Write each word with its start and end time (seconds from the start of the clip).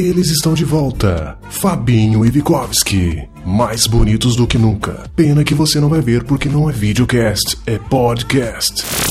Eles 0.00 0.30
estão 0.30 0.54
de 0.54 0.64
volta. 0.64 1.36
Fabinho 1.50 2.24
e 2.24 2.30
Vikovski. 2.30 3.22
Mais 3.44 3.86
bonitos 3.86 4.34
do 4.34 4.46
que 4.46 4.56
nunca. 4.56 5.04
Pena 5.14 5.44
que 5.44 5.54
você 5.54 5.78
não 5.78 5.90
vai 5.90 6.00
ver 6.00 6.24
porque 6.24 6.48
não 6.48 6.70
é 6.70 6.72
videocast, 6.72 7.58
é 7.66 7.76
podcast. 7.76 9.09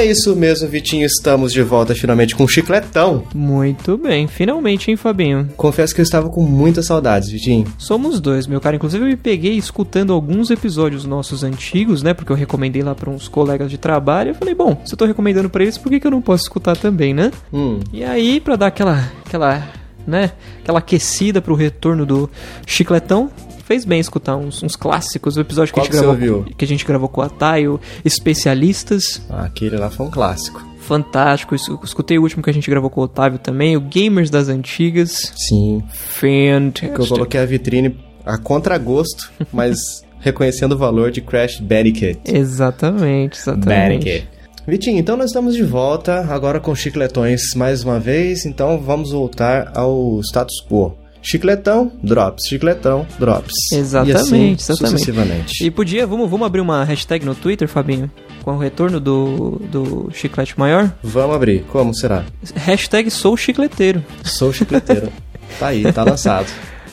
É 0.00 0.06
isso 0.06 0.34
mesmo, 0.34 0.66
Vitinho. 0.66 1.04
Estamos 1.04 1.52
de 1.52 1.60
volta 1.62 1.94
finalmente 1.94 2.34
com 2.34 2.44
o 2.44 2.48
chicletão. 2.48 3.22
Muito 3.34 3.98
bem, 3.98 4.26
finalmente, 4.26 4.90
hein, 4.90 4.96
Fabinho? 4.96 5.50
Confesso 5.58 5.94
que 5.94 6.00
eu 6.00 6.02
estava 6.02 6.30
com 6.30 6.40
muitas 6.40 6.86
saudades, 6.86 7.28
Vitinho. 7.28 7.66
Somos 7.76 8.18
dois, 8.18 8.46
meu 8.46 8.62
cara. 8.62 8.76
Inclusive, 8.76 9.04
eu 9.04 9.08
me 9.08 9.16
peguei 9.16 9.58
escutando 9.58 10.14
alguns 10.14 10.50
episódios 10.50 11.04
nossos 11.04 11.44
antigos, 11.44 12.02
né? 12.02 12.14
Porque 12.14 12.32
eu 12.32 12.36
recomendei 12.36 12.80
lá 12.80 12.94
para 12.94 13.10
uns 13.10 13.28
colegas 13.28 13.70
de 13.70 13.76
trabalho. 13.76 14.30
Eu 14.30 14.34
falei, 14.36 14.54
bom, 14.54 14.80
se 14.86 14.94
eu 14.94 14.96
tô 14.96 15.04
recomendando 15.04 15.50
para 15.50 15.64
eles, 15.64 15.76
por 15.76 15.90
que, 15.90 16.00
que 16.00 16.06
eu 16.06 16.10
não 16.10 16.22
posso 16.22 16.44
escutar 16.44 16.78
também, 16.78 17.12
né? 17.12 17.30
Hum. 17.52 17.80
E 17.92 18.02
aí, 18.02 18.40
pra 18.40 18.56
dar 18.56 18.68
aquela. 18.68 19.06
aquela. 19.26 19.68
né? 20.06 20.32
Aquela 20.62 20.78
aquecida 20.78 21.42
pro 21.42 21.54
retorno 21.54 22.06
do 22.06 22.30
chicletão. 22.66 23.30
Fez 23.70 23.84
bem 23.84 24.00
escutar 24.00 24.34
uns, 24.36 24.64
uns 24.64 24.74
clássicos, 24.74 25.36
o 25.36 25.40
episódio 25.40 25.72
que 25.72 25.78
Qual 25.78 25.86
a, 25.86 25.90
gente 25.92 26.00
que 26.18 26.26
gravou, 26.26 26.44
que 26.58 26.64
a 26.64 26.66
gente 26.68 26.84
gravou 26.84 27.08
com 27.08 27.22
a 27.22 27.28
Taio, 27.28 27.78
especialistas. 28.04 29.22
Ah, 29.30 29.44
aquele 29.44 29.76
lá 29.76 29.88
foi 29.88 30.06
um 30.06 30.10
clássico. 30.10 30.60
Fantástico. 30.80 31.54
Es- 31.54 31.68
Escutei 31.84 32.18
o 32.18 32.22
último 32.22 32.42
que 32.42 32.50
a 32.50 32.52
gente 32.52 32.68
gravou 32.68 32.90
com 32.90 33.00
o 33.00 33.04
Otávio 33.04 33.38
também, 33.38 33.76
o 33.76 33.80
Gamers 33.80 34.28
das 34.28 34.48
Antigas. 34.48 35.32
Sim. 35.36 35.84
Fantástico. 35.88 36.94
Que 36.96 37.00
eu 37.00 37.06
coloquei 37.06 37.38
a 37.38 37.46
vitrine 37.46 37.96
a 38.26 38.36
contragosto, 38.36 39.30
mas 39.52 39.78
reconhecendo 40.18 40.72
o 40.72 40.76
valor 40.76 41.12
de 41.12 41.20
Crash 41.20 41.60
Bandicoot. 41.60 42.18
Exatamente, 42.24 43.38
exatamente. 43.38 44.28
Vitinho, 44.66 44.98
então 44.98 45.16
nós 45.16 45.26
estamos 45.26 45.54
de 45.54 45.62
volta 45.62 46.26
agora 46.28 46.58
com 46.58 46.74
chicletões 46.74 47.54
mais 47.54 47.84
uma 47.84 48.00
vez, 48.00 48.44
então 48.44 48.80
vamos 48.80 49.12
voltar 49.12 49.70
ao 49.76 50.18
status 50.22 50.56
quo. 50.68 50.96
Chicletão, 51.22 51.92
drops, 52.02 52.46
chicletão, 52.48 53.06
drops. 53.18 53.52
Exatamente, 53.72 54.12
e 54.12 54.16
assim, 54.16 54.52
exatamente. 54.52 54.90
sucessivamente. 54.90 55.64
E 55.64 55.70
podia, 55.70 56.06
vamos, 56.06 56.30
vamos 56.30 56.46
abrir 56.46 56.60
uma 56.60 56.82
hashtag 56.84 57.24
no 57.24 57.34
Twitter, 57.34 57.68
Fabinho? 57.68 58.10
Com 58.42 58.54
o 58.54 58.58
retorno 58.58 58.98
do, 58.98 59.60
do 59.70 60.10
chiclete 60.12 60.58
maior? 60.58 60.90
Vamos 61.02 61.36
abrir, 61.36 61.62
como 61.64 61.94
será? 61.94 62.24
Hashtag 62.54 63.10
sou 63.10 63.36
chicleteiro. 63.36 64.02
Sou 64.24 64.52
chicleteiro. 64.52 65.12
tá 65.60 65.68
aí, 65.68 65.92
tá 65.92 66.02
lançado. 66.02 66.46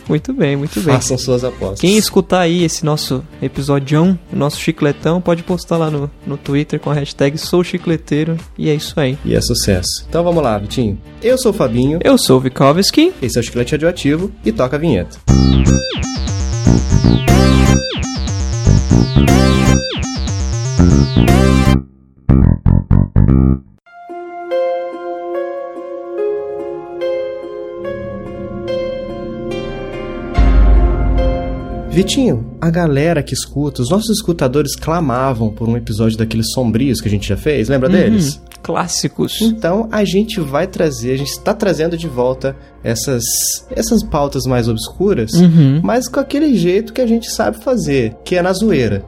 Muito 0.07 0.33
bem, 0.33 0.55
muito 0.55 0.79
bem. 0.81 0.95
Façam 0.95 1.17
suas 1.17 1.43
apostas. 1.43 1.81
Quem 1.81 1.97
escutar 1.97 2.41
aí 2.41 2.63
esse 2.63 2.85
nosso 2.85 3.23
episódio, 3.41 4.17
o 4.31 4.35
nosso 4.35 4.59
chicletão, 4.59 5.19
pode 5.19 5.43
postar 5.43 5.77
lá 5.77 5.89
no, 5.91 6.09
no 6.25 6.37
Twitter 6.37 6.79
com 6.79 6.89
a 6.89 6.93
hashtag 6.93 7.37
sou 7.37 7.63
chicleteiro. 7.63 8.37
E 8.57 8.69
é 8.69 8.75
isso 8.75 8.99
aí. 8.99 9.17
E 9.25 9.35
é 9.35 9.41
sucesso. 9.41 10.05
Então 10.07 10.23
vamos 10.23 10.41
lá, 10.43 10.57
Vitinho. 10.57 10.97
Eu 11.21 11.37
sou 11.37 11.51
o 11.51 11.53
Fabinho, 11.53 11.99
Eu 12.03 12.17
sou 12.17 12.37
o 12.37 12.39
Vikovski. 12.39 13.13
esse 13.21 13.37
é 13.37 13.41
o 13.41 13.43
Chiclete 13.43 13.73
Radioativo 13.73 14.31
e 14.45 14.51
toca 14.51 14.75
a 14.75 14.79
vinheta. 14.79 15.17
Vitinho, 31.97 32.45
a 32.61 32.69
galera 32.69 33.23
que 33.23 33.33
escuta, 33.33 33.81
os 33.81 33.89
nossos 33.89 34.11
escutadores 34.19 34.75
clamavam 34.75 35.49
por 35.49 35.67
um 35.67 35.75
episódio 35.75 36.15
daqueles 36.15 36.51
sombrios 36.53 37.01
que 37.01 37.07
a 37.07 37.09
gente 37.09 37.27
já 37.27 37.35
fez, 37.35 37.69
lembra 37.69 37.89
deles? 37.89 38.35
Uhum, 38.35 38.41
Clássicos. 38.61 39.41
Então 39.41 39.89
a 39.91 40.05
gente 40.05 40.39
vai 40.39 40.67
trazer, 40.67 41.13
a 41.13 41.17
gente 41.17 41.31
está 41.31 41.55
trazendo 41.55 41.97
de 41.97 42.07
volta 42.07 42.55
essas, 42.83 43.23
essas 43.71 44.03
pautas 44.03 44.43
mais 44.45 44.67
obscuras, 44.67 45.31
Uhum. 45.33 45.81
mas 45.83 46.07
com 46.07 46.19
aquele 46.19 46.55
jeito 46.55 46.93
que 46.93 47.01
a 47.01 47.07
gente 47.07 47.31
sabe 47.31 47.57
fazer, 47.63 48.15
que 48.23 48.35
é 48.35 48.43
na 48.43 48.53
zoeira. 48.53 49.01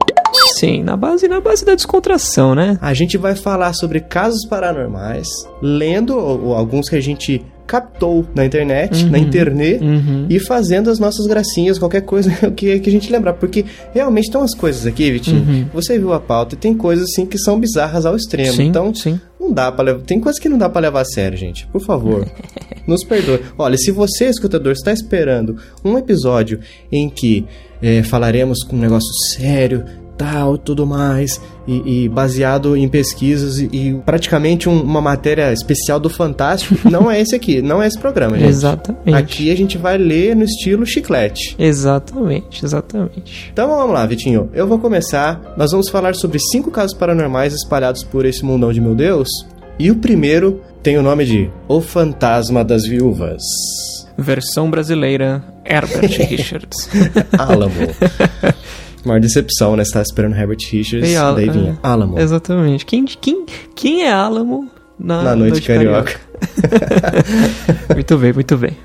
Sim, 0.60 0.82
na 0.82 0.96
base, 0.96 1.26
na 1.28 1.40
base 1.40 1.64
da 1.64 1.74
descontração, 1.74 2.54
né? 2.54 2.78
A 2.80 2.92
gente 2.94 3.16
vai 3.18 3.34
falar 3.34 3.72
sobre 3.72 4.00
casos 4.00 4.44
paranormais, 4.46 5.28
lendo 5.62 6.16
ou- 6.16 6.46
ou 6.46 6.54
alguns 6.54 6.88
que 6.88 6.96
a 6.96 7.00
gente 7.00 7.44
captou 7.66 8.26
na 8.34 8.44
internet, 8.44 9.04
na 9.06 9.16
internet, 9.16 9.80
Uhum. 9.80 10.26
e 10.28 10.40
fazendo 10.40 10.90
as 10.90 10.98
nossas 10.98 11.24
gracinhas, 11.28 11.78
qualquer 11.78 12.00
coisa 12.00 12.28
que, 12.50 12.80
que 12.80 12.88
a 12.88 12.92
gente 12.92 13.10
lembrar. 13.12 13.34
Porque 13.34 13.64
realmente 13.94 14.28
tem 14.28 14.40
umas 14.40 14.56
coisas 14.56 14.86
aqui, 14.86 15.08
Vitinho. 15.12 15.70
Você 15.72 15.96
viu 15.96 16.12
a 16.12 16.18
pauta 16.18 16.56
e 16.56 16.58
tem 16.58 16.74
coisas 16.74 17.04
assim 17.04 17.24
que 17.24 17.38
são 17.38 17.60
bizarras 17.60 18.04
ao 18.04 18.16
extremo. 18.16 18.50
Uhum. 18.50 18.56
Sim, 18.56 18.64
então, 18.64 18.92
sim. 18.94 19.20
não 19.38 19.52
dá 19.52 19.70
para. 19.70 19.94
Tem 20.00 20.18
coisas 20.18 20.40
que 20.40 20.48
não 20.48 20.58
dá 20.58 20.68
pra 20.68 20.80
levar 20.80 21.02
a 21.02 21.04
sério, 21.04 21.38
gente. 21.38 21.64
Por 21.68 21.80
favor, 21.80 22.26
nos 22.88 23.04
perdoe. 23.04 23.38
Olha, 23.56 23.76
se 23.78 23.92
você, 23.92 24.24
escutador, 24.26 24.72
está 24.72 24.92
esperando 24.92 25.56
um 25.84 25.96
episódio 25.96 26.58
em 26.90 27.08
que 27.08 27.46
é, 27.80 28.02
falaremos 28.02 28.64
com 28.64 28.74
um 28.74 28.80
negócio 28.80 29.08
sério, 29.36 29.84
tal, 30.20 30.58
tudo 30.58 30.86
mais, 30.86 31.40
e, 31.66 32.04
e 32.04 32.08
baseado 32.08 32.76
em 32.76 32.86
pesquisas 32.88 33.58
e, 33.58 33.64
e 33.72 33.94
praticamente 34.04 34.68
um- 34.68 34.82
uma 34.82 35.00
matéria 35.00 35.50
especial 35.52 35.98
do 35.98 36.10
Fantástico, 36.10 36.76
não 36.90 37.10
é 37.10 37.20
esse 37.20 37.34
aqui, 37.34 37.62
não 37.62 37.82
é 37.82 37.86
esse 37.86 37.98
programa, 37.98 38.36
gente. 38.38 38.48
Exatamente. 38.48 39.14
Aqui 39.14 39.50
a 39.50 39.56
gente 39.56 39.78
vai 39.78 39.96
ler 39.96 40.36
no 40.36 40.44
estilo 40.44 40.84
chiclete. 40.84 41.56
Exatamente, 41.58 42.64
exatamente. 42.64 43.50
Então 43.52 43.68
vamos 43.68 43.94
lá, 43.94 44.04
Vitinho. 44.04 44.50
Eu 44.52 44.66
vou 44.66 44.78
começar. 44.78 45.54
Nós 45.56 45.70
vamos 45.70 45.88
falar 45.88 46.14
sobre 46.14 46.38
cinco 46.38 46.70
casos 46.70 46.94
paranormais 46.94 47.54
espalhados 47.54 48.04
por 48.04 48.26
esse 48.26 48.44
mundão 48.44 48.72
de 48.72 48.80
meu 48.80 48.94
Deus. 48.94 49.28
E 49.78 49.90
o 49.90 49.96
primeiro 49.96 50.60
tem 50.82 50.98
o 50.98 51.02
nome 51.02 51.24
de 51.24 51.50
O 51.66 51.80
Fantasma 51.80 52.62
das 52.62 52.84
Viúvas. 52.84 53.40
Versão 54.18 54.70
brasileira, 54.70 55.42
Herbert 55.64 56.10
Richards. 56.28 56.90
Alamo. 57.38 57.72
Maior 59.04 59.20
decepção, 59.20 59.76
né? 59.76 59.84
Você 59.84 59.92
tava 59.92 60.02
esperando 60.02 60.36
Herbert 60.36 60.58
Richards, 60.70 61.08
Ei, 61.08 61.16
Al- 61.16 61.34
daí 61.34 61.48
vinha 61.48 61.78
é, 61.82 61.86
Alamo. 61.86 62.18
Exatamente. 62.18 62.84
Quem, 62.86 63.04
quem, 63.04 63.46
quem 63.74 64.02
é 64.02 64.12
Alamo 64.12 64.68
na, 64.98 65.22
Na 65.22 65.36
noite 65.36 65.62
carioca. 65.62 66.20
muito 67.94 68.18
bem, 68.18 68.32
muito 68.32 68.56
bem. 68.56 68.76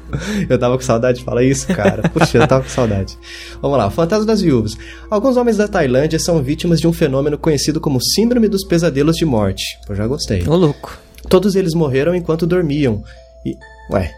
Eu 0.50 0.58
tava 0.58 0.76
com 0.78 0.84
saudade 0.84 1.20
de 1.20 1.24
falar 1.26 1.44
isso, 1.44 1.68
cara. 1.68 2.08
Puxa, 2.10 2.38
eu 2.38 2.48
tava 2.48 2.64
com 2.64 2.70
saudade. 2.70 3.18
Vamos 3.62 3.78
lá, 3.78 3.90
Fantasma 3.90 4.26
das 4.26 4.42
Viúvas. 4.42 4.78
Alguns 5.10 5.38
homens 5.38 5.58
da 5.58 5.68
Tailândia 5.68 6.20
são 6.20 6.42
vítimas 6.42 6.80
de 6.80 6.88
um 6.88 6.94
fenômeno 6.94 7.38
conhecido 7.38 7.80
como 7.80 8.02
Síndrome 8.02 8.48
dos 8.48 8.64
Pesadelos 8.66 9.16
de 9.18 9.26
Morte. 9.26 9.64
Eu 9.90 9.96
já 9.96 10.08
gostei. 10.08 10.44
Ô, 10.48 10.56
louco. 10.56 10.98
Todos 11.30 11.56
eles 11.56 11.74
morreram 11.74 12.14
enquanto 12.16 12.46
dormiam. 12.46 13.04
E. 13.46 13.56
Ué. 13.94 14.12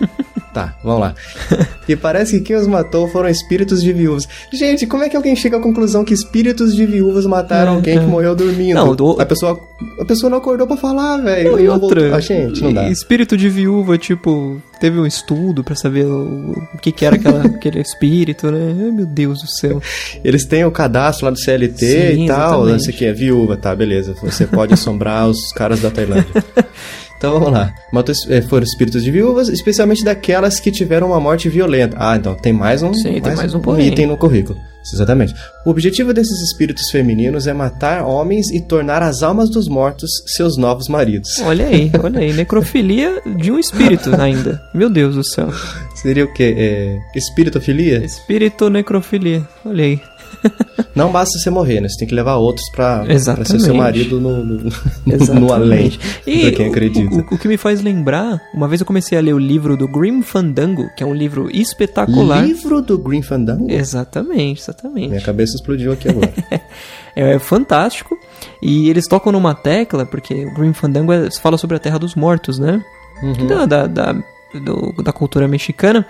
Tá, 0.54 0.74
vamos 0.82 1.00
lá. 1.00 1.14
E 1.86 1.94
parece 1.94 2.38
que 2.38 2.44
quem 2.46 2.56
os 2.56 2.66
matou 2.66 3.06
foram 3.08 3.28
espíritos 3.28 3.82
de 3.82 3.92
viúvas. 3.92 4.26
Gente, 4.50 4.86
como 4.86 5.02
é 5.02 5.08
que 5.10 5.14
alguém 5.18 5.36
chega 5.36 5.58
à 5.58 5.60
conclusão 5.60 6.02
que 6.02 6.14
espíritos 6.14 6.74
de 6.74 6.86
viúvas 6.86 7.26
mataram 7.26 7.72
É, 7.72 7.74
alguém 7.76 7.96
é. 7.98 8.00
que 8.00 8.06
morreu 8.06 8.34
dormindo? 8.34 8.74
Não, 8.76 8.96
do- 8.96 9.20
a, 9.20 9.26
pessoa, 9.26 9.60
a 10.00 10.04
pessoa 10.06 10.30
não 10.30 10.38
acordou 10.38 10.66
pra 10.66 10.78
falar, 10.78 11.18
velho. 11.18 11.52
Não, 11.52 11.58
e 11.60 11.64
Não 11.64 11.78
voltou. 11.78 11.90
outra, 12.02 12.16
Ah, 12.16 12.20
gente, 12.20 12.62
não 12.62 12.72
dá. 12.72 12.88
espírito 12.88 13.36
de 13.36 13.50
viúva, 13.50 13.98
tipo, 13.98 14.62
teve 14.80 14.98
um 14.98 15.04
estudo 15.04 15.62
pra 15.62 15.76
saber 15.76 16.06
o, 16.06 16.52
o 16.74 16.78
que 16.80 16.90
que 16.90 17.04
era 17.04 17.16
aquela, 17.16 17.44
aquele 17.44 17.82
espírito, 17.82 18.50
né? 18.50 18.74
Ai, 18.86 18.90
meu 18.90 19.04
Deus 19.04 19.42
do 19.42 19.46
céu. 19.50 19.82
Eles 20.24 20.46
têm 20.46 20.64
o 20.64 20.70
cadastro 20.70 21.26
lá 21.26 21.32
do 21.32 21.38
CLT 21.38 21.84
Sim, 22.14 22.24
e 22.24 22.26
tal. 22.28 22.64
Não 22.64 22.78
sei 22.78 22.94
o 22.94 22.96
que, 22.96 23.04
é 23.04 23.12
viúva, 23.12 23.58
tá, 23.58 23.76
beleza. 23.76 24.14
Você 24.22 24.46
pode 24.46 24.72
assombrar 24.72 25.28
os 25.28 25.52
caras 25.52 25.80
da 25.82 25.90
Tailândia. 25.90 26.32
Então 27.24 27.40
vamos 27.40 27.54
lá. 27.54 27.72
Matou, 27.90 28.14
eh, 28.28 28.42
foram 28.42 28.64
espíritos 28.64 29.02
de 29.02 29.10
viúvas, 29.10 29.48
especialmente 29.48 30.04
daquelas 30.04 30.60
que 30.60 30.70
tiveram 30.70 31.06
uma 31.08 31.18
morte 31.18 31.48
violenta. 31.48 31.96
Ah, 31.98 32.16
então 32.16 32.34
tem 32.34 32.52
mais 32.52 32.82
um, 32.82 32.92
Sim, 32.92 33.18
tem 33.20 33.34
mais 33.34 33.54
um 33.54 33.60
porém. 33.60 33.88
item 33.88 34.06
no 34.06 34.16
currículo. 34.16 34.58
Exatamente. 34.92 35.34
O 35.64 35.70
objetivo 35.70 36.12
desses 36.12 36.42
espíritos 36.42 36.90
femininos 36.90 37.46
é 37.46 37.54
matar 37.54 38.04
homens 38.04 38.50
e 38.50 38.60
tornar 38.60 39.02
as 39.02 39.22
almas 39.22 39.48
dos 39.48 39.66
mortos 39.66 40.10
seus 40.26 40.58
novos 40.58 40.88
maridos. 40.88 41.38
Olha 41.42 41.66
aí, 41.66 41.90
olha 42.02 42.20
aí. 42.20 42.34
Necrofilia 42.34 43.22
de 43.38 43.50
um 43.50 43.58
espírito 43.58 44.14
ainda. 44.20 44.60
Meu 44.74 44.90
Deus 44.90 45.14
do 45.14 45.24
céu. 45.24 45.48
Seria 45.94 46.26
o 46.26 46.32
quê? 46.34 46.54
É, 46.58 46.98
espiritofilia? 47.16 48.04
Espírito 48.04 48.68
necrofilia. 48.68 49.42
Olha 49.64 49.84
aí. 49.84 50.00
Não 50.94 51.10
basta 51.10 51.38
você 51.38 51.50
morrer, 51.50 51.80
né? 51.80 51.88
Você 51.88 51.98
tem 51.98 52.08
que 52.08 52.14
levar 52.14 52.36
outros 52.36 52.64
pra, 52.70 53.04
pra 53.04 53.44
ser 53.44 53.58
seu 53.58 53.74
marido 53.74 54.20
no, 54.20 54.44
no, 54.44 54.58
no, 54.58 55.34
no 55.40 55.52
além. 55.52 55.92
E 56.26 56.42
pra 56.42 56.52
quem 56.52 56.68
acredita. 56.68 57.14
O, 57.14 57.18
o, 57.18 57.34
o 57.34 57.38
que 57.38 57.48
me 57.48 57.56
faz 57.56 57.82
lembrar, 57.82 58.40
uma 58.54 58.68
vez 58.68 58.80
eu 58.80 58.86
comecei 58.86 59.18
a 59.18 59.20
ler 59.20 59.34
o 59.34 59.38
livro 59.38 59.76
do 59.76 59.88
Grim 59.88 60.22
Fandango, 60.22 60.88
que 60.96 61.02
é 61.02 61.06
um 61.06 61.14
livro 61.14 61.48
espetacular. 61.50 62.44
Livro 62.44 62.80
do 62.80 62.96
Green 62.96 63.22
Fandango? 63.22 63.70
Exatamente, 63.70 64.60
exatamente. 64.60 65.08
Minha 65.08 65.20
cabeça 65.20 65.56
explodiu 65.56 65.92
aqui 65.92 66.08
agora. 66.08 66.32
É, 67.16 67.38
fantástico. 67.38 68.18
E 68.60 68.90
eles 68.90 69.06
tocam 69.06 69.30
numa 69.30 69.54
tecla, 69.54 70.04
porque 70.04 70.46
o 70.46 70.54
Grim 70.54 70.72
Fandango 70.72 71.12
é- 71.12 71.28
fala 71.40 71.56
sobre 71.56 71.76
a 71.76 71.78
Terra 71.78 71.96
dos 71.96 72.16
Mortos, 72.16 72.58
né? 72.58 72.82
Uhum. 73.22 73.46
Da, 73.46 73.66
da, 73.66 73.86
da 73.86 74.16
do- 74.60 75.02
da 75.02 75.12
cultura 75.12 75.46
mexicana. 75.48 76.06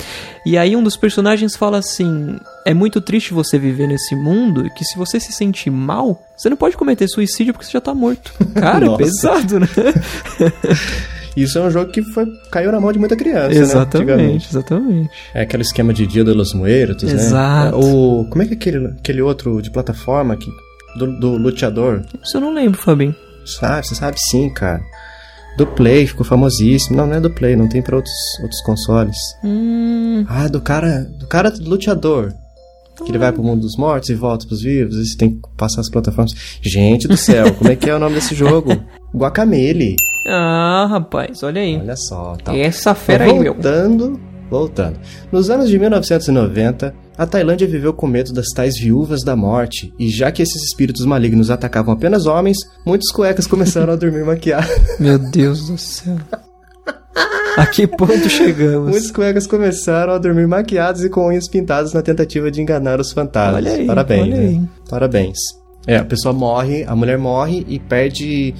E 0.46 0.56
aí 0.58 0.74
um 0.76 0.82
dos 0.82 0.96
personagens 0.96 1.56
fala 1.56 1.78
assim: 1.78 2.38
é 2.64 2.72
muito 2.74 3.00
triste 3.00 3.32
você 3.34 3.58
viver 3.58 3.86
nesse 3.86 4.14
mundo 4.14 4.68
que 4.76 4.84
se 4.84 4.96
você 4.98 5.18
se 5.20 5.32
sentir 5.32 5.70
mal, 5.70 6.22
você 6.36 6.48
não 6.48 6.56
pode 6.56 6.76
cometer 6.76 7.08
suicídio 7.08 7.52
porque 7.52 7.66
você 7.66 7.72
já 7.72 7.80
tá 7.80 7.94
morto. 7.94 8.32
Cara, 8.54 8.86
Nossa. 8.86 8.98
pesado, 8.98 9.60
né? 9.60 9.68
Isso 11.36 11.58
é 11.58 11.62
um 11.62 11.70
jogo 11.70 11.90
que 11.90 12.00
foi, 12.00 12.26
caiu 12.48 12.70
na 12.70 12.78
mão 12.80 12.92
de 12.92 12.98
muita 13.00 13.16
criança, 13.16 13.48
né? 13.48 13.56
exatamente, 13.56 14.10
antigamente. 14.12 14.48
exatamente. 14.50 15.10
É 15.34 15.42
aquele 15.42 15.62
esquema 15.64 15.92
de 15.92 16.06
Dia 16.06 16.22
de 16.22 16.32
los 16.32 16.54
Muertos, 16.54 17.10
Exato. 17.12 17.76
né? 17.76 17.84
O, 17.84 18.24
como 18.30 18.42
é 18.42 18.46
que 18.46 18.52
é 18.52 18.56
aquele, 18.56 18.86
aquele 18.86 19.20
outro 19.20 19.60
de 19.60 19.68
plataforma 19.68 20.36
que, 20.36 20.48
do, 20.96 21.18
do 21.18 21.36
luteador? 21.36 22.02
Isso 22.22 22.36
eu 22.36 22.40
não 22.40 22.54
lembro, 22.54 22.80
Fabinho. 22.80 23.16
Sabe, 23.44 23.84
você 23.84 23.96
sabe 23.96 24.16
sim, 24.20 24.48
cara. 24.48 24.80
Do 25.56 25.66
Play, 25.66 26.06
ficou 26.06 26.24
famosíssimo. 26.26 26.96
Não, 26.96 27.06
não 27.06 27.14
é 27.14 27.20
do 27.20 27.30
Play, 27.30 27.54
não 27.56 27.68
tem 27.68 27.80
pra 27.80 27.96
outros, 27.96 28.14
outros 28.42 28.60
consoles. 28.62 29.16
Hum, 29.44 30.24
Ah, 30.28 30.48
do 30.48 30.60
cara, 30.60 31.04
do 31.18 31.26
cara 31.26 31.50
do 31.50 31.68
luteador. 31.68 32.32
Que 33.04 33.10
ele 33.10 33.18
vai 33.18 33.32
pro 33.32 33.42
mundo 33.42 33.62
dos 33.62 33.76
mortos 33.76 34.08
e 34.08 34.14
volta 34.14 34.46
pros 34.46 34.62
vivos, 34.62 34.94
e 34.96 35.04
você 35.04 35.16
tem 35.16 35.30
que 35.30 35.40
passar 35.56 35.80
as 35.80 35.90
plataformas. 35.90 36.32
Gente 36.62 37.08
do 37.08 37.16
céu, 37.16 37.52
como 37.54 37.70
é 37.70 37.74
que 37.76 37.90
é 37.90 37.94
o 37.94 37.98
nome 37.98 38.14
desse 38.14 38.34
jogo? 38.36 38.70
Guacamele. 39.14 39.96
ah, 40.28 40.86
rapaz, 40.88 41.42
olha 41.42 41.60
aí. 41.60 41.76
Olha 41.76 41.96
só, 41.96 42.36
tá. 42.42 42.56
Essa 42.56 42.94
fera 42.94 43.24
aí, 43.24 43.36
meu. 43.38 43.52
voltando, 43.52 44.20
voltando. 44.48 44.96
Nos 45.32 45.50
anos 45.50 45.68
de 45.68 45.78
1990, 45.78 46.94
a 47.16 47.26
Tailândia 47.26 47.66
viveu 47.66 47.92
com 47.92 48.06
medo 48.06 48.32
das 48.32 48.48
tais 48.54 48.78
viúvas 48.78 49.22
da 49.22 49.36
morte, 49.36 49.92
e 49.98 50.08
já 50.08 50.32
que 50.32 50.42
esses 50.42 50.62
espíritos 50.62 51.04
malignos 51.04 51.50
atacavam 51.50 51.94
apenas 51.94 52.26
homens, 52.26 52.58
muitos 52.84 53.10
cuecas 53.10 53.46
começaram 53.46 53.92
a 53.92 53.96
dormir 53.96 54.24
maquiados. 54.26 54.70
Meu 54.98 55.18
Deus 55.18 55.68
do 55.68 55.78
céu. 55.78 56.16
A 57.56 57.66
que 57.66 57.86
ponto 57.86 58.28
chegamos? 58.28 58.90
Muitos 58.90 59.12
cuecas 59.12 59.46
começaram 59.46 60.12
a 60.12 60.18
dormir 60.18 60.48
maquiados 60.48 61.04
e 61.04 61.08
com 61.08 61.28
unhas 61.28 61.48
pintadas 61.48 61.92
na 61.92 62.02
tentativa 62.02 62.50
de 62.50 62.60
enganar 62.60 62.98
os 62.98 63.12
fantasmas. 63.12 63.54
Olha 63.64 63.72
aí, 63.72 63.86
Parabéns, 63.86 64.22
olha 64.22 64.36
né? 64.36 64.46
aí. 64.48 64.62
Parabéns. 64.90 65.38
É, 65.86 65.96
a 65.98 66.04
pessoa 66.04 66.32
morre, 66.32 66.82
a 66.84 66.96
mulher 66.96 67.18
morre 67.18 67.64
e 67.68 67.78
perde 67.78 68.54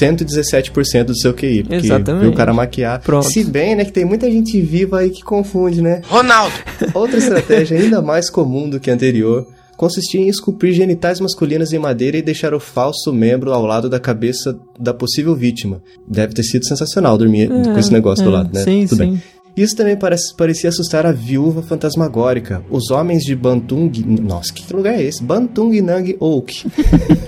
117% 0.00 1.04
do 1.04 1.16
seu 1.16 1.32
QI. 1.34 1.62
Porque 1.62 1.86
Exatamente. 1.86 2.22
viu 2.22 2.30
o 2.30 2.34
cara 2.34 2.52
maquiar. 2.52 3.00
Pronto. 3.00 3.26
Se 3.26 3.44
bem, 3.44 3.74
né, 3.74 3.84
que 3.84 3.92
tem 3.92 4.04
muita 4.04 4.30
gente 4.30 4.60
viva 4.60 5.00
aí 5.00 5.10
que 5.10 5.22
confunde, 5.22 5.82
né? 5.82 6.02
Ronaldo. 6.06 6.54
Outra 6.94 7.18
estratégia 7.18 7.78
ainda 7.78 8.00
mais 8.02 8.30
comum 8.30 8.68
do 8.68 8.80
que 8.80 8.90
a 8.90 8.94
anterior 8.94 9.46
consistia 9.76 10.20
em 10.20 10.28
esculpir 10.28 10.72
genitais 10.72 11.20
masculinos 11.20 11.72
em 11.72 11.78
madeira 11.78 12.16
e 12.16 12.22
deixar 12.22 12.54
o 12.54 12.60
falso 12.60 13.12
membro 13.12 13.52
ao 13.52 13.66
lado 13.66 13.88
da 13.88 13.98
cabeça 13.98 14.56
da 14.78 14.94
possível 14.94 15.34
vítima. 15.34 15.82
Deve 16.06 16.32
ter 16.32 16.44
sido 16.44 16.64
sensacional 16.66 17.18
dormir 17.18 17.48
com 17.48 17.78
esse 17.78 17.92
negócio 17.92 18.24
do 18.24 18.30
é, 18.30 18.34
lado, 18.34 18.50
né? 18.52 18.62
sim, 18.62 18.86
Tudo 18.86 18.98
sim. 18.98 19.10
bem. 19.10 19.22
Isso 19.56 19.76
também 19.76 19.96
parece, 19.96 20.34
parecia 20.34 20.68
assustar 20.68 21.06
a 21.06 21.12
viúva 21.12 21.62
fantasmagórica. 21.62 22.64
Os 22.68 22.90
homens 22.90 23.22
de 23.22 23.36
Bantung... 23.36 23.92
Nossa, 24.20 24.52
que 24.52 24.72
lugar 24.74 24.94
é 24.94 25.02
esse? 25.02 25.22
Bantung 25.22 25.80
Nang 25.80 26.16
Oak. 26.18 26.66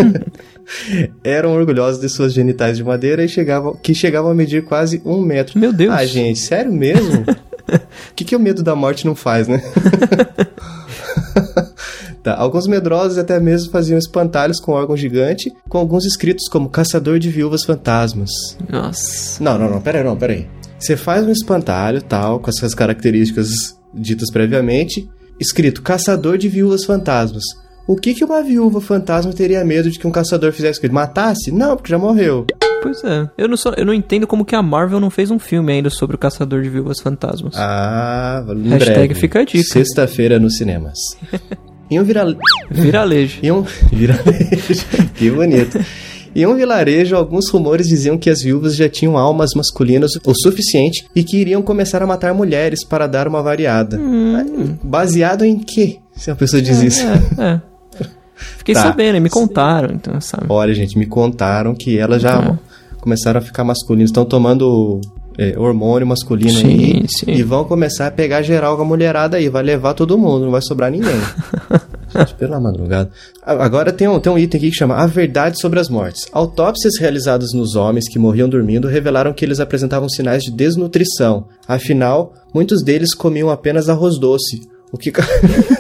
Eram 1.23 1.53
orgulhosos 1.53 2.01
de 2.01 2.09
suas 2.09 2.33
genitais 2.33 2.77
de 2.77 2.85
madeira 2.85 3.25
e 3.25 3.29
chegavam, 3.29 3.75
que 3.75 3.95
chegavam 3.95 4.31
a 4.31 4.35
medir 4.35 4.65
quase 4.65 5.01
um 5.05 5.21
metro. 5.21 5.59
Meu 5.59 5.73
Deus. 5.73 5.93
Ah, 5.95 6.05
gente, 6.05 6.39
sério 6.39 6.73
mesmo? 6.73 7.23
O 7.23 8.15
que, 8.15 8.25
que 8.25 8.37
o 8.37 8.41
medo 8.41 8.63
da 8.63 8.75
morte 8.75 9.07
não 9.07 9.15
faz, 9.15 9.49
né? 9.49 9.63
Tá, 12.27 12.35
alguns 12.35 12.67
medrosos 12.67 13.19
até 13.19 13.39
mesmo 13.39 13.71
faziam 13.71 13.97
espantalhos 13.97 14.59
com 14.59 14.73
órgão 14.73 14.97
gigante, 14.97 15.53
com 15.69 15.79
alguns 15.79 16.05
escritos 16.05 16.49
como 16.49 16.69
Caçador 16.69 17.21
de 17.21 17.31
Viúvas 17.31 17.63
Fantasmas. 17.63 18.31
Nossa. 18.69 19.41
Não, 19.41 19.57
não, 19.57 19.71
não, 19.71 19.81
peraí, 19.81 20.03
não, 20.03 20.17
peraí. 20.17 20.49
Você 20.77 20.97
faz 20.97 21.25
um 21.25 21.31
espantalho, 21.31 22.03
tal, 22.03 22.41
com 22.41 22.51
essas 22.51 22.75
características 22.75 23.79
ditas 23.95 24.29
previamente, 24.33 25.09
escrito 25.39 25.83
Caçador 25.83 26.37
de 26.37 26.49
Viúvas 26.49 26.85
Fantasmas. 26.85 27.45
O 27.87 27.95
que, 27.95 28.15
que 28.15 28.25
uma 28.25 28.43
viúva 28.43 28.81
fantasma 28.81 29.33
teria 29.33 29.65
medo 29.65 29.91
de 29.91 29.99
que 29.99 30.07
um 30.07 30.11
caçador 30.11 30.53
fizesse 30.53 30.85
ele? 30.85 30.93
Matasse? 30.93 31.53
Não, 31.53 31.77
porque 31.77 31.91
já 31.91 31.99
morreu. 31.99 32.47
Pois 32.83 33.03
é. 33.05 33.29
Eu 33.39 33.49
não, 33.49 33.57
eu 33.77 33.87
não 33.87 33.95
entendo 33.95 34.27
como 34.27 34.45
que 34.45 34.55
a 34.55 34.63
Marvel 34.63 34.99
não 34.99 35.11
fez 35.11 35.31
um 35.31 35.39
filme 35.39 35.73
ainda 35.73 35.89
sobre 35.89 36.17
o 36.17 36.19
Caçador 36.19 36.63
de 36.63 36.69
Viúvas 36.69 37.01
Fantasmas. 37.01 37.55
Ah, 37.57 38.45
em 38.49 38.69
Hashtag 38.71 39.09
breve. 39.09 39.15
fica 39.15 39.41
a 39.41 39.45
dica. 39.45 39.65
Sexta-feira 39.65 40.39
nos 40.39 40.57
cinemas. 40.57 40.99
Em 41.89 42.01
um 42.01 42.03
viral... 42.03 42.35
Viralejo. 42.69 43.39
Em 43.47 43.53
um 43.53 43.63
vilarejo. 43.93 44.87
que 45.15 45.31
bonito. 45.31 45.79
Em 46.35 46.45
um 46.45 46.57
vilarejo, 46.57 47.15
alguns 47.15 47.49
rumores 47.49 47.87
diziam 47.87 48.19
que 48.19 48.29
as 48.29 48.43
viúvas 48.43 48.75
já 48.75 48.89
tinham 48.89 49.17
almas 49.17 49.51
masculinas 49.55 50.11
o 50.27 50.35
suficiente 50.35 51.07
e 51.15 51.23
que 51.23 51.37
iriam 51.37 51.63
começar 51.63 52.03
a 52.03 52.07
matar 52.07 52.35
mulheres 52.35 52.85
para 52.85 53.07
dar 53.07 53.29
uma 53.29 53.41
variada. 53.41 53.99
Baseado 54.83 55.45
em 55.45 55.59
quê? 55.61 55.99
Se 56.17 56.29
a 56.29 56.35
pessoa 56.35 56.61
diz 56.61 56.83
isso. 56.83 57.07
É, 57.39 57.53
é. 57.55 57.76
Fiquei 58.37 58.75
Tá. 58.75 58.83
sabendo, 58.83 59.21
me 59.21 59.31
contaram, 59.31 59.95
então, 59.95 60.21
sabe? 60.21 60.45
Olha, 60.49 60.75
gente, 60.75 60.99
me 60.99 61.07
contaram 61.07 61.75
que 61.75 61.99
elas 61.99 62.21
já 62.23 62.41
Tá. 62.43 62.59
começaram 63.01 63.39
a 63.39 63.43
ficar 63.43 63.65
masculinas. 63.65 64.11
Estão 64.11 64.25
tomando 64.25 65.01
é, 65.39 65.55
hormônio 65.59 66.07
masculino 66.07 66.51
Sim, 66.51 66.67
aí. 66.67 67.05
sim. 67.09 67.31
E 67.31 67.43
vão 67.43 67.65
começar 67.65 68.07
a 68.07 68.11
pegar 68.11 68.41
geral 68.43 68.75
com 68.77 68.83
a 68.83 68.87
mulherada 68.87 69.37
aí. 69.37 69.49
Vai 69.51 69.63
levar 69.63 69.93
todo 69.95 70.17
mundo, 70.17 70.45
não 70.47 70.51
vai 70.51 70.63
sobrar 70.63 70.91
ninguém. 70.91 71.13
Gente, 72.17 72.35
pela 72.37 72.59
madrugada. 72.61 73.11
Agora 73.45 73.93
tem 73.93 74.09
um, 74.09 74.19
tem 74.21 74.33
um 74.33 74.39
item 74.39 74.59
aqui 74.59 74.71
que 74.71 74.77
chama 74.77 74.95
A 74.95 75.07
Verdade 75.07 75.61
sobre 75.61 75.79
as 75.81 75.89
Mortes. 75.91 76.25
Autópsias 76.33 76.99
realizadas 76.99 77.53
nos 77.53 77.75
homens 77.77 78.09
que 78.09 78.19
morriam 78.19 78.49
dormindo 78.49 78.89
revelaram 78.89 79.33
que 79.35 79.45
eles 79.45 79.61
apresentavam 79.61 80.09
sinais 80.09 80.43
de 80.45 80.51
desnutrição. 80.51 81.47
Afinal, 81.69 82.33
muitos 82.55 82.83
deles 82.83 83.15
comiam 83.15 83.51
apenas 83.51 83.89
arroz 83.91 84.19
doce. 84.19 84.63
O 84.93 84.97
que. 84.97 85.13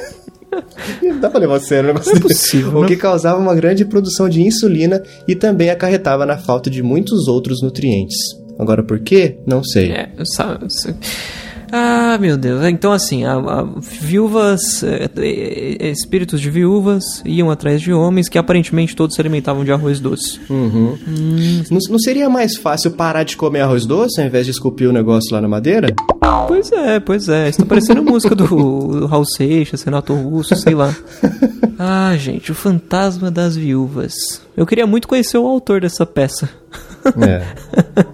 Não 1.16 1.20
dá 1.22 1.30
pra 1.30 1.40
levar 1.40 1.56
a 1.56 1.60
sério 1.60 1.90
o 1.90 1.92
negócio 1.92 2.12
Não 2.12 2.18
é 2.18 2.22
desse. 2.22 2.34
possível, 2.42 2.76
O 2.78 2.82
né? 2.82 2.88
que 2.88 2.96
causava 2.96 3.38
uma 3.40 3.54
grande 3.54 3.84
produção 3.84 4.28
de 4.28 4.40
insulina 4.42 5.02
e 5.26 5.34
também 5.34 5.70
acarretava 5.70 6.24
na 6.24 6.36
falta 6.38 6.70
de 6.70 6.82
muitos 6.82 7.26
outros 7.26 7.60
nutrientes. 7.62 8.16
Agora, 8.58 8.82
por 8.82 8.98
quê? 9.00 9.38
Não 9.46 9.62
sei. 9.64 9.90
É, 9.92 10.10
sabe, 10.24 10.66
se- 10.72 10.94
Ah, 11.72 12.16
meu 12.20 12.36
Deus. 12.36 12.64
Então, 12.64 12.92
assim, 12.92 13.24
a, 13.24 13.34
a- 13.34 13.66
viúvas, 14.00 14.82
é, 14.82 15.10
é, 15.18 15.88
espíritos 15.90 16.40
de 16.40 16.50
viúvas 16.50 17.04
iam 17.24 17.50
atrás 17.50 17.80
de 17.80 17.92
homens 17.92 18.28
que 18.28 18.38
aparentemente 18.38 18.94
todos 18.94 19.14
se 19.14 19.20
alimentavam 19.20 19.64
de 19.64 19.72
arroz 19.72 19.98
doce. 20.00 20.40
Uhum. 20.48 20.96
Não, 21.70 21.78
não 21.90 21.98
seria 21.98 22.28
mais 22.28 22.56
fácil 22.56 22.92
parar 22.92 23.24
de 23.24 23.36
comer 23.36 23.60
arroz 23.60 23.84
doce 23.86 24.20
ao 24.20 24.26
invés 24.26 24.44
de 24.46 24.52
esculpir 24.52 24.88
o 24.88 24.92
negócio 24.92 25.34
lá 25.34 25.40
na 25.40 25.48
madeira? 25.48 25.88
Pois 26.48 26.70
é, 26.72 27.00
pois 27.00 27.28
é. 27.28 27.48
Isso 27.48 27.58
tá 27.60 27.66
parecendo 27.66 28.02
música 28.02 28.34
do, 28.34 28.46
do 28.46 29.06
Raul 29.06 29.24
Seixas, 29.24 29.82
Renato 29.82 30.14
Russo, 30.14 30.54
sei 30.56 30.74
lá. 30.74 30.94
Ah, 31.78 32.16
gente, 32.16 32.50
o 32.50 32.54
fantasma 32.54 33.30
das 33.30 33.54
viúvas. 33.54 34.14
Eu 34.56 34.64
queria 34.64 34.86
muito 34.86 35.06
conhecer 35.06 35.36
o 35.36 35.46
autor 35.46 35.82
dessa 35.82 36.06
peça. 36.06 36.48
É. 37.20 37.42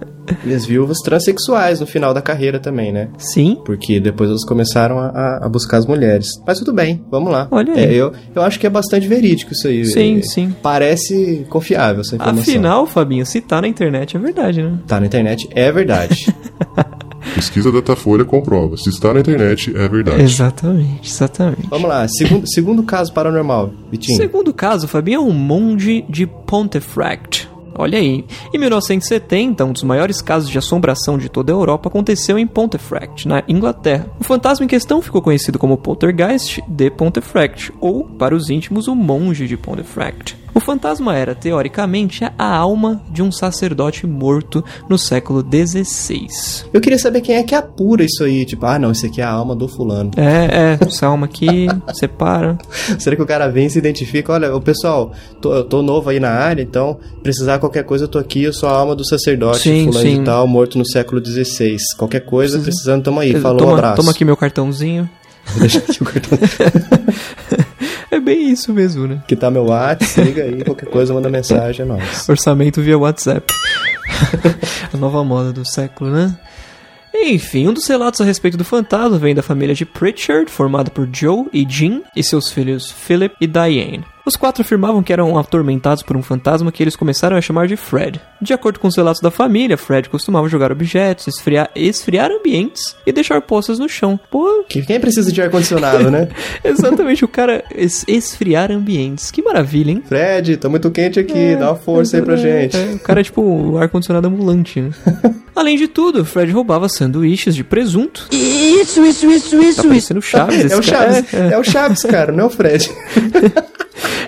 e 0.45 0.53
as 0.53 0.65
viúvas 0.65 0.97
transexuais 0.99 1.79
no 1.79 1.85
final 1.85 2.13
da 2.13 2.21
carreira 2.21 2.59
também, 2.59 2.91
né? 2.91 3.09
Sim. 3.17 3.57
Porque 3.65 3.99
depois 3.99 4.29
elas 4.29 4.45
começaram 4.45 4.99
a- 4.99 5.07
a, 5.09 5.45
a 5.45 5.49
buscar 5.49 5.77
as 5.77 5.85
mulheres. 5.85 6.27
Mas 6.45 6.59
tudo 6.59 6.73
bem, 6.73 7.03
vamos 7.11 7.31
lá. 7.31 7.47
Olha 7.51 7.73
aí. 7.73 7.79
É, 7.79 7.93
eu, 7.93 8.11
eu 8.35 8.41
acho 8.41 8.59
que 8.59 8.65
é 8.67 8.69
bastante 8.69 9.07
verídico 9.07 9.53
isso 9.53 9.67
aí. 9.67 9.85
Sim, 9.85 10.19
É, 10.19 10.21
sim. 10.23 10.55
Parece 10.61 11.45
confiável 11.49 12.01
essa 12.01 12.15
informação. 12.15 12.41
Afinal, 12.53 12.87
Fabinho, 12.87 13.25
se 13.25 13.41
tá 13.41 13.61
na 13.61 13.67
internet 13.67 14.15
é 14.15 14.19
verdade, 14.19 14.61
né? 14.63 14.77
Tá 14.87 14.99
na 14.99 15.05
internet, 15.05 15.47
é 15.51 15.71
verdade. 15.71 16.33
Pesquisa 17.35 17.71
Datafolha 17.71 18.25
comprova. 18.25 18.77
Se 18.77 18.89
está 18.89 19.13
na 19.13 19.19
internet, 19.21 19.75
é 19.75 19.87
verdade. 19.87 20.21
Exatamente, 20.21 21.09
exatamente. 21.09 21.67
vamos 21.69 21.87
lá, 21.89 22.07
segundo, 22.07 22.45
segundo 22.47 22.83
caso 22.83 23.11
paranormal, 23.13 23.71
Vitinho. 23.89 24.17
Segundo 24.17 24.53
caso, 24.53 24.87
Fabinho, 24.87 25.17
é 25.17 25.19
um 25.19 25.31
monge 25.31 26.05
de 26.09 26.27
Pontefract. 26.27 27.49
Olha 27.75 27.97
aí. 27.97 28.25
Em 28.53 28.57
1970, 28.57 29.65
um 29.65 29.73
dos 29.73 29.83
maiores 29.83 30.21
casos 30.21 30.49
de 30.49 30.57
assombração 30.57 31.17
de 31.17 31.29
toda 31.29 31.51
a 31.51 31.55
Europa 31.55 31.89
aconteceu 31.89 32.37
em 32.37 32.45
Pontefract, 32.45 33.27
na 33.27 33.43
Inglaterra. 33.47 34.07
O 34.19 34.23
fantasma 34.23 34.65
em 34.65 34.69
questão 34.69 35.01
ficou 35.01 35.21
conhecido 35.21 35.57
como 35.57 35.77
Poltergeist 35.77 36.61
de 36.67 36.89
Pontefract, 36.89 37.73
ou, 37.79 38.05
para 38.05 38.35
os 38.35 38.49
íntimos, 38.49 38.87
o 38.87 38.95
monge 38.95 39.47
de 39.47 39.57
Pontefract. 39.57 40.42
O 40.55 40.59
fantasma 40.59 41.15
era, 41.15 41.33
teoricamente, 41.33 42.23
a 42.37 42.55
alma 42.55 43.01
de 43.09 43.23
um 43.23 43.31
sacerdote 43.31 44.05
morto 44.05 44.63
no 44.87 44.97
século 44.97 45.43
XVI. 45.43 46.27
Eu 46.71 46.79
queria 46.79 46.99
saber 46.99 47.21
quem 47.21 47.35
é 47.35 47.43
que 47.43 47.55
apura 47.55 48.03
isso 48.03 48.23
aí. 48.23 48.45
Tipo, 48.45 48.65
ah, 48.67 48.77
não, 48.77 48.91
esse 48.91 49.07
aqui 49.07 49.19
é 49.19 49.23
a 49.23 49.31
alma 49.31 49.55
do 49.55 49.67
fulano. 49.67 50.11
É, 50.15 50.77
é, 50.81 50.85
essa 50.85 51.07
alma 51.07 51.25
aqui, 51.25 51.67
separa. 51.93 52.57
Será 52.99 53.15
que 53.15 53.21
o 53.21 53.25
cara 53.25 53.47
vem 53.47 53.65
e 53.65 53.69
se 53.69 53.79
identifica? 53.79 54.33
Olha, 54.33 54.55
o 54.55 54.61
pessoal, 54.61 55.11
tô, 55.41 55.53
eu 55.55 55.63
tô 55.63 55.81
novo 55.81 56.09
aí 56.09 56.19
na 56.19 56.29
área, 56.29 56.61
então 56.61 56.99
precisar 57.23 57.57
qualquer 57.57 57.83
coisa, 57.83 58.05
eu 58.05 58.07
tô 58.07 58.19
aqui, 58.19 58.43
eu 58.43 58.53
sou 58.53 58.69
a 58.69 58.73
alma 58.73 58.95
do 58.95 59.07
sacerdote, 59.07 59.59
Sim, 59.59 59.85
fulano 59.85 60.07
sim. 60.07 60.19
de 60.19 60.25
tal, 60.25 60.47
morto 60.47 60.77
no 60.77 60.85
século 60.85 61.23
XVI. 61.25 61.77
Qualquer 61.97 62.21
coisa, 62.21 62.59
precisando, 62.59 63.03
tamo 63.03 63.19
aí. 63.19 63.33
Falou, 63.39 63.57
toma, 63.57 63.73
abraço. 63.73 63.95
toma 63.95 64.11
aqui 64.11 64.23
meu 64.23 64.37
cartãozinho. 64.37 65.09
Deixa 65.57 65.79
aqui 65.79 66.01
o 66.01 66.05
cartão. 66.05 66.37
Bem 68.33 68.49
isso 68.49 68.73
mesmo, 68.73 69.05
né? 69.05 69.21
que 69.27 69.35
tá 69.35 69.51
meu 69.51 69.65
WhatsApp, 69.65 70.27
liga 70.27 70.43
aí, 70.43 70.63
qualquer 70.63 70.89
coisa, 70.89 71.13
manda 71.13 71.29
mensagem, 71.29 71.83
é 71.83 71.85
nóis. 71.85 72.27
Orçamento 72.27 72.81
via 72.81 72.97
WhatsApp. 72.97 73.45
a 74.91 74.97
nova 74.97 75.23
moda 75.23 75.53
do 75.53 75.63
século, 75.63 76.09
né? 76.09 76.35
Enfim, 77.13 77.67
um 77.67 77.73
dos 77.73 77.87
relatos 77.87 78.19
a 78.21 78.25
respeito 78.25 78.57
do 78.57 78.65
fantasma 78.65 79.19
vem 79.19 79.35
da 79.35 79.43
família 79.43 79.75
de 79.75 79.85
Pritchard, 79.85 80.49
formada 80.49 80.89
por 80.89 81.07
Joe 81.13 81.45
e 81.53 81.63
Jean, 81.69 82.01
e 82.15 82.23
seus 82.23 82.51
filhos 82.51 82.91
Philip 82.91 83.35
e 83.39 83.45
Diane. 83.45 84.03
Os 84.25 84.37
quatro 84.37 84.61
afirmavam 84.61 85.03
que 85.03 85.11
eram 85.11 85.37
atormentados 85.37 86.01
por 86.01 86.15
um 86.15 86.21
fantasma 86.23 86.71
que 86.71 86.81
eles 86.81 86.95
começaram 86.95 87.35
a 87.35 87.41
chamar 87.41 87.67
de 87.67 87.75
Fred. 87.75 88.21
De 88.41 88.53
acordo 88.53 88.79
com 88.79 88.87
os 88.87 88.95
relatos 88.95 89.21
da 89.21 89.29
família, 89.29 89.77
Fred 89.77 90.07
costumava 90.09 90.47
jogar 90.47 90.71
objetos, 90.71 91.27
esfriar, 91.27 91.69
esfriar 91.75 92.31
ambientes 92.31 92.95
e 93.05 93.11
deixar 93.11 93.41
poças 93.41 93.79
no 93.79 93.89
chão. 93.89 94.17
Pô, 94.31 94.63
Que- 94.69 94.81
Quem 94.81 94.97
precisa 94.97 95.29
de 95.29 95.41
ar-condicionado, 95.41 96.09
né? 96.09 96.29
exatamente, 96.63 97.25
o 97.25 97.27
cara 97.27 97.65
es- 97.75 98.05
esfriar 98.07 98.71
ambientes. 98.71 99.29
Que 99.29 99.41
maravilha, 99.41 99.91
hein? 99.91 100.01
Fred, 100.07 100.55
tá 100.55 100.69
muito 100.69 100.89
quente 100.89 101.19
aqui, 101.19 101.57
dá 101.59 101.71
uma 101.71 101.75
força 101.75 102.15
aí 102.15 102.23
pra 102.23 102.37
gente. 102.37 102.77
É, 102.77 102.93
o 102.95 102.99
cara 102.99 103.19
é 103.19 103.23
tipo 103.25 103.41
o 103.41 103.77
ar-condicionado 103.77 104.25
ambulante, 104.29 104.79
né? 104.79 104.91
Além 105.53 105.75
de 105.77 105.89
tudo, 105.89 106.23
Fred 106.23 106.49
roubava 106.53 106.87
sanduíches 106.87 107.53
de 107.53 107.63
presunto. 107.63 108.27
Isso, 108.31 109.05
isso, 109.05 109.29
isso, 109.29 109.49
Tá 109.51 109.57
isso, 109.57 109.61
isso. 109.63 109.87
parecendo 109.89 110.21
Chaves, 110.21 110.63
esse 110.65 110.73
É 110.73 110.77
o 110.77 110.81
cara. 110.81 111.13
Chaves, 111.13 111.33
É, 111.33 111.37
é. 111.49 111.53
é 111.53 111.57
o 111.59 111.63
Chaves, 111.63 112.03
cara, 112.03 112.31
não 112.31 112.45
é 112.45 112.47
o 112.47 112.49
Fred. 112.49 112.89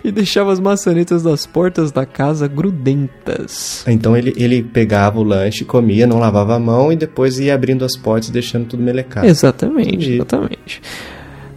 E 0.03 0.11
deixava 0.11 0.51
as 0.51 0.59
maçanetas 0.59 1.23
das 1.23 1.45
portas 1.45 1.91
da 1.91 2.05
casa 2.05 2.47
grudentas. 2.47 3.83
Então 3.87 4.15
ele, 4.15 4.33
ele 4.37 4.63
pegava 4.63 5.19
o 5.19 5.23
lanche, 5.23 5.65
comia, 5.65 6.05
não 6.07 6.19
lavava 6.19 6.55
a 6.55 6.59
mão 6.59 6.91
e 6.91 6.95
depois 6.95 7.39
ia 7.39 7.53
abrindo 7.55 7.83
as 7.85 7.95
portas 7.95 8.29
e 8.29 8.31
deixando 8.31 8.67
tudo 8.67 8.83
melecado. 8.83 9.25
Exatamente, 9.27 9.89
Entendi. 9.89 10.13
exatamente. 10.15 10.81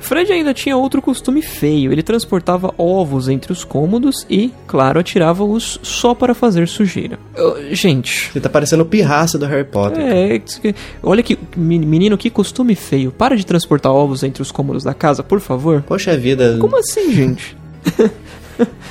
Fred 0.01 0.33
ainda 0.33 0.55
tinha 0.55 0.75
outro 0.75 1.03
costume 1.03 1.43
feio. 1.43 1.93
Ele 1.93 2.03
transportava 2.03 2.73
ovos 2.79 3.29
entre 3.29 3.53
os 3.53 3.63
cômodos 3.63 4.25
e, 4.31 4.51
claro, 4.67 4.99
atirava-os 4.99 5.79
só 5.83 6.15
para 6.15 6.35
fazer 6.35 6.67
sujeira. 6.67 7.19
Eu- 7.37 7.75
gente, 7.75 8.31
Você 8.33 8.41
tá 8.41 8.49
parecendo 8.49 8.85
o 8.85 8.87
pirraça 8.87 9.37
do 9.37 9.45
Harry 9.45 9.65
Potter. 9.65 9.99
é, 10.01 10.41
olha 11.03 11.23
que 11.23 11.37
menino, 11.55 12.17
que 12.17 12.31
costume 12.31 12.75
feio. 12.75 13.11
Para 13.13 13.37
de 13.37 13.45
transportar 13.45 13.93
ovos 13.93 14.23
entre 14.23 14.41
os 14.41 14.51
cômodos 14.51 14.83
da 14.83 14.95
casa, 14.95 15.23
por 15.23 15.41
favor. 15.41 15.83
Poxa 15.83 16.17
vida. 16.17 16.57
Como 16.59 16.79
assim, 16.79 17.13
gente? 17.13 17.55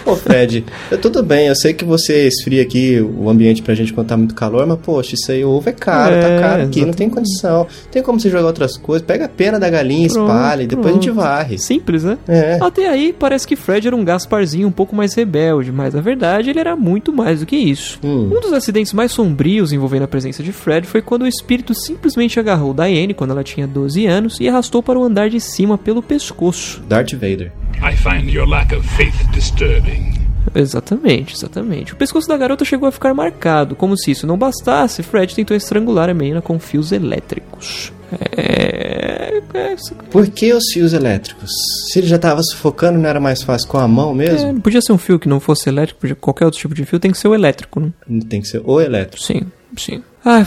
Pô, 0.05 0.15
Fred, 0.15 0.63
tudo 1.01 1.21
bem, 1.21 1.47
eu 1.47 1.55
sei 1.55 1.73
que 1.73 1.83
você 1.83 2.25
esfria 2.27 2.61
aqui 2.61 3.01
o 3.01 3.29
ambiente 3.29 3.61
pra 3.61 3.75
gente 3.75 3.91
quando 3.91 4.07
tá 4.07 4.15
muito 4.15 4.33
calor, 4.33 4.65
mas 4.65 4.79
poxa, 4.79 5.15
isso 5.15 5.29
aí, 5.29 5.43
o 5.43 5.49
ovo 5.49 5.67
é 5.67 5.73
caro, 5.73 6.15
É, 6.15 6.21
tá 6.21 6.41
caro 6.41 6.63
aqui, 6.63 6.85
não 6.85 6.93
tem 6.93 7.07
exatamente. 7.07 7.13
condição. 7.13 7.67
Tem 7.91 8.01
como 8.01 8.17
você 8.17 8.29
jogar 8.29 8.45
outras 8.47 8.77
coisas, 8.77 9.05
pega 9.05 9.25
a 9.25 9.27
pena 9.29 9.59
da 9.59 9.69
galinha, 9.69 10.07
Pronto, 10.07 10.31
espalha 10.31 10.63
e 10.63 10.67
depois 10.67 10.87
a 10.87 10.93
gente 10.93 11.09
varre. 11.09 11.57
Simples, 11.57 12.05
né? 12.05 12.17
É. 12.29 12.57
Até 12.61 12.87
aí, 12.87 13.11
parece 13.11 13.45
que 13.45 13.57
Fred 13.57 13.85
era 13.87 13.95
um 13.97 14.05
Gasparzinho 14.05 14.69
um 14.69 14.71
pouco 14.71 14.95
mais 14.95 15.13
rebelde, 15.13 15.69
mas 15.73 15.93
na 15.93 15.99
verdade 15.99 16.49
ele 16.49 16.59
era 16.59 16.73
muito 16.77 17.11
mais 17.11 17.41
do 17.41 17.45
que 17.45 17.57
isso. 17.57 17.99
Hum. 18.01 18.31
Um 18.33 18.39
dos 18.39 18.53
acidentes 18.53 18.93
mais 18.93 19.11
sombrios 19.11 19.73
envolvendo 19.73 20.03
a 20.03 20.07
presença 20.07 20.41
de 20.41 20.53
Fred 20.53 20.87
foi 20.87 21.01
quando 21.01 21.23
o 21.23 21.27
espírito 21.27 21.73
simplesmente 21.73 22.39
agarrou 22.39 22.73
Diane 22.73 23.13
quando 23.13 23.31
ela 23.31 23.43
tinha 23.43 23.67
12 23.67 24.05
anos 24.05 24.39
e 24.39 24.47
arrastou 24.47 24.81
para 24.81 24.97
o 24.97 25.03
andar 25.03 25.29
de 25.29 25.41
cima 25.41 25.77
pelo 25.77 26.01
pescoço. 26.01 26.81
Darth 26.87 27.11
Vader. 27.11 27.51
I 27.81 27.95
find 27.95 28.31
your 28.31 28.47
lack 28.47 28.73
of 28.75 28.87
faith 28.95 29.15
disturbing. 29.31 30.13
Exatamente, 30.55 31.35
exatamente. 31.35 31.93
O 31.93 31.95
pescoço 31.95 32.27
da 32.27 32.37
garota 32.37 32.63
chegou 32.65 32.87
a 32.87 32.91
ficar 32.91 33.13
marcado. 33.13 33.75
Como 33.75 33.97
se 33.97 34.11
isso 34.11 34.25
não 34.25 34.37
bastasse, 34.37 35.03
Fred 35.03 35.35
tentou 35.35 35.55
estrangular 35.55 36.09
a 36.09 36.13
menina 36.13 36.41
com 36.41 36.57
fios 36.59 36.91
elétricos. 36.91 37.91
É. 38.37 39.41
é, 39.53 39.75
Por 40.09 40.27
que 40.29 40.53
os 40.53 40.63
fios 40.71 40.93
elétricos? 40.93 41.51
Se 41.91 41.99
ele 41.99 42.07
já 42.07 42.17
tava 42.17 42.41
sufocando, 42.41 42.97
não 42.97 43.09
era 43.09 43.19
mais 43.19 43.43
fácil 43.43 43.67
com 43.67 43.77
a 43.77 43.87
mão 43.87 44.13
mesmo? 44.13 44.47
é, 44.47 44.53
podia 44.53 44.81
ser 44.81 44.93
um 44.93 44.97
fio 44.97 45.19
que 45.19 45.27
não 45.27 45.39
fosse 45.39 45.67
elétrico, 45.69 46.15
qualquer 46.15 46.45
outro 46.45 46.59
tipo 46.59 46.73
de 46.73 46.85
fio 46.85 46.99
tem 46.99 47.11
que 47.11 47.17
ser 47.17 47.27
o 47.27 47.35
elétrico, 47.35 47.79
né? 47.81 47.91
Tem 48.29 48.41
que 48.41 48.47
ser 48.47 48.61
o 48.63 48.79
elétrico. 48.79 49.21
Sim, 49.21 49.41
sim. 49.77 50.03
Ah, 50.25 50.45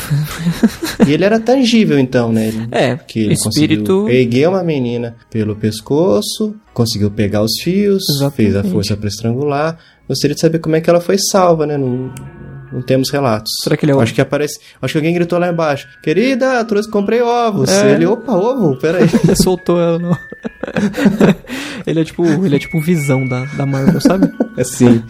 E 1.06 1.12
ele 1.12 1.24
era 1.24 1.40
tangível, 1.40 1.98
então, 1.98 2.30
né? 2.32 2.48
Ele- 2.48 2.68
É, 2.70 2.96
que 2.96 3.20
ele 3.20 3.32
espírito- 3.34 4.00
conseguiu 4.02 4.08
erguer 4.20 4.48
uma 4.48 4.62
menina 4.62 5.16
pelo 5.30 5.56
pescoço, 5.56 6.54
conseguiu 6.74 7.10
pegar 7.10 7.42
os 7.42 7.52
fios, 7.62 8.02
Exatamente. 8.10 8.36
fez 8.36 8.56
a 8.56 8.62
força 8.64 8.96
pra 8.96 9.08
estrangular. 9.08 9.78
Gostaria 10.08 10.34
de 10.34 10.40
saber 10.40 10.58
como 10.58 10.76
é 10.76 10.80
que 10.80 10.90
ela 10.90 11.00
foi 11.00 11.16
salva, 11.18 11.66
né? 11.66 11.78
Não, 11.78 12.12
não 12.72 12.82
temos 12.82 13.10
relatos. 13.10 13.50
Será 13.62 13.76
que 13.76 13.84
ele 13.84 13.92
é 13.92 13.94
o- 13.94 14.00
Acho 14.00 14.12
que 14.12 14.20
aparece. 14.20 14.58
Acho 14.82 14.92
que 14.92 14.98
alguém 14.98 15.14
gritou 15.14 15.38
lá 15.38 15.48
embaixo. 15.50 15.86
Querida, 16.02 16.62
trouxe, 16.64 16.90
comprei 16.90 17.22
ovos. 17.22 17.70
É. 17.70 17.92
Ele, 17.94 18.04
opa, 18.06 18.32
ovo, 18.32 18.76
peraí. 18.78 19.06
soltou 19.40 19.80
ela, 19.80 19.98
não. 19.98 20.16
ele 21.86 22.00
é 22.00 22.04
tipo, 22.04 22.24
ele 22.44 22.56
é 22.56 22.58
tipo 22.58 22.80
visão 22.80 23.26
da, 23.26 23.44
da 23.56 23.64
Marvel, 23.64 24.00
sabe? 24.00 24.30
assim. 24.58 25.02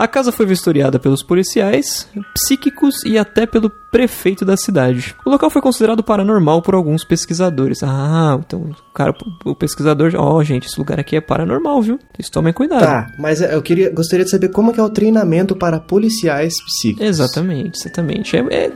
A 0.00 0.08
casa 0.08 0.32
foi 0.32 0.46
vistoriada 0.46 0.98
pelos 0.98 1.22
policiais, 1.22 2.08
psíquicos 2.32 3.04
e 3.04 3.18
até 3.18 3.44
pelo 3.44 3.68
prefeito 3.68 4.46
da 4.46 4.56
cidade. 4.56 5.14
O 5.26 5.30
local 5.30 5.50
foi 5.50 5.60
considerado 5.60 6.02
paranormal 6.02 6.62
por 6.62 6.74
alguns 6.74 7.04
pesquisadores. 7.04 7.82
Ah, 7.82 8.40
então 8.42 8.70
o 8.70 8.92
cara, 8.94 9.12
o 9.44 9.54
pesquisador, 9.54 10.12
ó, 10.16 10.42
gente, 10.42 10.66
esse 10.66 10.78
lugar 10.78 10.98
aqui 10.98 11.16
é 11.16 11.20
paranormal, 11.20 11.82
viu? 11.82 11.98
Vocês 12.16 12.30
tomem 12.30 12.50
cuidado. 12.50 12.80
Tá, 12.80 13.12
mas 13.18 13.42
eu 13.42 13.60
queria, 13.60 13.90
gostaria 13.90 14.24
de 14.24 14.30
saber 14.30 14.48
como 14.48 14.72
que 14.72 14.80
é 14.80 14.82
o 14.82 14.88
treinamento 14.88 15.54
para 15.54 15.78
policiais 15.78 16.54
psíquicos. 16.64 17.06
Exatamente, 17.06 17.78
exatamente. 17.78 18.34
É, 18.38 18.40
é- 18.40 18.72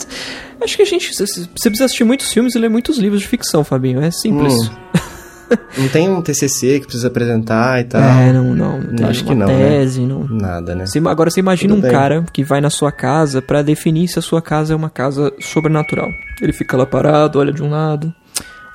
acho 0.61 0.77
que 0.77 0.83
a 0.83 0.87
gente. 0.87 1.11
Você 1.15 1.25
precisa 1.55 1.87
assistir 1.87 2.05
muitos 2.05 2.31
filmes 2.31 2.55
e 2.55 2.59
ler 2.59 2.69
muitos 2.69 2.99
livros 2.99 3.23
de 3.23 3.29
ficção, 3.29 3.65
Fabinho. 3.65 4.03
É 4.03 4.11
simples. 4.11 4.53
Hum, 4.53 4.71
Não 5.79 5.89
tem 5.89 6.09
um 6.09 6.23
TCC 6.23 6.81
que 6.81 6.87
precisa 6.87 7.09
apresentar 7.09 7.81
e 7.81 7.85
tal. 7.85 8.01
É, 8.01 8.33
não, 8.33 8.55
não. 8.55 8.81
não 8.81 9.09
Acho 9.09 9.25
que 9.25 9.35
não, 9.35 9.47
né? 9.47 9.69
tese, 9.79 10.01
não. 10.07 10.25
Nada, 10.29 10.75
né? 10.75 10.87
Você- 10.87 10.99
agora 11.01 11.31
você 11.31 11.41
imagina 11.41 11.75
Tudo 11.75 11.79
um 11.81 11.83
bem. 11.83 11.91
cara 11.91 12.25
que 12.33 12.45
vai 12.45 12.61
na 12.61 12.71
sua 12.71 12.91
casa 12.93 13.43
pra 13.43 13.61
definir 13.63 14.09
se 14.09 14.19
a 14.19 14.23
sua 14.23 14.41
casa 14.41 14.73
é 14.73 14.77
uma 14.77 14.91
casa 14.91 15.33
sobrenatural. 15.41 16.09
Ele 16.41 16.53
fica 16.53 16.77
lá 16.77 16.87
parado, 16.87 17.39
olha 17.39 17.53
de 17.53 17.63
um 17.63 17.71
lado, 17.71 18.13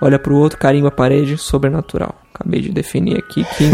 olha 0.01 0.19
pro 0.19 0.35
outro, 0.35 0.57
carimba 0.59 0.89
a 0.89 0.91
parede, 0.91 1.37
sobrenatural. 1.37 2.15
Acabei 2.33 2.61
de 2.61 2.69
definir 2.69 3.17
aqui 3.17 3.43
que. 3.57 3.69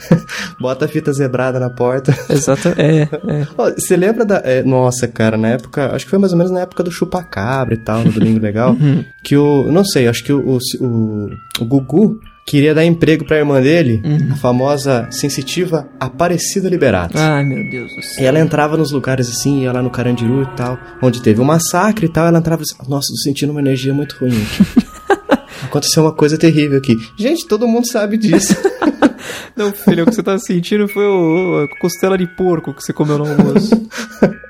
Bota 0.60 0.86
a 0.86 0.88
fita 0.88 1.12
zebrada 1.12 1.60
na 1.60 1.68
porta. 1.68 2.16
Exato, 2.30 2.68
é, 2.78 3.02
é. 3.02 3.46
Você 3.78 3.94
lembra 3.96 4.24
da. 4.24 4.36
é, 4.44 4.62
nossa, 4.62 5.06
cara, 5.06 5.36
na 5.36 5.48
época. 5.48 5.94
Acho 5.94 6.04
que 6.06 6.10
foi 6.10 6.18
mais 6.18 6.32
ou 6.32 6.38
menos 6.38 6.50
na 6.52 6.60
época 6.60 6.82
do 6.82 6.90
chupacabra 6.90 7.74
e 7.74 7.78
tal, 7.78 8.02
no 8.04 8.12
Domingo 8.12 8.40
Legal. 8.40 8.72
Uhum. 8.72 9.04
Que 9.22 9.36
o. 9.36 9.70
Não 9.70 9.84
sei, 9.84 10.08
acho 10.08 10.24
que 10.24 10.32
o, 10.32 10.56
o, 10.80 11.30
o 11.60 11.64
Gugu 11.66 12.18
queria 12.46 12.72
dar 12.74 12.84
emprego 12.84 13.24
pra 13.24 13.38
irmã 13.38 13.60
dele, 13.60 14.00
Uhum. 14.04 14.32
a 14.32 14.36
famosa 14.36 15.08
sensitiva 15.10 15.88
Aparecida 15.98 16.68
Liberato. 16.68 17.18
Ai, 17.18 17.44
meu 17.44 17.68
Deus 17.68 17.92
do 17.94 18.02
céu. 18.02 18.22
E 18.22 18.26
ela 18.26 18.38
entrava 18.38 18.76
nos 18.76 18.92
lugares 18.92 19.28
assim, 19.28 19.62
ia 19.64 19.72
lá 19.72 19.82
no 19.82 19.90
Carandiru 19.90 20.42
e 20.42 20.56
tal, 20.56 20.78
onde 21.02 21.20
teve 21.20 21.40
um 21.40 21.44
massacre 21.44 22.06
e 22.06 22.08
tal, 22.08 22.26
ela 22.26 22.38
entrava 22.38 22.62
assim, 22.62 22.76
nossa, 22.88 23.08
tô 23.08 23.16
sentindo 23.22 23.50
uma 23.50 23.60
energia 23.60 23.92
muito 23.92 24.16
ruim 24.20 24.30
aqui. 24.30 24.86
Aconteceu 25.66 26.04
uma 26.04 26.12
coisa 26.12 26.38
terrível 26.38 26.78
aqui. 26.78 26.94
Gente, 27.18 27.46
todo 27.48 27.66
mundo 27.66 27.90
sabe 27.90 28.16
disso. 28.16 28.54
Não, 29.56 29.72
filho, 29.72 30.04
o 30.04 30.06
que 30.06 30.14
você 30.14 30.22
tá 30.22 30.38
sentindo 30.38 30.86
foi 30.86 31.04
o, 31.04 31.64
a 31.64 31.78
costela 31.80 32.16
de 32.16 32.26
porco 32.26 32.72
que 32.74 32.82
você 32.82 32.92
comeu 32.92 33.18
no 33.18 33.26
almoço. 33.26 33.70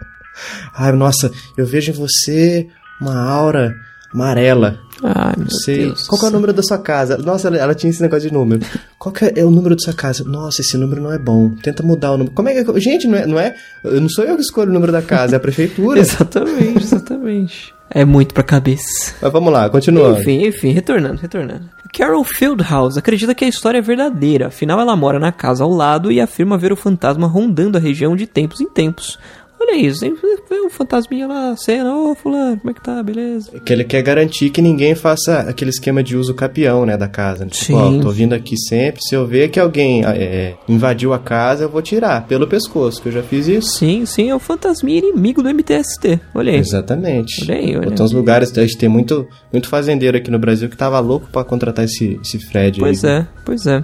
Ai, 0.76 0.92
nossa, 0.92 1.30
eu 1.56 1.64
vejo 1.64 1.90
em 1.92 1.94
você 1.94 2.66
uma 3.00 3.18
aura 3.30 3.74
amarela. 4.16 4.80
Ai, 5.02 5.34
meu 5.36 5.50
Sei. 5.50 5.78
Deus. 5.86 6.08
Qual 6.08 6.20
é 6.22 6.26
o 6.26 6.30
número 6.30 6.52
da 6.52 6.62
sua 6.62 6.78
casa? 6.78 7.18
Nossa, 7.18 7.48
ela, 7.48 7.58
ela 7.58 7.74
tinha 7.74 7.90
esse 7.90 8.00
negócio 8.00 8.28
de 8.28 8.34
número. 8.34 8.64
Qual 8.98 9.12
que 9.12 9.32
é 9.36 9.44
o 9.44 9.50
número 9.50 9.76
da 9.76 9.82
sua 9.82 9.92
casa? 9.92 10.24
Nossa, 10.24 10.62
esse 10.62 10.76
número 10.76 11.02
não 11.02 11.12
é 11.12 11.18
bom. 11.18 11.50
Tenta 11.62 11.82
mudar 11.82 12.12
o 12.12 12.16
número. 12.16 12.34
Como 12.34 12.48
é 12.48 12.64
que. 12.64 12.80
Gente, 12.80 13.06
não 13.06 13.18
é, 13.18 13.26
não 13.26 13.38
é. 13.38 13.54
Não 13.84 14.08
sou 14.08 14.24
eu 14.24 14.36
que 14.36 14.42
escolho 14.42 14.70
o 14.70 14.74
número 14.74 14.90
da 14.90 15.02
casa, 15.02 15.36
é 15.36 15.38
a 15.38 15.40
prefeitura. 15.40 16.00
Exatamente, 16.06 16.82
exatamente. 16.82 17.74
É 17.90 18.04
muito 18.04 18.34
pra 18.34 18.42
cabeça. 18.42 19.14
Mas 19.20 19.32
vamos 19.32 19.52
lá, 19.52 19.68
continuando. 19.70 20.18
Enfim, 20.18 20.46
enfim, 20.46 20.70
retornando, 20.70 21.20
retornando. 21.20 21.76
Carol 21.96 22.24
Fieldhouse 22.24 22.98
acredita 22.98 23.34
que 23.34 23.44
a 23.44 23.48
história 23.48 23.78
é 23.78 23.82
verdadeira, 23.82 24.48
afinal 24.48 24.80
ela 24.80 24.96
mora 24.96 25.18
na 25.18 25.32
casa 25.32 25.62
ao 25.64 25.70
lado 25.70 26.10
e 26.10 26.20
afirma 26.20 26.58
ver 26.58 26.72
o 26.72 26.76
fantasma 26.76 27.26
rondando 27.26 27.78
a 27.78 27.80
região 27.80 28.16
de 28.16 28.26
tempos 28.26 28.60
em 28.60 28.68
tempos. 28.68 29.18
Olha 29.58 29.74
isso, 29.74 30.00
vê 30.00 30.60
um 30.60 30.68
fantasminha 30.68 31.26
lá, 31.26 31.56
cena, 31.56 31.96
ô 31.96 32.14
fulano, 32.14 32.58
como 32.58 32.70
é 32.70 32.74
que 32.74 32.82
tá, 32.82 33.02
beleza? 33.02 33.58
Que 33.60 33.72
ele 33.72 33.84
quer 33.84 34.02
garantir 34.02 34.50
que 34.50 34.60
ninguém 34.60 34.94
faça 34.94 35.40
aquele 35.40 35.70
esquema 35.70 36.02
de 36.02 36.16
uso 36.16 36.34
capião, 36.34 36.84
né, 36.84 36.96
da 36.96 37.08
casa. 37.08 37.46
Tipo, 37.46 37.64
Sim. 37.64 37.98
ó, 37.98 38.02
tô 38.02 38.10
vindo 38.10 38.34
aqui 38.34 38.56
sempre, 38.56 39.00
se 39.02 39.14
eu 39.14 39.26
ver 39.26 39.48
que 39.48 39.58
alguém 39.58 40.04
é, 40.04 40.54
invadiu 40.68 41.12
a 41.14 41.18
casa, 41.18 41.64
eu 41.64 41.70
vou 41.70 41.80
tirar 41.80 42.26
pelo 42.26 42.46
pescoço, 42.46 43.00
que 43.00 43.08
eu 43.08 43.12
já 43.12 43.22
fiz 43.22 43.48
isso. 43.48 43.78
Sim, 43.78 44.04
sim, 44.04 44.28
é 44.28 44.34
o 44.34 44.38
fantasminha 44.38 44.98
inimigo 44.98 45.42
do 45.42 45.48
MTST, 45.48 46.20
olha 46.34 46.52
aí. 46.52 46.58
Exatamente. 46.58 47.42
Olha 47.50 47.58
aí, 47.58 47.76
olha 47.76 47.90
Tem 47.90 48.04
uns 48.04 48.12
lugares, 48.12 48.56
a 48.56 48.60
gente 48.62 48.76
tem 48.76 48.88
muito, 48.88 49.26
muito 49.52 49.68
fazendeiro 49.68 50.16
aqui 50.18 50.30
no 50.30 50.38
Brasil 50.38 50.68
que 50.68 50.76
tava 50.76 51.00
louco 51.00 51.28
pra 51.32 51.42
contratar 51.42 51.84
esse, 51.84 52.20
esse 52.22 52.38
Fred 52.38 52.78
Pois 52.78 53.04
aí. 53.04 53.10
é, 53.10 53.26
pois 53.44 53.66
é. 53.66 53.82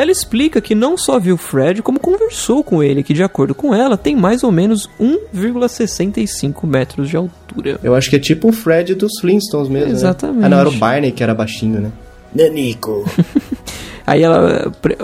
Ela 0.00 0.12
explica 0.12 0.60
que 0.60 0.74
não 0.76 0.96
só 0.96 1.18
viu 1.18 1.36
Fred, 1.36 1.82
como 1.82 1.98
conversou 1.98 2.62
com 2.62 2.82
ele, 2.82 3.02
que 3.02 3.12
de 3.12 3.22
acordo 3.24 3.52
com 3.54 3.74
ela, 3.74 3.96
tem 3.96 4.14
mais 4.14 4.44
ou 4.44 4.52
menos 4.52 4.88
1,65 5.00 6.66
metros 6.66 7.08
de 7.08 7.16
altura. 7.16 7.80
Eu 7.82 7.94
acho 7.94 8.08
que 8.10 8.16
é 8.16 8.18
tipo 8.18 8.48
o 8.48 8.52
Fred 8.52 8.94
dos 8.94 9.18
Flintstones 9.20 9.68
mesmo. 9.68 9.88
né? 9.88 9.94
Exatamente. 9.94 10.44
Ah, 10.44 10.48
não, 10.48 10.58
era 10.60 10.68
o 10.68 10.72
Barney 10.72 11.10
que 11.12 11.22
era 11.22 11.34
baixinho, 11.34 11.80
né? 11.80 11.92
Nanico. 12.34 13.04
Aí 14.06 14.22
ela 14.22 14.70
pre- 14.80 14.96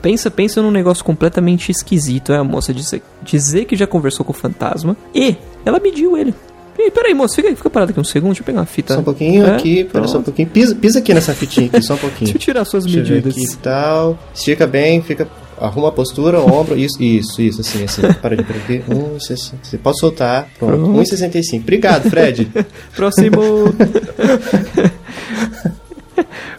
pensa, 0.00 0.30
pensa 0.30 0.62
num 0.62 0.70
negócio 0.70 1.04
completamente 1.04 1.70
esquisito, 1.70 2.32
é 2.32 2.36
a 2.38 2.44
moça 2.44 2.72
dizer, 2.72 3.02
dizer 3.22 3.66
que 3.66 3.76
já 3.76 3.86
conversou 3.86 4.24
com 4.24 4.32
o 4.32 4.34
fantasma 4.34 4.96
e 5.14 5.36
ela 5.64 5.78
mediu 5.78 6.16
ele. 6.16 6.34
Ei, 6.82 6.90
peraí, 6.90 7.12
moço, 7.12 7.34
fica, 7.36 7.54
fica 7.54 7.68
parado 7.68 7.90
aqui 7.90 8.00
um 8.00 8.04
segundo, 8.04 8.30
deixa 8.30 8.40
eu 8.40 8.46
pegar 8.46 8.60
uma 8.60 8.66
fita. 8.66 8.94
Só 8.94 9.00
um 9.00 9.04
pouquinho 9.04 9.44
É, 9.44 9.54
aqui, 9.56 9.84
pera 9.84 10.08
só 10.08 10.18
um 10.18 10.22
pouquinho. 10.22 10.48
Pisa, 10.48 10.74
pisa 10.74 10.98
aqui 10.98 11.12
nessa 11.12 11.34
fitinha 11.34 11.66
aqui, 11.66 11.82
só 11.82 11.92
um 11.94 11.98
pouquinho. 11.98 12.24
Deixa 12.32 12.36
eu 12.36 12.40
tirar 12.40 12.64
suas 12.64 12.84
Deixa 12.84 12.98
medidas. 13.00 13.34
aqui 13.34 13.44
e 13.44 13.56
tal. 13.56 14.18
Estica 14.34 14.66
bem, 14.66 15.02
fica. 15.02 15.28
Arruma 15.60 15.88
a 15.88 15.92
postura, 15.92 16.40
ombro, 16.40 16.74
isso, 16.78 17.02
isso, 17.02 17.42
isso, 17.42 17.60
assim, 17.60 17.84
assim. 17.84 18.00
Para 18.14 18.34
de 18.34 18.42
aqui. 18.42 18.82
Um, 18.90 19.18
você 19.18 19.76
pode 19.76 19.98
soltar. 19.98 20.48
Pronto. 20.58 20.74
Pronto. 20.78 21.00
1,65. 21.02 21.60
Obrigado, 21.60 22.08
Fred. 22.08 22.50
Próximo. 22.96 23.42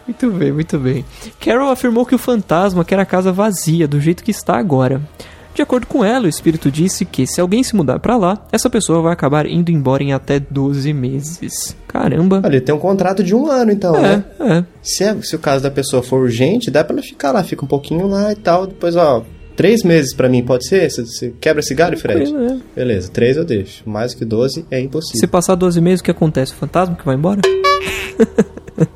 muito 0.08 0.30
bem, 0.32 0.52
muito 0.52 0.78
bem. 0.78 1.06
Carol 1.40 1.72
afirmou 1.72 2.06
que 2.06 2.14
o 2.14 2.20
fantasma 2.20 2.86
quer 2.86 3.00
a 3.00 3.06
casa 3.06 3.32
vazia, 3.32 3.88
do 3.88 4.00
jeito 4.00 4.24
que 4.24 4.30
está 4.32 4.56
agora. 4.58 5.02
De 5.54 5.62
acordo 5.62 5.86
com 5.86 6.04
ela, 6.04 6.26
o 6.26 6.30
espírito 6.30 6.72
disse 6.72 7.04
que 7.04 7.28
se 7.28 7.42
alguém 7.42 7.62
se 7.64 7.76
mudar 7.76 8.00
pra 8.00 8.16
lá, 8.18 8.46
essa 8.52 8.70
pessoa 8.70 9.02
vai 9.02 9.12
acabar 9.14 9.46
indo 9.46 9.70
embora 9.70 10.02
em 10.02 10.14
até 10.14 10.40
12 10.40 10.94
meses. 10.94 11.76
Caramba. 11.88 12.42
Olha, 12.44 12.62
tem 12.62 12.74
um 12.74 12.80
contrato 12.80 13.22
de 13.24 13.36
um 13.36 13.48
ano, 13.52 13.72
então, 13.72 13.92
né? 14.02 14.24
É, 14.40 14.54
é. 14.60 14.66
Se, 14.82 15.04
é- 15.04 15.16
se 15.22 15.36
o 15.36 15.40
caso 15.40 15.62
da 15.62 15.70
pessoa 15.70 16.02
for 16.02 16.22
urgente, 16.22 16.72
dá 16.72 16.84
pra 16.84 16.94
ela 16.96 17.04
ficar 17.04 17.32
lá, 17.32 17.44
fica 17.44 17.66
um 17.66 17.68
pouquinho 17.68 18.08
lá 18.08 18.32
e 18.32 18.36
tal. 18.36 18.66
Depois, 18.66 18.96
ó, 18.96 19.24
três 19.56 19.84
meses 19.84 20.14
pra 20.16 20.30
mim, 20.30 20.42
pode 20.42 20.66
ser? 20.68 20.90
Você, 20.90 21.34
quebra 21.42 21.60
esse 21.60 21.76
galho, 21.76 21.98
Fred? 21.98 22.34
É. 22.34 22.58
Beleza, 22.74 23.10
três 23.12 23.36
eu 23.36 23.44
deixo. 23.44 23.84
Mais 23.88 24.14
que 24.14 24.24
12 24.24 24.66
é 24.72 24.78
Se 24.80 24.84
impossível. 24.86 25.28
passar 25.30 25.56
12 25.56 25.82
meses, 25.82 26.00
o 26.00 26.04
que 26.06 26.12
acontece? 26.12 26.54
O 26.54 26.56
fantasma 26.56 26.96
que 26.96 27.06
vai 27.06 27.16
embora? 27.16 27.42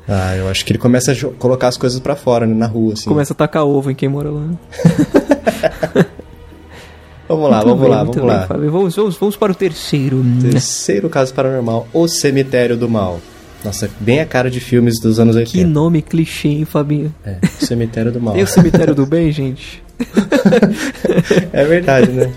Ah, 0.08 0.34
eu 0.34 0.48
acho 0.48 0.64
que 0.64 0.72
ele 0.72 0.78
começa 0.80 1.12
a 1.12 1.14
colocar 1.38 1.68
as 1.68 1.76
coisas 1.76 2.00
pra 2.00 2.16
fora, 2.16 2.44
né, 2.44 2.54
na 2.54 2.66
rua, 2.66 2.94
assim. 2.94 3.08
Começa 3.08 3.32
a 3.34 3.36
tacar 3.36 3.64
ovo 3.64 3.88
em 3.90 3.94
quem 3.94 4.08
mora 4.08 4.30
lá. 4.30 4.42
Vamos 7.28 7.50
lá, 7.50 7.56
Muito 7.56 7.68
vamos 7.68 7.80
bem, 7.82 7.90
lá, 7.90 7.98
vamos 7.98 8.16
bem, 8.16 8.24
lá. 8.26 8.46
Fábio. 8.46 8.70
Vamos, 8.70 8.94
vamos, 8.96 9.16
vamos 9.16 9.36
para 9.36 9.52
o 9.52 9.54
terceiro. 9.54 10.24
Terceiro 10.40 11.08
caso 11.08 11.34
paranormal, 11.34 11.88
O 11.92 12.06
Cemitério 12.08 12.76
do 12.76 12.88
Mal. 12.88 13.20
Nossa, 13.64 13.90
bem 13.98 14.20
a 14.20 14.26
cara 14.26 14.48
de 14.48 14.60
filmes 14.60 15.00
dos 15.00 15.18
anos 15.18 15.34
Que 15.34 15.40
80. 15.40 15.66
nome 15.68 16.00
clichê, 16.02 16.48
hein, 16.48 16.64
Fabinho? 16.64 17.12
É, 17.24 17.38
O 17.60 17.64
Cemitério 17.66 18.12
do 18.12 18.20
Mal. 18.20 18.34
Tem 18.34 18.42
o 18.44 18.46
cemitério 18.46 18.94
do 18.94 19.04
bem, 19.06 19.32
gente? 19.32 19.82
É 21.52 21.64
verdade, 21.64 22.10
né? 22.10 22.30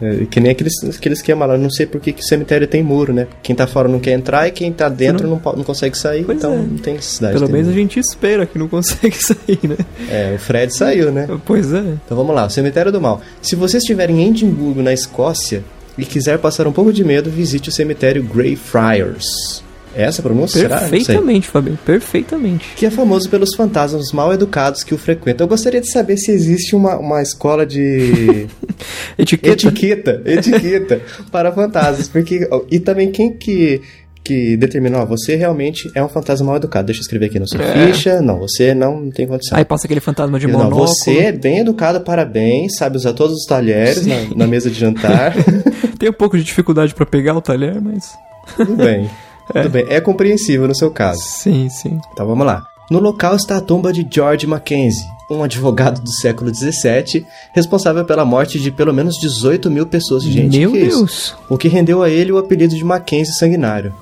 É, 0.00 0.24
que 0.30 0.38
nem 0.38 0.52
aquele, 0.52 0.70
aquele 0.96 1.14
esquema 1.14 1.44
lá, 1.44 1.58
não 1.58 1.70
sei 1.70 1.84
por 1.84 2.00
que, 2.00 2.14
cemitério 2.22 2.66
tem 2.68 2.82
muro, 2.82 3.12
né? 3.12 3.26
Quem 3.42 3.56
tá 3.56 3.66
fora 3.66 3.88
não 3.88 3.98
quer 3.98 4.12
entrar 4.12 4.46
e 4.46 4.52
quem 4.52 4.72
tá 4.72 4.88
dentro 4.88 5.26
não, 5.28 5.38
po- 5.38 5.56
não 5.56 5.64
consegue 5.64 5.98
sair, 5.98 6.24
Pois 6.24 6.38
então 6.38 6.52
é. 6.52 6.56
não 6.56 6.76
tem 6.78 6.94
necessidade. 6.94 7.34
Pelo 7.38 7.50
menos 7.50 7.68
a 7.68 7.72
gente 7.72 7.98
espera 7.98 8.46
que 8.46 8.58
não 8.58 8.68
consegue 8.68 9.16
sair, 9.22 9.58
né? 9.64 9.76
É, 10.08 10.34
o 10.36 10.38
Fred 10.38 10.72
saiu, 10.74 11.10
né? 11.10 11.26
Pois 11.44 11.72
é. 11.72 11.80
Então 12.04 12.16
vamos 12.16 12.34
lá, 12.34 12.46
o 12.46 12.50
Cemitério 12.50 12.92
do 12.92 13.00
Mal. 13.00 13.20
Se 13.42 13.56
você 13.56 13.78
estiver 13.78 14.08
em 14.10 14.28
Edimburgo, 14.28 14.82
na 14.82 14.92
Escócia, 14.92 15.64
e 15.96 16.04
quiser 16.04 16.38
passar 16.38 16.68
um 16.68 16.72
pouco 16.72 16.92
de 16.92 17.02
medo, 17.02 17.28
visite 17.28 17.68
o 17.68 17.72
cemitério 17.72 18.22
Greyfriars. 18.22 19.64
Essa 19.94 20.22
pronúncia? 20.22 20.60
Será? 20.60 20.80
Não. 20.80 20.88
Perfeitamente, 20.90 21.48
Fabinho. 21.48 21.78
Perfeitamente. 21.84 22.72
que 22.76 22.86
é 22.86 22.90
famoso 22.90 23.28
pelos 23.28 23.54
fantasmas 23.56 24.12
mal 24.12 24.32
educados 24.32 24.82
que 24.84 24.94
o 24.94 24.98
frequentam. 24.98 25.44
Eu 25.44 25.48
gostaria 25.48 25.80
de 25.80 25.90
saber 25.90 26.16
se 26.16 26.30
existe 26.30 26.74
uma, 26.76 26.96
uma 26.98 27.20
escola 27.22 27.64
de 27.66 28.46
Etiqueta. 29.18 29.52
etiqueta, 29.68 30.22
etiqueta 30.24 31.00
para 31.30 31.52
fantasmas, 31.52 32.08
porque 32.08 32.48
e 32.70 32.78
também 32.78 33.10
quem 33.10 33.32
que 33.36 33.80
que 34.24 34.58
determina, 34.58 34.98
ó, 34.98 35.06
você 35.06 35.36
realmente 35.36 35.90
é 35.94 36.04
um 36.04 36.08
fantasma 36.08 36.46
mal 36.48 36.56
educado. 36.56 36.84
Deixa 36.84 37.00
eu 37.00 37.02
escrever 37.02 37.26
aqui 37.26 37.38
na 37.38 37.46
sua 37.46 37.62
É. 37.62 37.86
ficha. 37.86 38.20
Não, 38.20 38.38
você 38.40 38.74
não 38.74 39.10
tem 39.10 39.26
condição. 39.26 39.56
Aí 39.56 39.64
passa 39.64 39.86
aquele 39.86 40.00
fantasma 40.00 40.38
de 40.38 40.46
não, 40.46 40.58
monóculo. 40.58 40.86
você 40.86 41.16
é 41.20 41.32
bem 41.32 41.60
educado, 41.60 42.02
parabéns, 42.02 42.76
sabe 42.76 42.98
usar 42.98 43.14
todos 43.14 43.34
os 43.38 43.46
talheres 43.46 44.04
na, 44.06 44.16
na 44.36 44.46
mesa 44.46 44.68
de 44.68 44.78
jantar. 44.78 45.32
Tem 45.98 46.10
um 46.10 46.12
pouco 46.12 46.36
de 46.36 46.44
dificuldade 46.44 46.94
pra 46.94 47.06
pegar 47.06 47.34
o 47.34 47.40
talher, 47.40 47.80
mas... 47.80 48.12
Tudo 48.54 48.76
bem. 48.76 49.08
Tudo 49.52 49.70
bem. 49.70 49.86
É 49.88 50.00
compreensível 50.00 50.68
no 50.68 50.74
seu 50.74 50.90
caso. 50.90 51.20
Sim, 51.22 51.68
sim. 51.68 52.00
Então 52.12 52.26
vamos 52.26 52.46
lá. 52.46 52.64
No 52.90 53.00
local 53.00 53.36
está 53.36 53.58
a 53.58 53.60
tumba 53.60 53.92
de 53.92 54.06
George 54.10 54.46
Mackenzie, 54.46 55.04
um 55.30 55.42
advogado 55.42 56.00
do 56.00 56.10
século 56.10 56.54
XVII, 56.54 57.26
responsável 57.52 58.02
pela 58.04 58.24
morte 58.24 58.58
de 58.58 58.70
pelo 58.70 58.94
menos 58.94 59.16
18 59.20 59.70
mil 59.70 59.86
pessoas. 59.86 60.22
Gente, 60.22 60.58
Meu 60.58 60.72
que 60.72 60.78
é 60.78 60.80
isso? 60.86 60.98
Deus. 60.98 61.36
O 61.50 61.58
que 61.58 61.68
rendeu 61.68 62.02
a 62.02 62.08
ele 62.08 62.32
o 62.32 62.38
apelido 62.38 62.74
de 62.74 62.82
Mackenzie 62.82 63.34
Sanguinário. 63.34 63.92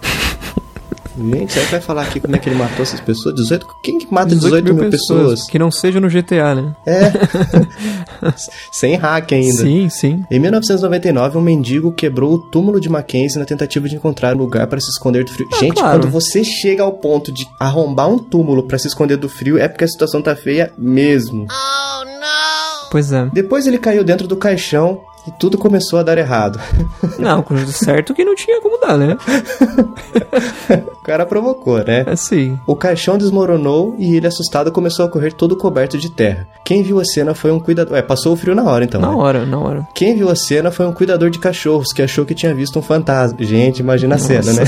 Gente, 1.19 1.53
será 1.53 1.65
que 1.65 1.73
vai 1.73 1.81
falar 1.81 2.03
aqui 2.03 2.21
como 2.21 2.37
é 2.37 2.39
que 2.39 2.49
ele 2.49 2.57
matou 2.57 2.83
essas 2.83 3.01
pessoas? 3.01 3.35
18? 3.35 3.67
Quem 3.83 3.99
que 3.99 4.13
mata 4.13 4.35
18, 4.35 4.75
mil, 4.75 4.91
pessoas? 4.91 5.47
Que 5.47 5.59
não 5.59 5.71
seja 5.71 5.99
no 5.99 6.09
GTA, 6.09 6.55
né? 6.55 6.75
É. 6.87 7.13
Sem 8.71 8.95
hack 8.97 9.33
ainda. 9.33 9.63
Sim, 9.63 9.89
sim. 9.89 10.25
Em 10.31 10.39
1999, 10.39 11.39
um 11.39 11.41
mendigo 11.41 11.93
quebrou 11.93 12.35
o 12.35 12.39
túmulo 12.39 12.81
de 12.81 12.89
Mackenzie 12.89 13.39
na 13.39 13.45
tentativa 13.45 13.89
de 13.89 13.97
encontrar 13.97 14.35
um 14.35 14.39
lugar 14.39 14.67
para 14.67 14.81
se 14.81 14.91
esconder 14.91 15.25
do 15.25 15.31
frio. 15.31 15.49
Ah, 15.53 15.57
Gente, 15.57 15.75
claro. 15.75 16.01
quando 16.01 16.11
você 16.11 16.45
chega 16.45 16.83
ao 16.83 16.93
ponto 16.93 17.33
de 17.33 17.47
arrombar 17.59 18.09
um 18.09 18.19
túmulo 18.19 18.65
para 18.65 18.79
se 18.79 18.89
esconder 18.89 19.17
do 19.17 19.29
frio, 19.29 19.59
é 19.59 19.69
porque 19.69 19.85
a 19.85 19.89
situação 19.89 20.21
tá 20.21 20.37
feia 20.37 20.73
mesmo. 20.77 21.47
Pois 22.91 23.13
é. 23.13 23.29
Depois 23.33 23.67
ele 23.67 23.79
caiu 23.79 24.05
dentro 24.05 24.29
do 24.29 24.37
caixão 24.37 25.01
e 25.27 25.31
tudo 25.33 25.59
começou 25.59 25.99
a 25.99 26.03
dar 26.03 26.19
errado. 26.19 26.61
Não, 27.19 27.45
certo 27.67 28.15
que 28.15 28.25
não 28.25 28.35
tinha 28.35 28.61
como 28.61 28.79
dar, 28.79 28.97
né? 28.97 29.17
o 30.93 31.03
cara 31.03 31.27
provocou, 31.27 31.83
né? 31.85 32.05
Assim. 32.07 32.59
O 32.67 32.77
caixão 32.77 33.19
desmoronou 33.19 33.95
e 33.99 34.17
ele, 34.17 34.27
assustado, 34.27 34.71
começou 34.71 35.05
a 35.05 35.09
correr 35.09 35.33
todo 35.33 35.57
coberto 35.57 35.99
de 35.99 36.11
terra. 36.11 36.47
Quem 36.65 36.83
viu 36.83 37.01
a 37.01 37.05
cena 37.05 37.35
foi 37.35 37.51
um 37.51 37.59
cuidador. 37.59 37.97
É, 37.97 38.03
passou 38.03 38.33
o 38.33 38.37
frio 38.37 38.55
na 38.55 38.65
hora 38.65 38.85
então. 38.85 39.01
Na 39.01 39.11
né? 39.11 39.17
hora, 39.17 39.47
na 39.47 39.59
hora. 39.59 39.89
Quem 39.95 40.15
viu 40.15 40.29
a 40.29 40.37
cena 40.37 40.71
foi 40.71 40.87
um 40.87 40.93
cuidador 40.93 41.31
de 41.31 41.39
cachorros 41.39 41.93
que 41.93 42.03
achou 42.03 42.25
que 42.25 42.35
tinha 42.35 42.55
visto 42.55 42.79
um 42.79 42.83
fantasma. 42.83 43.39
Gente, 43.41 43.81
imagina 43.81 44.17
a 44.17 44.19
cena, 44.19 44.53
né? 44.53 44.65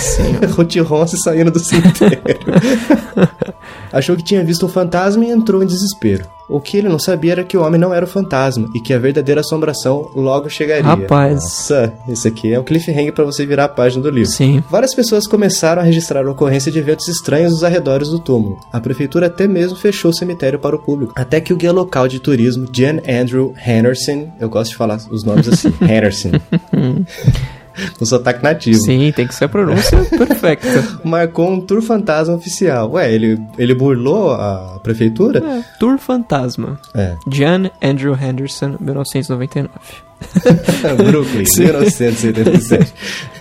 Ruth 0.51 0.77
Ronce 0.83 1.19
saindo 1.19 1.51
do 1.51 1.59
cemitério. 1.59 2.19
achou 3.93 4.17
que 4.17 4.25
tinha 4.25 4.45
visto 4.45 4.67
um 4.67 4.69
fantasma 4.69 5.25
e 5.25 5.31
entrou 5.31 5.63
em 5.63 5.67
desespero. 5.67 6.27
O 6.49 6.61
que 6.61 6.79
ele 6.79 6.89
não 6.89 6.99
sabia 6.99 7.33
era 7.33 7.45
que 7.45 7.59
o 7.59 7.63
homem 7.63 7.79
não 7.79 7.93
era 7.93 8.07
o 8.07 8.09
fantasma 8.09 8.71
e 8.75 8.81
que 8.81 8.95
a 8.95 8.99
verdadeira 8.99 9.43
assombração 9.43 10.11
logo 10.15 10.49
chegaria. 10.49 10.83
Rapaz. 10.83 11.35
Nossa, 11.35 11.93
isso 12.09 12.27
aqui 12.27 12.55
é 12.55 12.59
um 12.59 12.65
cliffhanger 12.65 13.13
pra 13.13 13.25
você 13.25 13.45
virar 13.45 13.65
a 13.65 13.69
página 13.69 14.03
do 14.03 14.11
livro. 14.11 14.31
Sim. 14.31 14.65
Várias 14.71 14.95
pessoas 14.95 15.27
começaram 15.27 15.83
a 15.83 15.85
registrar 15.85 16.27
a 16.27 16.31
ocorrência 16.31 16.73
de 16.73 16.79
eventos 16.79 17.07
estranhos 17.07 17.53
nos 17.53 17.65
arredores 17.65 18.09
do 18.09 18.19
túmulo. 18.19 18.59
A 18.73 18.81
prefeitura 18.81 19.27
até 19.27 19.47
mesmo 19.47 19.77
fechou 19.77 20.11
o 20.11 20.15
cemitério 20.15 20.59
para 20.59 20.75
o 20.75 20.79
público. 20.79 21.13
Até 21.15 21.39
que 21.39 21.53
o 21.53 21.57
guia 21.57 21.73
local 21.73 22.09
de 22.09 22.19
turismo, 22.19 22.67
Jan 22.73 23.01
Andrew 23.07 23.55
Henderson, 23.67 24.33
eu 24.41 24.49
gosto 24.49 24.71
de 24.71 24.77
falar 24.77 24.99
os 25.11 25.25
nomes 25.25 25.49
assim, 25.49 25.73
Henderson, 25.83 26.31
com 27.99 28.05
sotaque 28.05 28.43
nativo, 28.43 28.79
Sim, 28.81 29.13
tem 29.13 29.27
que 29.27 29.35
ser 29.35 29.45
a 29.45 29.49
pronúncia 29.49 29.99
perfeita. 30.17 30.67
marcou 31.05 31.51
um 31.51 31.61
tour 31.61 31.83
fantasma 31.83 32.35
oficial. 32.35 32.91
Ué, 32.93 33.13
ele, 33.13 33.39
ele 33.59 33.75
burlou 33.75 34.33
a 34.33 34.79
prefeitura? 34.83 35.39
É, 35.39 35.65
Tour 35.79 35.99
Fantasma. 35.99 36.79
É. 36.95 37.15
John 37.27 37.71
Andrew 37.83 38.15
Henderson, 38.15 38.77
1999. 38.81 39.71
Brooklyn, 41.11 41.45
1977. 41.57 42.93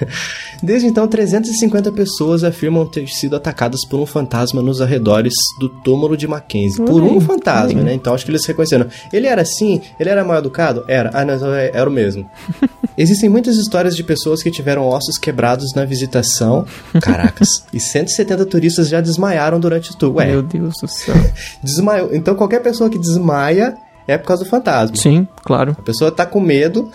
Desde 0.61 0.87
então, 0.87 1.07
350 1.07 1.91
pessoas 1.91 2.43
afirmam 2.43 2.85
ter 2.85 3.07
sido 3.07 3.35
atacadas 3.35 3.85
por 3.85 3.99
um 3.99 4.05
fantasma 4.05 4.61
nos 4.61 4.81
arredores 4.81 5.33
do 5.59 5.69
túmulo 5.69 6.17
de 6.17 6.27
Mackenzie. 6.27 6.83
Por 6.83 7.03
um 7.03 7.19
fantasma, 7.21 7.81
né? 7.81 7.93
Então 7.93 8.13
acho 8.13 8.25
que 8.25 8.31
eles 8.31 8.45
reconheceram. 8.45 8.87
Ele 9.11 9.27
era 9.27 9.41
assim? 9.41 9.81
Ele 9.99 10.09
era 10.09 10.23
mal 10.23 10.37
educado? 10.37 10.83
Era. 10.87 11.11
Ah, 11.13 11.23
não, 11.25 11.35
então 11.35 11.53
é- 11.53 11.71
era 11.73 11.89
o 11.89 11.93
mesmo. 11.93 12.29
Existem 12.97 13.29
muitas 13.29 13.57
histórias 13.57 13.95
de 13.95 14.03
pessoas 14.03 14.41
que 14.41 14.49
tiveram 14.49 14.87
ossos 14.87 15.17
quebrados 15.17 15.73
na 15.75 15.85
visitação. 15.85 16.65
Caracas. 17.01 17.63
e 17.71 17.79
170 17.79 18.45
turistas 18.47 18.89
já 18.89 18.99
desmaiaram 19.01 19.59
durante 19.59 19.91
o 19.91 19.95
tour. 19.95 20.15
Ué, 20.15 20.27
Meu 20.31 20.41
Deus 20.41 20.73
do 20.81 20.87
céu. 20.87 21.15
desmaiou. 21.61 22.09
Então 22.13 22.33
qualquer 22.35 22.61
pessoa 22.61 22.89
que 22.89 22.97
desmaia 22.97 23.77
é 24.07 24.17
por 24.17 24.27
causa 24.27 24.43
do 24.43 24.49
fantasma. 24.49 24.95
Sim, 24.95 25.27
claro. 25.43 25.75
A 25.77 25.81
pessoa 25.81 26.11
tá 26.11 26.25
com 26.25 26.39
medo, 26.39 26.89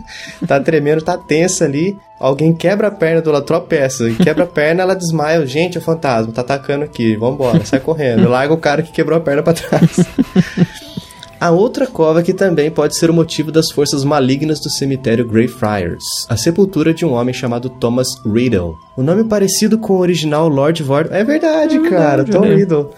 tá 0.46 0.60
tremendo, 0.60 1.02
tá 1.02 1.16
tensa 1.16 1.64
ali. 1.64 1.98
Alguém 2.20 2.52
quebra 2.52 2.88
a 2.88 2.90
perna 2.90 3.22
do 3.22 3.30
lado, 3.30 3.44
tropeça, 3.44 4.08
e 4.08 4.14
quebra 4.16 4.44
a 4.44 4.46
perna, 4.46 4.82
ela 4.82 4.94
desmaia. 4.94 5.46
Gente, 5.46 5.78
é 5.78 5.80
o 5.80 5.84
fantasma, 5.84 6.32
tá 6.32 6.40
atacando 6.40 6.84
aqui, 6.84 7.16
vambora, 7.16 7.64
sai 7.64 7.80
correndo. 7.80 8.28
Larga 8.28 8.52
o 8.52 8.58
cara 8.58 8.82
que 8.82 8.92
quebrou 8.92 9.18
a 9.18 9.20
perna 9.20 9.42
pra 9.42 9.52
trás. 9.52 9.98
A 11.40 11.50
outra 11.50 11.86
cova 11.86 12.22
que 12.22 12.34
também 12.34 12.70
pode 12.70 12.96
ser 12.96 13.10
o 13.10 13.14
motivo 13.14 13.52
das 13.52 13.70
forças 13.70 14.02
malignas 14.02 14.58
do 14.60 14.70
cemitério 14.70 15.26
Greyfriars, 15.26 16.04
a 16.28 16.36
sepultura 16.36 16.92
de 16.92 17.04
um 17.04 17.12
homem 17.12 17.32
chamado 17.32 17.70
Thomas 17.70 18.08
Riddle. 18.26 18.76
O 18.96 19.02
nome 19.02 19.22
parecido 19.22 19.78
com 19.78 19.94
o 19.94 19.98
original 19.98 20.48
Lord 20.48 20.82
Voldemort. 20.82 21.14
É 21.14 21.24
verdade, 21.24 21.78
cara, 21.88 22.24
verdade, 22.24 22.30
Tom 22.32 22.40
né? 22.40 22.54
Riddle. 22.56 22.90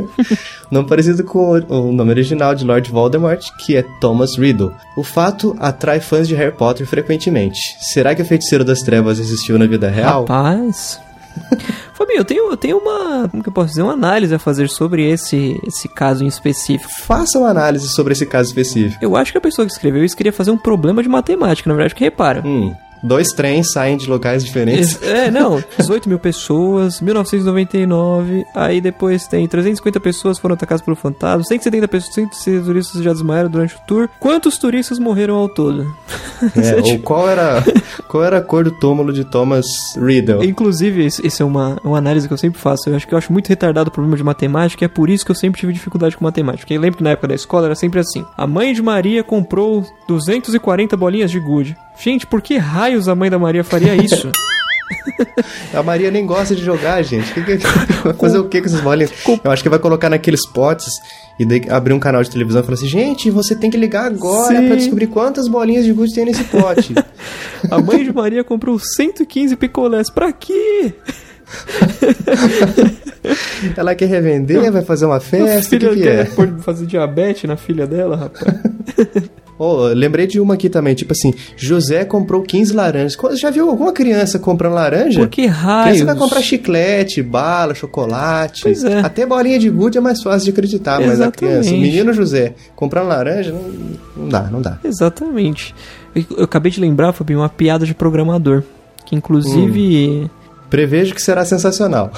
nome 0.70 0.88
parecido 0.88 1.24
com 1.24 1.58
o 1.58 1.90
o 1.90 1.92
nome 1.92 2.10
original 2.10 2.54
de 2.54 2.64
Lord 2.64 2.90
Voldemort, 2.90 3.42
que 3.64 3.76
é 3.76 3.84
Thomas 4.00 4.36
Riddle. 4.36 4.72
O 4.96 5.02
fato 5.02 5.56
atrai 5.58 6.00
fãs 6.00 6.28
de 6.28 6.34
Harry 6.34 6.52
Potter 6.52 6.86
frequentemente. 6.86 7.58
Será 7.80 8.14
que 8.14 8.22
o 8.22 8.24
feiticeiro 8.26 8.64
das 8.64 8.80
trevas 8.80 9.18
existiu 9.18 9.58
na 9.58 9.66
vida 9.66 9.88
real? 9.88 10.20
Rapaz. 10.22 11.00
Fabinho, 12.00 12.20
eu 12.20 12.24
tenho, 12.24 12.50
eu 12.50 12.56
tenho 12.56 12.78
uma. 12.78 13.28
Como 13.28 13.42
que 13.42 13.50
eu 13.50 13.52
posso 13.52 13.68
dizer? 13.68 13.82
Uma 13.82 13.92
análise 13.92 14.34
a 14.34 14.38
fazer 14.38 14.70
sobre 14.70 15.06
esse, 15.06 15.60
esse 15.66 15.86
caso 15.86 16.24
em 16.24 16.26
específico. 16.26 16.90
Faça 17.02 17.38
uma 17.38 17.50
análise 17.50 17.88
sobre 17.88 18.14
esse 18.14 18.24
caso 18.24 18.48
específico. 18.48 19.04
Eu 19.04 19.14
acho 19.16 19.30
que 19.30 19.36
a 19.36 19.40
pessoa 19.40 19.66
que 19.66 19.72
escreveu 19.72 20.02
isso 20.02 20.16
queria 20.16 20.32
fazer 20.32 20.50
um 20.50 20.56
problema 20.56 21.02
de 21.02 21.10
matemática, 21.10 21.68
na 21.68 21.76
verdade, 21.76 21.92
porque 21.92 22.04
repara. 22.04 22.42
Hum, 22.42 22.74
Dois 23.02 23.28
trens 23.28 23.72
saem 23.72 23.96
de 23.96 24.08
locais 24.08 24.44
diferentes. 24.44 25.00
É, 25.02 25.30
não, 25.30 25.62
18 25.78 26.08
mil 26.08 26.18
pessoas, 26.18 27.00
1999, 27.00 28.44
aí 28.54 28.80
depois 28.80 29.26
tem 29.26 29.46
350 29.46 29.98
pessoas 30.00 30.38
foram 30.38 30.54
atacadas 30.54 30.82
pelo 30.82 30.96
fantasma, 30.96 31.44
170 31.44 31.88
pessoas, 31.88 32.14
160 32.14 32.64
turistas 32.64 33.02
já 33.02 33.12
desmaiaram 33.12 33.50
durante 33.50 33.74
o 33.76 33.80
tour. 33.86 34.08
Quantos 34.18 34.58
turistas 34.58 34.98
morreram 34.98 35.36
ao 35.36 35.48
todo? 35.48 35.86
É, 36.56 36.80
ou 36.84 36.98
qual 37.00 37.28
era, 37.28 37.64
qual 38.08 38.24
era 38.24 38.38
a 38.38 38.42
cor 38.42 38.64
do 38.64 38.72
túmulo 38.72 39.12
de 39.12 39.24
Thomas 39.24 39.66
Riddle? 39.96 40.44
Inclusive, 40.44 41.04
esse 41.04 41.26
esse 41.26 41.42
é 41.42 41.44
uma, 41.44 41.78
uma 41.82 41.98
análise 41.98 42.26
que 42.26 42.34
eu 42.34 42.38
sempre 42.38 42.60
faço. 42.60 42.88
Eu 42.88 42.96
acho 42.96 43.06
que 43.06 43.14
eu 43.14 43.18
acho 43.18 43.32
muito 43.32 43.48
retardado 43.48 43.88
o 43.88 43.92
problema 43.92 44.16
de 44.16 44.22
matemática, 44.22 44.84
e 44.84 44.86
é 44.86 44.88
por 44.88 45.08
isso 45.08 45.24
que 45.24 45.30
eu 45.30 45.34
sempre 45.34 45.60
tive 45.60 45.72
dificuldade 45.72 46.16
com 46.16 46.24
matemática. 46.24 46.62
Porque 46.62 46.74
eu 46.74 46.80
lembro 46.80 46.98
que 46.98 47.04
na 47.04 47.10
época 47.10 47.28
da 47.28 47.34
escola 47.34 47.66
era 47.66 47.74
sempre 47.74 48.00
assim: 48.00 48.24
a 48.36 48.46
mãe 48.46 48.72
de 48.72 48.82
Maria 48.82 49.22
comprou 49.22 49.84
240 50.08 50.96
bolinhas 50.96 51.30
de 51.30 51.40
gude. 51.40 51.76
Gente, 52.02 52.26
por 52.26 52.40
que 52.40 52.56
raios 52.56 53.08
a 53.08 53.14
mãe 53.14 53.30
da 53.30 53.38
Maria 53.38 53.62
faria 53.64 53.94
isso? 53.94 54.30
A 55.72 55.82
Maria 55.82 56.10
nem 56.10 56.26
gosta 56.26 56.54
de 56.54 56.64
jogar, 56.64 57.02
gente. 57.02 57.32
Que 57.32 57.42
que- 57.42 57.56
vai 58.02 58.14
fazer 58.14 58.38
o 58.38 58.48
que 58.48 58.60
com 58.60 58.66
essas 58.66 58.80
bolinhas? 58.80 59.12
Eu 59.42 59.50
acho 59.50 59.62
que 59.62 59.68
vai 59.68 59.78
colocar 59.78 60.10
naqueles 60.10 60.46
potes 60.46 60.88
e 61.38 61.44
daí 61.44 61.62
abrir 61.70 61.92
um 61.92 61.98
canal 62.00 62.22
de 62.22 62.30
televisão 62.30 62.60
e 62.60 62.64
falar 62.64 62.74
assim: 62.74 62.88
gente, 62.88 63.30
você 63.30 63.54
tem 63.54 63.70
que 63.70 63.76
ligar 63.76 64.06
agora 64.06 64.58
Sim. 64.58 64.66
pra 64.66 64.76
descobrir 64.76 65.06
quantas 65.06 65.48
bolinhas 65.48 65.84
de 65.84 65.92
gude 65.92 66.14
tem 66.14 66.24
nesse 66.24 66.44
pote. 66.44 66.94
A 67.70 67.78
mãe 67.78 68.04
de 68.04 68.12
Maria 68.12 68.42
comprou 68.42 68.78
115 68.78 69.56
picolés. 69.56 70.10
Pra 70.10 70.32
quê? 70.32 70.92
Ela 73.76 73.94
quer 73.94 74.06
revender, 74.06 74.72
vai 74.72 74.82
fazer 74.82 75.06
uma 75.06 75.20
festa, 75.20 75.76
o 75.76 75.78
que, 75.78 75.88
que 75.96 76.08
é? 76.08 76.24
fazer 76.60 76.86
diabetes 76.86 77.44
na 77.44 77.56
filha 77.56 77.86
dela, 77.86 78.16
rapaz. 78.16 78.54
Oh, 79.62 79.88
lembrei 79.88 80.26
de 80.26 80.40
uma 80.40 80.54
aqui 80.54 80.70
também, 80.70 80.94
tipo 80.94 81.12
assim, 81.12 81.34
José 81.54 82.02
comprou 82.06 82.40
15 82.40 82.72
laranjas. 82.72 83.14
Já 83.38 83.50
viu 83.50 83.68
alguma 83.68 83.92
criança 83.92 84.38
comprando 84.38 84.72
laranja? 84.72 85.20
Por 85.20 85.28
que 85.28 85.42
Criança 85.42 85.60
raios? 85.60 86.00
vai 86.00 86.16
comprar 86.16 86.40
chiclete, 86.40 87.22
bala, 87.22 87.74
chocolate. 87.74 88.62
Pois 88.62 88.82
é. 88.82 89.00
Até 89.00 89.26
bolinha 89.26 89.58
de 89.58 89.68
gude 89.68 89.98
é 89.98 90.00
mais 90.00 90.22
fácil 90.22 90.46
de 90.46 90.52
acreditar, 90.52 90.98
mas 91.00 91.10
a 91.10 91.12
Exatamente. 91.12 91.36
criança, 91.36 91.74
o 91.74 91.78
menino 91.78 92.10
José, 92.14 92.54
comprando 92.74 93.08
laranja, 93.08 93.52
não, 93.52 94.22
não 94.22 94.28
dá, 94.30 94.42
não 94.44 94.62
dá. 94.62 94.78
Exatamente. 94.82 95.74
Eu, 96.14 96.24
eu 96.38 96.44
acabei 96.44 96.72
de 96.72 96.80
lembrar, 96.80 97.12
Fabinho, 97.12 97.40
uma 97.40 97.50
piada 97.50 97.84
de 97.84 97.92
programador. 97.92 98.62
Que 99.04 99.14
inclusive. 99.14 100.30
Prevejo 100.70 101.14
que 101.14 101.20
será 101.20 101.44
sensacional. 101.44 102.10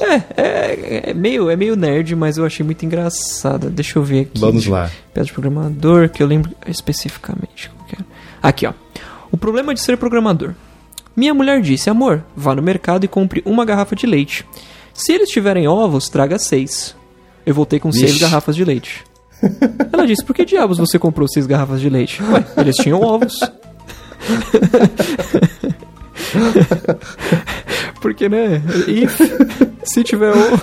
É, 0.00 0.40
é, 0.40 1.10
é 1.10 1.14
meio, 1.14 1.50
é 1.50 1.56
meio 1.56 1.74
nerd, 1.74 2.14
mas 2.14 2.36
eu 2.36 2.44
achei 2.44 2.64
muito 2.64 2.84
engraçada. 2.86 3.68
Deixa 3.68 3.98
eu 3.98 4.02
ver 4.02 4.20
aqui. 4.22 4.38
Vamos 4.38 4.66
lá. 4.66 4.90
Piada 5.12 5.26
de 5.26 5.32
programador, 5.32 6.08
que 6.08 6.22
eu 6.22 6.26
lembro 6.26 6.52
especificamente. 6.66 7.70
qual 7.70 7.88
que 7.88 7.96
era. 7.96 8.04
Aqui, 8.42 8.66
ó. 8.66 8.72
O 9.32 9.36
problema 9.36 9.74
de 9.74 9.80
ser 9.80 9.96
programador. 9.96 10.52
Minha 11.16 11.34
mulher 11.34 11.60
disse, 11.60 11.90
amor, 11.90 12.22
vá 12.36 12.54
no 12.54 12.62
mercado 12.62 13.04
e 13.04 13.08
compre 13.08 13.42
uma 13.44 13.64
garrafa 13.64 13.96
de 13.96 14.06
leite. 14.06 14.44
Se 14.94 15.12
eles 15.12 15.30
tiverem 15.30 15.66
ovos, 15.66 16.08
traga 16.08 16.38
seis. 16.38 16.94
Eu 17.44 17.54
voltei 17.54 17.80
com 17.80 17.90
seis 17.90 18.18
garrafas 18.18 18.54
de 18.54 18.64
leite. 18.64 19.04
Ela 19.92 20.06
disse, 20.06 20.24
por 20.24 20.34
que 20.34 20.44
diabos 20.44 20.78
você 20.78 20.98
comprou 20.98 21.26
seis 21.28 21.46
garrafas 21.46 21.80
de 21.80 21.88
leite? 21.88 22.22
Ué, 22.22 22.44
eles 22.58 22.76
tinham 22.76 23.00
ovos. 23.00 23.34
Porque, 28.00 28.28
né? 28.28 28.62
If, 28.86 29.18
se 29.84 30.02
tiver 30.04 30.30
ovo, 30.30 30.60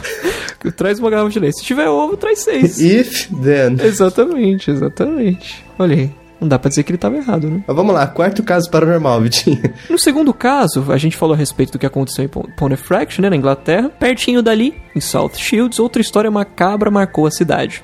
traz 0.75 0.99
uma 0.99 1.09
garrafa 1.09 1.29
de 1.29 1.39
leite. 1.39 1.59
Se 1.59 1.65
tiver 1.65 1.89
ovo, 1.89 2.15
traz 2.17 2.39
seis. 2.39 2.79
If, 2.79 3.27
then. 3.43 3.77
Exatamente, 3.81 4.71
exatamente. 4.71 5.63
Olha 5.77 5.95
aí. 5.95 6.22
Não 6.43 6.47
dá 6.49 6.59
pra 6.59 6.67
dizer 6.69 6.83
que 6.83 6.91
ele 6.91 6.97
tava 6.97 7.15
errado, 7.15 7.49
né? 7.49 7.63
Mas 7.65 7.75
vamos 7.75 7.93
lá, 7.95 8.05
quarto 8.05 8.43
caso 8.43 8.69
paranormal, 8.69 9.21
Vitinho. 9.21 9.61
No 9.89 9.97
segundo 9.97 10.33
caso, 10.33 10.91
a 10.91 10.97
gente 10.97 11.15
falou 11.15 11.33
a 11.33 11.37
respeito 11.37 11.71
do 11.71 11.79
que 11.79 11.85
aconteceu 11.85 12.25
em 12.25 12.27
Pon- 12.27 12.45
Pontefract, 12.57 13.21
né, 13.21 13.29
na 13.29 13.35
Inglaterra. 13.35 13.89
Pertinho 13.89 14.41
dali, 14.43 14.73
em 14.95 14.99
South 14.99 15.31
Shields, 15.35 15.79
outra 15.79 16.01
história 16.01 16.29
macabra 16.29 16.91
marcou 16.91 17.25
a 17.25 17.31
cidade. 17.31 17.81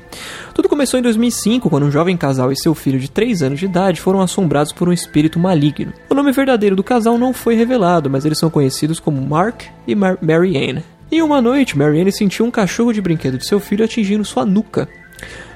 Tudo 0.53 0.67
começou 0.67 0.99
em 0.99 1.03
2005, 1.03 1.69
quando 1.69 1.85
um 1.85 1.91
jovem 1.91 2.17
casal 2.17 2.51
e 2.51 2.57
seu 2.59 2.75
filho 2.75 2.99
de 2.99 3.09
3 3.09 3.41
anos 3.43 3.59
de 3.59 3.65
idade 3.65 4.01
foram 4.01 4.19
assombrados 4.21 4.73
por 4.73 4.89
um 4.89 4.93
espírito 4.93 5.39
maligno. 5.39 5.93
O 6.09 6.13
nome 6.13 6.31
verdadeiro 6.33 6.75
do 6.75 6.83
casal 6.83 7.17
não 7.17 7.33
foi 7.33 7.55
revelado, 7.55 8.09
mas 8.09 8.25
eles 8.25 8.37
são 8.37 8.49
conhecidos 8.49 8.99
como 8.99 9.21
Mark 9.21 9.61
e 9.87 9.95
Mar 9.95 10.17
Mary 10.21 10.57
Ann. 10.57 10.81
Em 11.11 11.21
uma 11.21 11.41
noite, 11.41 11.77
Mary 11.77 12.01
Ann 12.01 12.11
sentiu 12.11 12.45
um 12.45 12.51
cachorro 12.51 12.91
de 12.93 13.01
brinquedo 13.01 13.37
de 13.37 13.47
seu 13.47 13.59
filho 13.59 13.85
atingindo 13.85 14.25
sua 14.25 14.45
nuca. 14.45 14.87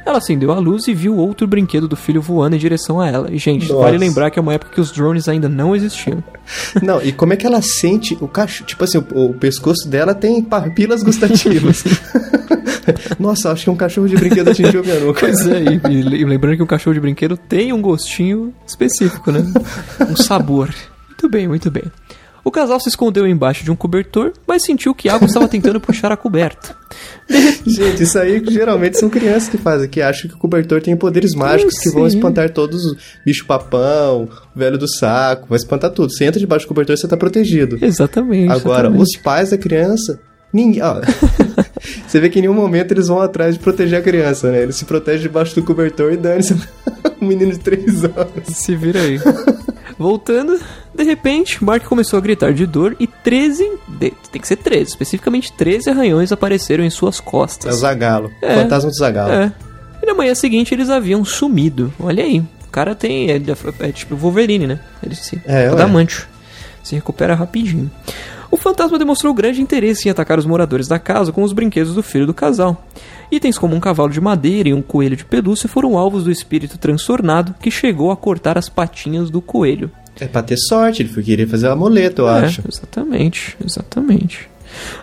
Ela 0.06 0.18
acendeu 0.18 0.52
a 0.52 0.60
luz 0.60 0.88
e 0.88 0.94
viu 0.94 1.16
outro 1.16 1.48
brinquedo 1.48 1.88
do 1.88 1.96
filho 1.96 2.22
voando 2.22 2.56
em 2.56 2.60
direção 2.60 3.00
a 3.00 3.08
ela. 3.08 3.32
E, 3.32 3.38
gente, 3.38 3.70
Nossa. 3.72 3.84
vale 3.86 3.98
lembrar 3.98 4.30
que 4.30 4.38
é 4.38 4.42
uma 4.42 4.54
época 4.54 4.74
que 4.74 4.82
os 4.82 4.92
drones 4.92 5.28
ainda 5.30 5.48
não 5.48 5.76
existiam. 5.76 6.22
Não, 6.84 7.02
e 7.02 7.12
como 7.14 7.32
é 7.34 7.38
que 7.38 7.46
ela 7.46 7.62
sente 7.62 8.18
o 8.20 8.28
cachorro? 8.28 8.68
Tipo 8.68 8.84
assim, 8.84 8.98
o, 8.98 9.26
o 9.30 9.34
pescoço 9.34 9.88
dela 9.88 10.14
tem 10.14 10.42
papilas 10.44 11.02
gustativas. 11.04 11.84
Nossa, 13.20 13.52
acho 13.52 13.64
que 13.64 13.70
um 13.70 13.76
cachorro 13.76 14.08
de 14.10 14.16
brinquedo 14.16 14.50
atingiu 14.50 14.84
minha 14.84 15.00
nuca. 15.00 15.22
Pois 15.22 15.46
é, 15.48 15.62
e, 15.64 15.82
e 15.92 16.02
le- 16.02 16.26
lembrando 16.26 16.58
que 16.58 16.64
um 16.64 16.68
cachorro 16.68 16.94
de 16.94 17.00
brinquedo 17.00 17.38
tem 17.38 17.72
um 17.72 17.82
gostinho 17.82 18.54
específico, 18.68 19.32
né? 19.32 19.42
Um 20.10 20.16
sabor. 20.18 20.70
Muito 21.08 21.30
bem, 21.30 21.48
muito 21.48 21.72
bem. 21.72 21.84
O 22.44 22.52
casal 22.52 22.80
se 22.80 22.90
escondeu 22.90 23.26
embaixo 23.26 23.64
de 23.64 23.72
um 23.72 23.76
cobertor, 23.76 24.34
mas 24.46 24.64
sentiu 24.64 24.94
que 24.94 25.08
algo 25.08 25.26
estava 25.26 25.48
tentando 25.48 25.80
puxar 25.80 26.12
a 26.12 26.18
coberta. 26.18 26.76
Gente, 27.66 28.04
isso 28.04 28.20
aí 28.20 28.44
geralmente 28.50 29.00
são 29.00 29.10
crianças 29.10 29.48
que 29.48 29.58
fazem, 29.58 29.88
que 29.88 30.02
acham 30.02 30.30
que 30.30 30.36
o 30.36 30.40
cobertor 30.40 30.82
tem 30.82 30.96
poderes 30.96 31.34
mágicos 31.34 31.80
que 31.80 31.90
vão 31.90 32.06
espantar 32.06 32.52
todos 32.52 32.84
os 32.84 32.98
bicho 33.26 33.46
papão, 33.46 34.28
o 34.54 34.60
velho 34.60 34.78
do 34.78 34.88
saco, 34.88 35.48
vai 35.48 35.58
espantar 35.58 35.92
tudo. 35.92 36.12
Você 36.12 36.26
entra 36.26 36.40
debaixo 36.40 36.66
do 36.66 36.68
cobertor, 36.68 36.98
você 36.98 37.08
tá 37.08 37.16
protegido. 37.16 37.78
Exatamente. 37.82 38.52
Agora, 38.52 38.88
exatamente. 38.88 39.02
os 39.04 39.22
pais 39.22 39.52
da 39.52 39.58
criança, 39.58 40.20
ninguém. 40.52 40.82
ó, 40.84 41.00
você 42.06 42.20
vê 42.20 42.30
que 42.30 42.40
em 42.40 42.42
nenhum 42.42 42.54
momento 42.54 42.92
eles 42.92 43.08
vão 43.08 43.22
atrás 43.22 43.56
de 43.56 43.60
proteger 43.62 44.00
a 44.00 44.02
criança, 44.02 44.52
né? 44.52 44.64
Eles 44.64 44.76
se 44.76 44.84
protegem 44.84 45.22
debaixo 45.22 45.56
do 45.56 45.64
cobertor 45.64 46.12
e 46.12 46.18
dane-se 46.18 46.54
um 47.22 47.26
menino 47.26 47.54
de 47.54 47.60
3 47.60 48.04
anos. 48.04 48.48
Se 48.48 48.76
vira 48.76 49.00
aí. 49.00 49.18
Voltando, 49.98 50.60
de 50.96 51.04
repente, 51.04 51.64
Mark 51.64 51.84
começou 51.86 52.18
a 52.18 52.22
gritar 52.22 52.54
de 52.54 52.66
dor 52.66 52.96
e 53.00 53.08
13, 53.08 53.64
de- 53.88 54.14
tem 54.32 54.42
que 54.42 54.48
ser 54.48 54.58
13, 54.58 54.84
especificamente 54.92 55.52
13 55.54 55.90
arranhões 55.90 56.32
apareceram 56.32 56.84
em 56.84 56.90
suas 56.90 57.18
É 57.18 57.22
o 57.22 57.24
costas. 57.24 57.76
Zagalo. 57.76 58.32
É. 58.42 58.56
Fantasma 58.56 58.90
do 58.90 58.96
Zagalo. 58.96 59.32
É. 59.32 59.52
E 60.02 60.06
na 60.06 60.14
manhã 60.14 60.36
seguinte 60.36 60.74
eles 60.74 60.90
haviam 60.90 61.24
sumido. 61.26 61.94
Olha 62.00 62.24
aí. 62.24 62.40
O 62.68 62.70
cara 62.72 62.94
tem. 62.96 63.30
É, 63.32 63.42
é 63.80 63.92
tipo 63.92 64.16
o 64.16 64.18
Wolverine, 64.18 64.68
né? 64.68 64.80
Ele 65.02 65.16
se. 65.16 65.42
É. 65.46 65.70
Se 66.84 66.96
recupera 66.96 67.34
rapidinho. 67.36 67.90
O 68.52 68.58
fantasma 68.58 69.00
demonstrou 69.00 69.34
grande 69.34 69.62
interesse 69.62 70.08
em 70.08 70.12
atacar 70.12 70.38
os 70.38 70.46
moradores 70.46 70.88
da 70.88 71.00
casa 71.00 71.32
com 71.32 71.42
os 71.42 71.54
brinquedos 71.54 71.96
do 71.96 72.04
filho 72.04 72.28
do 72.28 72.34
casal. 72.34 72.86
Itens 73.32 73.58
como 73.58 73.76
um 73.76 73.80
cavalo 73.80 74.10
de 74.12 74.22
madeira 74.22 74.70
e 74.70 74.74
um 74.74 74.82
coelho 74.82 75.16
de 75.16 75.26
pelúcia 75.26 75.68
foram 75.68 75.98
alvos 75.98 76.24
do 76.26 76.32
espírito 76.32 76.78
transtornado 76.78 77.56
que 77.60 77.72
chegou 77.72 78.12
a 78.12 78.18
cortar 78.18 78.58
as 78.58 78.70
patinhas 78.70 79.30
do 79.32 79.42
coelho. 79.42 79.90
É 80.20 80.26
pra 80.28 80.42
ter 80.44 80.58
sorte, 80.58 81.02
ele 81.02 81.10
foi 81.10 81.24
querer 81.24 81.48
fazer 81.48 81.68
o 81.68 81.72
amuleto, 81.72 82.22
eu 82.24 82.30
É, 82.30 82.46
acho. 82.46 82.62
Exatamente, 82.72 83.58
exatamente. 83.66 84.50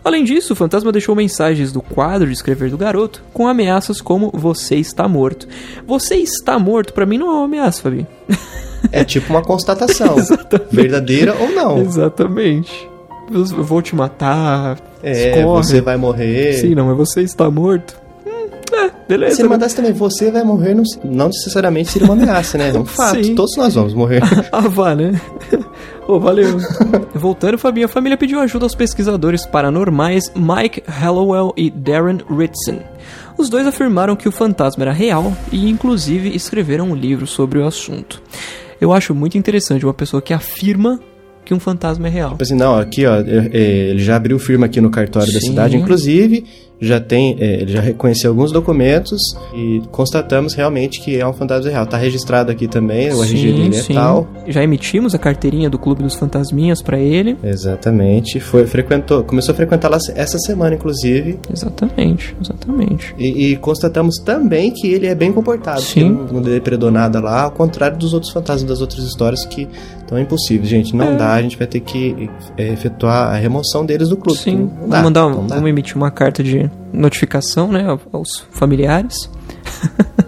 Além 0.04 0.24
disso, 0.24 0.52
o 0.52 0.56
fantasma 0.56 0.90
deixou 0.90 1.14
mensagens 1.14 1.70
do 1.72 1.80
quadro 1.80 2.26
de 2.26 2.32
escrever 2.32 2.70
do 2.70 2.78
garoto 2.78 3.22
com 3.32 3.46
ameaças 3.46 4.00
como 4.00 4.30
você 4.34 4.76
está 4.76 5.06
morto. 5.06 5.46
Você 5.86 6.16
está 6.16 6.58
morto 6.58 6.92
pra 6.92 7.06
mim 7.06 7.18
não 7.18 7.28
é 7.28 7.34
uma 7.34 7.44
ameaça, 7.44 7.82
Fabi. 7.82 8.06
É 8.92 9.04
tipo 9.04 9.30
uma 9.30 9.42
constatação. 9.42 10.16
verdadeira 10.72 11.36
ou 11.38 11.50
não. 11.52 11.78
Exatamente. 11.82 12.88
Eu 13.30 13.44
vou 13.62 13.82
te 13.82 13.94
matar. 13.94 14.78
É, 15.02 15.36
escorre. 15.38 15.62
você 15.64 15.80
vai 15.82 15.98
morrer. 15.98 16.54
Sim, 16.54 16.74
não, 16.74 16.86
mas 16.86 16.96
você 16.96 17.20
está 17.20 17.50
morto. 17.50 17.99
É, 18.72 18.90
beleza. 19.08 19.36
Se 19.36 19.42
ele 19.42 19.48
né? 19.48 19.54
mandasse 19.54 19.76
também, 19.76 19.92
você 19.92 20.30
vai 20.30 20.44
morrer, 20.44 20.74
não, 20.74 20.82
não 21.04 21.26
necessariamente 21.26 21.90
seria 21.90 22.06
uma 22.06 22.14
ameaça, 22.14 22.56
né? 22.56 22.70
É 22.74 22.78
um 22.78 22.84
fato. 22.86 23.22
Sim. 23.22 23.34
Todos 23.34 23.56
nós 23.56 23.74
vamos 23.74 23.94
morrer. 23.94 24.22
Ah, 24.52 24.68
vá, 24.68 24.94
né? 24.94 25.20
Ô, 26.08 26.18
valeu. 26.18 26.58
Voltando, 27.14 27.56
Fabinho, 27.56 27.86
a 27.86 27.88
família 27.88 28.16
pediu 28.16 28.40
ajuda 28.40 28.64
aos 28.64 28.74
pesquisadores 28.74 29.46
paranormais 29.46 30.32
Mike 30.34 30.82
Hallowell 30.86 31.52
e 31.56 31.70
Darren 31.70 32.18
Ritson. 32.28 32.80
Os 33.38 33.48
dois 33.48 33.66
afirmaram 33.66 34.16
que 34.16 34.28
o 34.28 34.32
fantasma 34.32 34.84
era 34.84 34.92
real 34.92 35.32
e, 35.52 35.70
inclusive, 35.70 36.34
escreveram 36.34 36.90
um 36.90 36.94
livro 36.94 37.26
sobre 37.26 37.58
o 37.58 37.66
assunto. 37.66 38.20
Eu 38.80 38.92
acho 38.92 39.14
muito 39.14 39.38
interessante 39.38 39.84
uma 39.84 39.94
pessoa 39.94 40.20
que 40.20 40.34
afirma 40.34 40.98
que 41.44 41.54
um 41.54 41.60
fantasma 41.60 42.08
é 42.08 42.10
real. 42.10 42.30
Tipo 42.30 42.42
assim, 42.42 42.56
não, 42.56 42.76
aqui 42.76 43.06
ó, 43.06 43.16
é, 43.16 43.50
é, 43.52 43.60
ele 43.90 44.02
já 44.02 44.16
abriu 44.16 44.38
firma 44.38 44.66
aqui 44.66 44.80
no 44.80 44.90
cartório 44.90 45.32
da 45.32 45.40
Sim. 45.40 45.48
cidade, 45.48 45.76
inclusive 45.76 46.44
já 46.80 46.98
tem, 46.98 47.36
é, 47.38 47.60
ele 47.60 47.72
já 47.72 47.80
reconheceu 47.80 48.30
alguns 48.30 48.50
documentos 48.52 49.20
e 49.54 49.82
constatamos 49.90 50.54
realmente 50.54 51.00
que 51.00 51.18
é 51.18 51.26
um 51.26 51.32
fantasma 51.32 51.70
real. 51.70 51.84
Tá 51.86 51.96
registrado 51.98 52.50
aqui 52.50 52.66
também, 52.66 53.12
o 53.12 53.22
RG 53.22 53.52
dele 53.52 53.76
é 53.76 53.94
tal. 53.94 54.26
Já 54.48 54.62
emitimos 54.62 55.14
a 55.14 55.18
carteirinha 55.18 55.68
do 55.68 55.78
Clube 55.78 56.02
dos 56.02 56.14
Fantasminhas 56.14 56.80
pra 56.80 56.98
ele. 56.98 57.36
Exatamente. 57.42 58.40
Foi, 58.40 58.66
frequentou, 58.66 59.22
começou 59.24 59.52
a 59.52 59.56
frequentar 59.56 59.88
lá 59.90 59.98
essa 60.14 60.38
semana, 60.38 60.74
inclusive. 60.74 61.38
Exatamente, 61.52 62.34
exatamente. 62.40 63.14
E, 63.18 63.52
e 63.52 63.56
constatamos 63.56 64.16
também 64.24 64.70
que 64.70 64.88
ele 64.88 65.06
é 65.06 65.14
bem 65.14 65.32
comportado. 65.32 65.80
Sim. 65.82 66.00
que 66.26 66.32
Não, 66.32 66.40
não 66.40 66.42
depredou 66.42 66.90
nada 66.90 67.20
lá, 67.20 67.42
ao 67.42 67.50
contrário 67.50 67.98
dos 67.98 68.12
outros 68.14 68.32
fantasmas 68.32 68.68
das 68.68 68.80
outras 68.80 69.04
histórias 69.04 69.44
que 69.44 69.68
estão 69.98 70.18
impossíveis. 70.18 70.68
Gente, 70.68 70.94
não 70.96 71.12
É. 71.12 71.16
dá, 71.16 71.34
a 71.34 71.42
gente 71.42 71.56
vai 71.58 71.66
ter 71.66 71.80
que 71.80 72.28
é, 72.56 72.68
efetuar 72.72 73.34
a 73.34 73.36
remoção 73.36 73.84
deles 73.84 74.08
do 74.08 74.16
clube. 74.16 74.38
Sim, 74.38 74.56
Não 74.56 74.68
vamos 74.88 74.90
dá, 74.90 75.02
mandar, 75.02 75.26
um- 75.26 75.46
vamos 75.46 75.68
emitir 75.68 75.96
uma 75.96 76.10
carta 76.10 76.42
de 76.42 76.69
notificação, 76.92 77.70
né, 77.70 77.86
aos 78.12 78.44
familiares. 78.50 79.30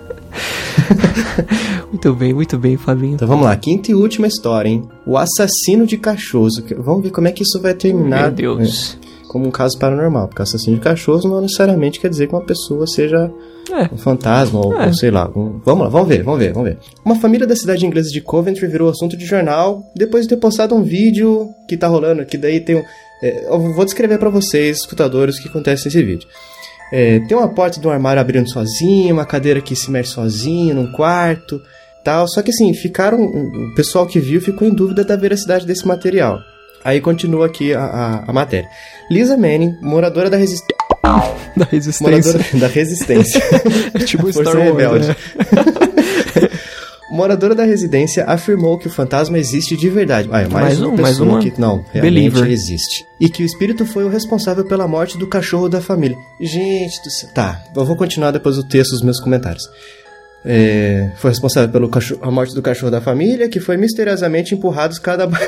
muito 1.90 2.14
bem, 2.14 2.32
muito 2.32 2.58
bem, 2.58 2.76
Fabinho. 2.76 3.14
Então 3.14 3.28
vamos 3.28 3.44
lá, 3.44 3.56
quinta 3.56 3.90
e 3.90 3.94
última 3.94 4.26
história, 4.26 4.68
hein? 4.68 4.88
O 5.06 5.16
assassino 5.16 5.86
de 5.86 5.96
cachorros. 5.96 6.62
Vamos 6.78 7.02
ver 7.04 7.10
como 7.10 7.28
é 7.28 7.32
que 7.32 7.42
isso 7.42 7.60
vai 7.60 7.74
terminar. 7.74 8.32
Meu 8.32 8.56
Deus. 8.56 8.98
Como 9.32 9.46
um 9.46 9.50
caso 9.50 9.78
paranormal, 9.78 10.28
porque 10.28 10.42
assassino 10.42 10.76
de 10.76 10.82
cachorros 10.82 11.24
não 11.24 11.40
necessariamente 11.40 11.98
quer 11.98 12.10
dizer 12.10 12.26
que 12.26 12.34
uma 12.34 12.44
pessoa 12.44 12.86
seja 12.86 13.30
É, 13.70 13.88
um 13.94 13.96
fantasma 13.96 14.60
ou, 14.60 14.74
É. 14.78 14.88
ou 14.88 14.92
sei 14.94 15.10
lá. 15.10 15.30
um- 15.34 15.58
Vamos 15.64 15.84
lá, 15.84 15.88
vamos 15.88 16.08
ver, 16.08 16.22
vamos 16.22 16.38
ver, 16.40 16.52
vamos 16.52 16.68
ver. 16.68 16.78
Uma 17.04 17.14
família 17.16 17.46
da 17.46 17.56
cidade 17.56 17.86
inglesa 17.86 18.10
de 18.10 18.20
Coventry 18.20 18.66
virou 18.66 18.90
assunto 18.90 19.16
de 19.16 19.24
jornal 19.24 19.82
depois 19.96 20.24
de 20.24 20.30
ter 20.30 20.36
postado 20.36 20.74
um 20.74 20.82
vídeo 20.82 21.48
que 21.66 21.76
tá 21.76 21.86
rolando, 21.88 22.26
que 22.26 22.36
daí 22.36 22.60
tem 22.60 22.76
um. 22.76 22.82
é, 23.22 23.46
eu 23.48 23.72
vou 23.72 23.84
descrever 23.86 24.18
pra 24.18 24.28
vocês, 24.28 24.78
escutadores, 24.78 25.38
o 25.38 25.42
que 25.42 25.48
acontece 25.48 25.86
nesse 25.86 26.02
vídeo. 26.02 26.28
É, 26.92 27.20
tem 27.20 27.34
uma 27.36 27.48
porta 27.48 27.80
de 27.80 27.86
um 27.86 27.90
armário 27.90 28.20
abrindo 28.20 28.50
sozinha, 28.50 29.14
uma 29.14 29.24
cadeira 29.24 29.62
que 29.62 29.74
se 29.74 29.90
mexe 29.90 30.10
sozinha 30.10 30.74
num 30.74 30.92
quarto, 30.92 31.58
tal. 32.04 32.28
Só 32.28 32.42
que 32.42 32.50
assim, 32.50 32.74
ficaram. 32.74 33.22
O 33.24 33.74
pessoal 33.74 34.06
que 34.06 34.18
viu 34.20 34.40
ficou 34.42 34.68
em 34.68 34.74
dúvida 34.74 35.02
da 35.04 35.16
veracidade 35.16 35.64
desse 35.64 35.86
material. 35.88 36.38
Aí 36.84 37.00
continua 37.00 37.46
aqui 37.46 37.72
a, 37.74 37.84
a, 37.84 38.24
a 38.30 38.32
matéria. 38.32 38.68
Lisa 39.10 39.36
Manning, 39.36 39.76
moradora 39.80 40.28
da 40.28 40.36
resistência. 40.36 40.76
da 41.56 41.64
resistência. 41.64 42.10
Moradora 42.10 42.44
da 42.60 42.66
resistência. 42.68 43.42
É 43.94 43.98
tipo 44.04 44.32
Força 44.32 44.50
Star 44.50 44.56
Wars, 44.56 44.76
Rebelde. 44.76 45.08
né? 45.08 45.16
Moradora 47.10 47.54
da 47.54 47.64
residência 47.64 48.24
afirmou 48.24 48.78
que 48.78 48.86
o 48.86 48.90
fantasma 48.90 49.38
existe 49.38 49.76
de 49.76 49.90
verdade. 49.90 50.30
Ah, 50.32 50.40
é 50.40 50.48
mais, 50.48 50.64
Mais 50.64 50.80
uma 50.80 50.88
um, 50.88 50.96
mais 50.96 51.08
pessoa 51.10 51.28
uma 51.28 51.40
que 51.40 51.60
não, 51.60 51.84
realmente 51.92 52.00
believer. 52.00 52.50
existe. 52.50 53.04
E 53.20 53.28
que 53.28 53.42
o 53.42 53.46
espírito 53.46 53.84
foi 53.84 54.04
o 54.04 54.08
responsável 54.08 54.64
pela 54.64 54.88
morte 54.88 55.18
do 55.18 55.26
cachorro 55.26 55.68
da 55.68 55.82
família. 55.82 56.16
Gente 56.40 57.02
do 57.02 57.10
céu. 57.10 57.28
Tá, 57.34 57.62
eu 57.76 57.84
vou 57.84 57.96
continuar 57.96 58.30
depois 58.30 58.56
do 58.56 58.64
texto 58.64 58.92
dos 58.92 59.02
meus 59.02 59.20
comentários. 59.20 59.68
É, 60.42 61.10
foi 61.16 61.30
responsável 61.30 61.68
pela 61.68 62.30
morte 62.32 62.54
do 62.54 62.62
cachorro 62.62 62.90
da 62.90 63.00
família, 63.02 63.46
que 63.46 63.60
foi 63.60 63.76
misteriosamente 63.76 64.54
empurrado 64.54 64.94
escada 64.94 65.24
abaixo. 65.24 65.46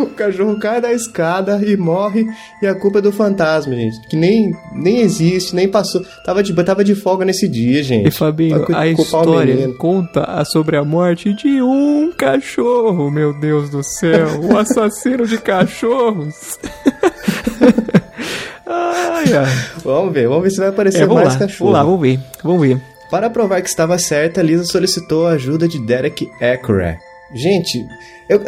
O 0.00 0.06
cachorro 0.06 0.58
cai 0.58 0.80
da 0.80 0.92
escada 0.92 1.60
e 1.64 1.76
morre, 1.76 2.26
e 2.62 2.66
a 2.66 2.74
culpa 2.74 2.98
é 2.98 3.02
do 3.02 3.10
fantasma, 3.12 3.74
gente. 3.74 4.00
Que 4.08 4.16
nem, 4.16 4.52
nem 4.74 4.98
existe, 5.00 5.54
nem 5.54 5.68
passou. 5.68 6.02
Tava 6.24 6.42
de, 6.42 6.52
tava 6.64 6.84
de 6.84 6.94
folga 6.94 7.24
nesse 7.24 7.48
dia, 7.48 7.82
gente. 7.82 8.08
E 8.08 8.10
Fabinho, 8.10 8.64
a 8.74 8.86
história 8.86 9.68
conta 9.78 10.22
a- 10.24 10.44
sobre 10.44 10.76
a 10.76 10.84
morte 10.84 11.32
de 11.34 11.60
um 11.62 12.12
cachorro, 12.16 13.10
meu 13.10 13.32
Deus 13.38 13.68
do 13.70 13.82
céu, 13.82 14.28
o 14.42 14.56
assassino 14.56 15.26
de 15.26 15.38
cachorros. 15.38 16.58
ai, 18.66 19.32
ai. 19.32 19.52
Vamos 19.84 20.12
ver, 20.12 20.28
vamos 20.28 20.42
ver 20.44 20.50
se 20.50 20.58
vai 20.58 20.68
aparecer 20.68 21.02
É, 21.02 21.06
mais 21.06 21.34
lá, 21.34 21.38
cachorro. 21.40 21.72
vamos 21.72 21.74
lá, 21.74 21.84
vamos 21.84 22.00
ver, 22.00 22.20
vamos 22.42 22.60
ver. 22.66 22.80
Para 23.10 23.30
provar 23.30 23.62
que 23.62 23.68
estava 23.68 23.96
certa, 23.98 24.42
Lisa 24.42 24.64
solicitou 24.64 25.26
a 25.26 25.30
ajuda 25.32 25.68
de 25.68 25.78
Derek 25.84 26.28
Ackray. 26.40 26.96
Gente, 27.34 27.84
eu- 28.28 28.40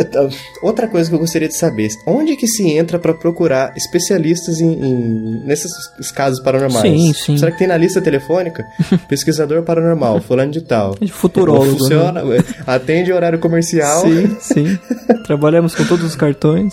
outra 0.62 0.87
coisa 0.87 1.09
que 1.09 1.14
eu 1.14 1.19
gostaria 1.19 1.49
de 1.49 1.57
saber, 1.57 1.88
onde 2.07 2.37
que 2.37 2.47
se 2.47 2.71
entra 2.71 2.97
para 2.99 3.12
procurar 3.12 3.77
especialistas 3.77 4.61
em, 4.61 4.73
em- 4.73 5.43
nesses 5.45 5.73
casos 6.14 6.41
paranormais? 6.41 6.83
Sim, 6.83 7.12
sim. 7.12 7.37
Será 7.38 7.51
que 7.51 7.59
tem 7.59 7.67
na 7.67 7.77
lista 7.77 8.01
telefônica? 8.01 8.64
Pesquisador 9.09 9.62
paranormal, 9.64 10.21
fulano 10.21 10.53
de 10.53 10.61
tal. 10.61 10.95
É 11.01 11.05
de 11.05 11.12
futurólogo, 11.12 11.79
Funciona, 11.79 12.23
atende 12.67 13.12
horário 13.12 13.38
comercial. 13.41 14.03
Sim, 14.03 14.37
sim. 14.41 14.79
Trabalhamos 15.27 15.75
com 15.75 15.85
todos 15.85 16.05
os 16.05 16.14
cartões. 16.14 16.73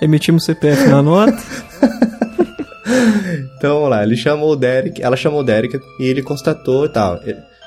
Emitimos 0.00 0.44
CPF 0.44 0.86
na 0.88 1.02
nota. 1.02 1.36
Então 3.58 3.74
vamos 3.76 3.90
lá, 3.90 4.02
ele 4.04 4.16
chamou 4.16 4.52
o 4.52 4.56
Derek, 4.56 5.02
ela 5.02 5.16
chamou 5.16 5.40
o 5.40 5.44
Derek 5.44 5.78
e 5.98 6.04
ele 6.04 6.22
constatou 6.22 6.84
e 6.86 6.88
tal. 6.88 7.18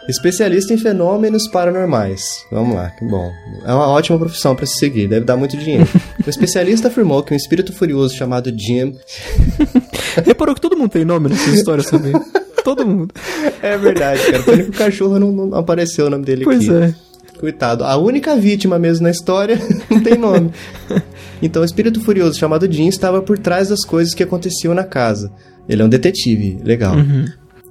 Especialista 0.09 0.73
em 0.73 0.77
fenômenos 0.77 1.47
paranormais. 1.47 2.43
Vamos 2.51 2.75
lá, 2.75 2.89
que 2.89 3.05
bom. 3.05 3.31
É 3.63 3.71
uma 3.73 3.87
ótima 3.89 4.17
profissão 4.17 4.55
para 4.55 4.65
se 4.65 4.79
seguir, 4.79 5.07
deve 5.07 5.25
dar 5.25 5.37
muito 5.37 5.55
dinheiro. 5.55 5.87
o 6.25 6.29
especialista 6.29 6.87
afirmou 6.87 7.21
que 7.23 7.33
um 7.33 7.37
espírito 7.37 7.71
furioso 7.71 8.15
chamado 8.15 8.49
Jim. 8.57 8.95
Reparou 10.25 10.55
que 10.55 10.61
todo 10.61 10.75
mundo 10.77 10.89
tem 10.89 11.05
nome 11.05 11.29
nessa 11.29 11.49
história, 11.51 11.83
sabe? 11.83 12.11
Todo 12.63 12.85
mundo. 12.85 13.13
É 13.61 13.77
verdade, 13.77 14.19
cara. 14.31 14.61
O 14.63 14.71
cachorro 14.71 15.19
não, 15.19 15.31
não 15.31 15.57
apareceu 15.57 16.07
o 16.07 16.09
nome 16.09 16.25
dele 16.25 16.43
Pois 16.43 16.67
aqui. 16.67 16.73
é. 16.73 16.93
Coitado. 17.39 17.85
A 17.85 17.95
única 17.95 18.35
vítima 18.35 18.77
mesmo 18.77 19.03
na 19.03 19.11
história 19.11 19.57
não 19.89 20.01
tem 20.03 20.17
nome. 20.17 20.51
Então, 21.41 21.61
o 21.61 21.65
espírito 21.65 22.01
furioso 22.01 22.37
chamado 22.37 22.69
Jim 22.69 22.87
estava 22.87 23.21
por 23.21 23.37
trás 23.39 23.69
das 23.69 23.85
coisas 23.85 24.13
que 24.13 24.23
aconteciam 24.23 24.73
na 24.73 24.83
casa. 24.83 25.31
Ele 25.69 25.81
é 25.81 25.85
um 25.85 25.89
detetive, 25.89 26.59
legal. 26.63 26.95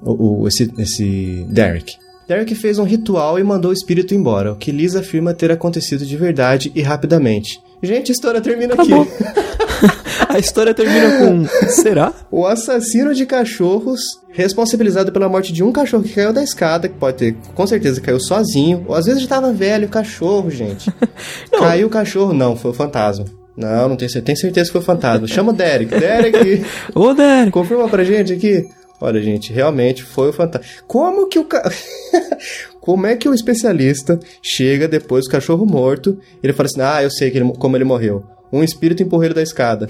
O, 0.00 0.42
o- 0.42 0.48
esse, 0.48 0.72
esse 0.78 1.44
Derek. 1.50 1.96
Derek 2.28 2.54
fez 2.54 2.78
um 2.78 2.84
ritual 2.84 3.38
e 3.38 3.42
mandou 3.42 3.70
o 3.70 3.74
espírito 3.74 4.14
embora, 4.14 4.52
o 4.52 4.56
que 4.56 4.70
Lisa 4.70 5.00
afirma 5.00 5.32
ter 5.32 5.50
acontecido 5.50 6.04
de 6.04 6.16
verdade 6.16 6.70
e 6.74 6.82
rapidamente. 6.82 7.58
Gente, 7.82 8.10
a 8.10 8.12
história 8.12 8.40
termina 8.40 8.74
Acabou. 8.74 9.02
aqui. 9.02 9.48
A 10.28 10.38
história 10.38 10.74
termina 10.74 11.18
com. 11.18 11.46
Será? 11.70 12.12
O 12.30 12.44
assassino 12.44 13.14
de 13.14 13.24
cachorros, 13.24 14.00
responsabilizado 14.30 15.10
pela 15.12 15.28
morte 15.28 15.52
de 15.52 15.62
um 15.62 15.72
cachorro 15.72 16.02
que 16.02 16.12
caiu 16.12 16.32
da 16.32 16.42
escada, 16.42 16.88
que 16.88 16.96
pode 16.98 17.16
ter, 17.16 17.36
com 17.54 17.66
certeza 17.66 18.00
caiu 18.00 18.20
sozinho, 18.20 18.84
ou 18.88 18.94
às 18.94 19.06
vezes 19.06 19.22
já 19.22 19.28
tava 19.28 19.52
velho 19.52 19.86
o 19.86 19.90
cachorro, 19.90 20.50
gente. 20.50 20.92
Não. 21.50 21.60
Caiu 21.60 21.86
o 21.86 21.90
cachorro, 21.90 22.34
não, 22.34 22.56
foi 22.56 22.72
o 22.72 22.74
fantasma. 22.74 23.24
Não, 23.56 23.88
não 23.88 23.96
tenho 23.96 24.10
certeza, 24.10 24.24
tenho 24.26 24.38
certeza 24.38 24.66
que 24.66 24.72
foi 24.72 24.80
o 24.80 24.84
fantasma. 24.84 25.26
Chama 25.26 25.50
o 25.52 25.54
Derek. 25.54 25.98
Derek, 25.98 26.64
Ô, 26.94 27.14
Derek. 27.14 27.50
confirma 27.50 27.88
pra 27.88 28.04
gente 28.04 28.32
aqui. 28.32 28.68
Olha, 29.00 29.22
gente, 29.22 29.52
realmente 29.52 30.02
foi 30.02 30.28
o 30.30 30.32
fantasma. 30.32 30.66
Como 30.86 31.28
que 31.28 31.38
o 31.38 31.44
ca... 31.44 31.62
Como 32.80 33.06
é 33.06 33.14
que 33.16 33.28
o 33.28 33.34
especialista 33.34 34.18
chega 34.42 34.88
depois 34.88 35.24
do 35.26 35.30
cachorro 35.30 35.66
morto, 35.66 36.18
ele 36.42 36.52
fala 36.54 36.66
assim: 36.66 36.80
"Ah, 36.80 37.02
eu 37.02 37.10
sei 37.10 37.30
que 37.30 37.36
ele- 37.38 37.52
como 37.58 37.76
ele 37.76 37.84
morreu. 37.84 38.24
Um 38.50 38.64
espírito 38.64 39.02
empurrou 39.02 39.24
ele 39.26 39.34
da 39.34 39.42
escada." 39.42 39.88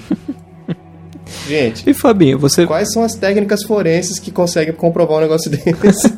gente, 1.47 1.89
E 1.89 1.95
Fabinho, 1.95 2.39
você, 2.39 2.67
Quais 2.67 2.93
são 2.93 3.03
as 3.05 3.15
técnicas 3.15 3.63
forenses 3.63 4.19
que 4.19 4.31
conseguem 4.31 4.75
comprovar 4.75 5.19
um 5.19 5.21
negócio 5.21 5.49
desse? 5.51 6.13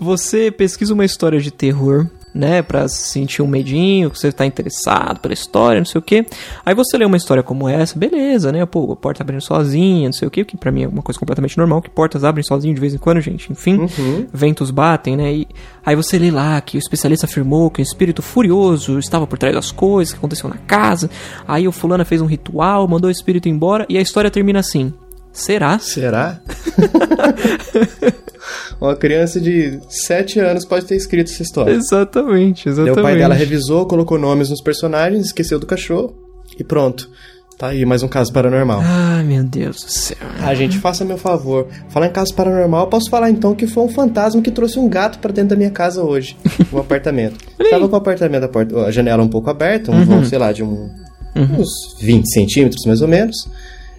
você 0.00 0.50
pesquisa 0.50 0.94
uma 0.94 1.04
história 1.04 1.38
de 1.40 1.50
terror, 1.50 2.06
né? 2.34 2.62
Pra 2.62 2.88
sentir 2.88 3.42
um 3.42 3.46
medinho, 3.46 4.10
que 4.10 4.18
você 4.18 4.32
tá 4.32 4.44
interessado 4.44 5.20
pela 5.20 5.32
história, 5.32 5.80
não 5.80 5.86
sei 5.86 5.98
o 5.98 6.02
quê. 6.02 6.26
Aí 6.66 6.74
você 6.74 6.98
lê 6.98 7.04
uma 7.04 7.16
história 7.16 7.42
como 7.42 7.68
essa, 7.68 7.96
beleza, 7.98 8.50
né? 8.50 8.66
Pô, 8.66 8.92
a 8.92 8.96
porta 8.96 9.22
abrindo 9.22 9.40
sozinha, 9.40 10.08
não 10.08 10.12
sei 10.12 10.26
o 10.26 10.30
quê, 10.30 10.44
que 10.44 10.56
pra 10.56 10.72
mim 10.72 10.82
é 10.82 10.88
uma 10.88 11.02
coisa 11.02 11.18
completamente 11.18 11.56
normal, 11.56 11.80
que 11.80 11.88
portas 11.90 12.24
abrem 12.24 12.42
sozinho 12.42 12.74
de 12.74 12.80
vez 12.80 12.92
em 12.94 12.98
quando, 12.98 13.20
gente. 13.20 13.52
Enfim, 13.52 13.86
Uhum. 13.98 14.26
ventos 14.32 14.70
batem, 14.70 15.16
né? 15.16 15.32
E 15.32 15.48
aí 15.86 15.94
você 15.94 16.18
lê 16.18 16.30
lá 16.30 16.60
que 16.60 16.76
o 16.76 16.80
especialista 16.80 17.26
afirmou 17.26 17.70
que 17.70 17.80
um 17.80 17.84
espírito 17.84 18.20
furioso 18.22 18.98
estava 18.98 19.26
por 19.26 19.38
trás 19.38 19.54
das 19.54 19.70
coisas 19.70 20.12
que 20.12 20.18
aconteceu 20.18 20.48
na 20.50 20.56
casa. 20.56 21.08
Aí 21.46 21.68
o 21.68 21.72
fulano 21.72 22.04
fez 22.04 22.20
um 22.20 22.26
ritual, 22.26 22.88
mandou 22.88 23.08
o 23.08 23.12
espírito 23.12 23.48
embora, 23.48 23.86
e 23.88 23.96
a 23.96 24.00
história 24.00 24.30
termina 24.30 24.58
assim. 24.60 24.92
Será? 25.32 25.78
Será? 25.80 26.40
Uma 28.80 28.94
criança 28.96 29.40
de 29.40 29.78
7 29.88 30.40
anos 30.40 30.64
pode 30.64 30.84
ter 30.86 30.96
escrito 30.96 31.30
essa 31.30 31.42
história. 31.42 31.72
Exatamente, 31.72 32.64
Daí 32.64 32.72
exatamente. 32.72 32.98
o 32.98 33.02
pai 33.02 33.16
dela 33.16 33.34
revisou, 33.34 33.86
colocou 33.86 34.18
nomes 34.18 34.50
nos 34.50 34.60
personagens, 34.60 35.26
esqueceu 35.26 35.58
do 35.58 35.66
cachorro 35.66 36.14
e 36.58 36.64
pronto. 36.64 37.08
Tá 37.56 37.68
aí 37.68 37.86
mais 37.86 38.02
um 38.02 38.08
caso 38.08 38.32
paranormal. 38.32 38.80
Ai, 38.82 39.22
meu 39.22 39.44
Deus 39.44 39.76
do 39.84 39.88
céu. 39.88 40.16
Ah, 40.42 40.52
gente, 40.56 40.76
faça 40.78 41.04
meu 41.04 41.16
favor. 41.16 41.68
Falar 41.88 42.08
em 42.08 42.10
caso 42.12 42.34
paranormal, 42.34 42.86
eu 42.86 42.90
posso 42.90 43.08
falar 43.08 43.30
então 43.30 43.54
que 43.54 43.68
foi 43.68 43.84
um 43.84 43.88
fantasma 43.88 44.42
que 44.42 44.50
trouxe 44.50 44.76
um 44.78 44.88
gato 44.88 45.20
pra 45.20 45.30
dentro 45.30 45.50
da 45.50 45.56
minha 45.56 45.70
casa 45.70 46.02
hoje, 46.02 46.36
no 46.72 46.80
apartamento. 46.80 47.36
Tava 47.70 47.88
com 47.88 47.94
o 47.94 47.98
apartamento, 47.98 48.42
a, 48.42 48.48
porta- 48.48 48.76
a 48.84 48.90
janela 48.90 49.22
um 49.22 49.28
pouco 49.28 49.48
aberta, 49.50 49.92
um 49.92 50.04
vão, 50.04 50.24
sei 50.24 50.36
lá, 50.36 50.50
de 50.52 50.64
um, 50.64 50.90
uns 51.36 51.96
20 52.00 52.26
centímetros 52.28 52.84
mais 52.86 53.00
ou 53.00 53.06
menos. 53.08 53.48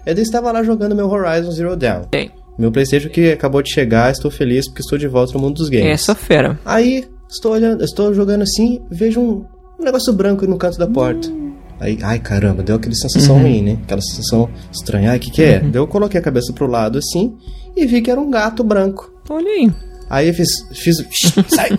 Eu 0.06 0.14
estava 0.16 0.52
lá 0.52 0.62
jogando 0.62 0.94
meu 0.94 1.10
Horizon 1.10 1.52
Zero 1.52 1.78
Dawn. 1.78 2.04
Tem. 2.12 2.30
Meu 2.58 2.72
Playstation 2.72 3.10
que 3.10 3.32
acabou 3.32 3.62
de 3.62 3.72
chegar, 3.72 4.12
estou 4.12 4.32
feliz 4.32 4.68
porque 4.68 4.82
estou 4.82 4.98
de 4.98 5.08
volta 5.08 5.34
no 5.34 5.40
mundo 5.40 5.56
dos 5.56 5.70
games. 5.70 5.88
Essa 5.88 6.16
fera. 6.16 6.60
Aí, 6.64 7.06
estou 7.30 7.52
olhando, 7.52 7.84
estou 7.84 8.14
jogando 8.14 8.44
assim, 8.44 8.82
vejo 8.90 9.20
um, 9.20 9.46
um 9.80 9.84
negócio 9.84 10.14
branco 10.14 10.46
no 10.48 10.58
canto 10.58 10.78
da 10.78 10.88
porta. 10.88 11.28
Aí, 11.80 12.00
ai 12.02 12.20
caramba, 12.20 12.64
deu 12.64 12.78
aquela 12.78 12.96
sensação 12.96 13.38
ruim, 13.38 13.62
né? 13.62 13.78
Aquela 13.84 14.02
sensação 14.02 14.50
estranha. 14.72 15.12
Ai, 15.12 15.18
o 15.18 15.20
que, 15.20 15.30
que 15.30 15.44
é? 15.44 15.60
Daí 15.60 15.76
eu 15.76 15.88
coloquei 15.88 16.20
a 16.20 16.24
cabeça 16.24 16.54
pro 16.54 16.68
lado 16.68 16.98
assim 16.98 17.36
e 17.76 17.86
vi 17.86 18.02
que 18.02 18.10
era 18.10 18.20
um 18.20 18.30
gato 18.30 18.64
branco. 18.64 19.12
Olha 19.30 19.50
aí. 19.50 19.72
Aí 20.10 20.28
eu 20.30 20.34
fiz. 20.34 20.66
fiz 20.72 20.98
sai! 21.50 21.78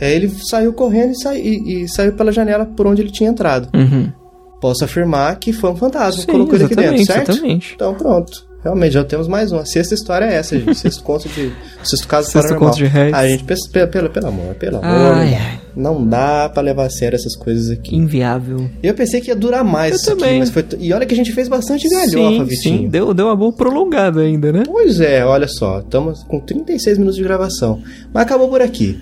Aí 0.00 0.14
ele 0.14 0.28
saiu 0.48 0.72
correndo 0.72 1.12
e, 1.12 1.22
sai, 1.22 1.40
e, 1.40 1.82
e 1.82 1.88
saiu 1.88 2.12
pela 2.12 2.30
janela 2.30 2.66
por 2.66 2.86
onde 2.86 3.02
ele 3.02 3.10
tinha 3.10 3.30
entrado. 3.30 3.68
Uhum. 3.74 4.12
Posso 4.60 4.84
afirmar 4.84 5.36
que 5.38 5.52
foi 5.52 5.70
um 5.70 5.76
fantasma 5.76 6.20
Sim, 6.20 6.26
que 6.26 6.32
colocou 6.32 6.54
ele 6.54 6.64
aqui 6.64 6.76
dentro, 6.76 7.04
certo? 7.04 7.30
exatamente. 7.30 7.72
Então 7.74 7.94
pronto. 7.94 8.47
Realmente, 8.62 8.92
já 8.94 9.04
temos 9.04 9.28
mais 9.28 9.52
uma. 9.52 9.64
Sexta 9.64 9.94
história 9.94 10.24
é 10.24 10.34
essa, 10.34 10.58
gente. 10.58 10.74
Sexto 10.74 11.02
conto 11.04 11.28
de. 11.28 11.52
Sexto 11.84 12.08
caso 12.08 12.26
Sexto 12.28 12.48
paranormal. 12.48 12.70
conto 12.70 12.78
de 12.78 12.86
réis. 12.86 13.14
Ah, 13.14 13.26
gente, 13.28 13.44
pelo, 13.44 13.88
pelo, 13.88 14.10
pelo, 14.10 14.26
amor, 14.26 14.54
pelo 14.56 14.78
amor. 14.78 14.86
Ai, 14.88 14.98
não 14.98 15.30
dá. 15.30 15.36
ai. 15.38 15.60
Não 15.76 16.04
dá 16.06 16.48
pra 16.48 16.60
levar 16.60 16.86
a 16.86 16.90
sério 16.90 17.14
essas 17.14 17.36
coisas 17.36 17.70
aqui. 17.70 17.94
Inviável. 17.94 18.68
Eu 18.82 18.94
pensei 18.94 19.20
que 19.20 19.28
ia 19.28 19.36
durar 19.36 19.62
mais 19.62 19.92
Eu 19.92 19.96
isso 19.98 20.10
aqui, 20.12 20.20
também. 20.20 20.38
mas 20.40 20.50
foi. 20.50 20.64
E 20.80 20.92
olha 20.92 21.06
que 21.06 21.14
a 21.14 21.16
gente 21.16 21.32
fez 21.32 21.46
bastante 21.48 21.88
galhofa, 21.88 22.10
sim, 22.38 22.44
Vitinho. 22.44 22.78
sim. 22.80 22.88
Deu, 22.88 23.14
deu 23.14 23.26
uma 23.26 23.36
boa 23.36 23.52
prolongada 23.52 24.22
ainda, 24.22 24.50
né? 24.50 24.64
Pois 24.66 25.00
é, 25.00 25.24
olha 25.24 25.46
só, 25.46 25.78
estamos 25.78 26.24
com 26.24 26.40
36 26.40 26.98
minutos 26.98 27.16
de 27.16 27.22
gravação. 27.22 27.80
Mas 28.12 28.24
acabou 28.24 28.48
por 28.48 28.60
aqui. 28.60 28.98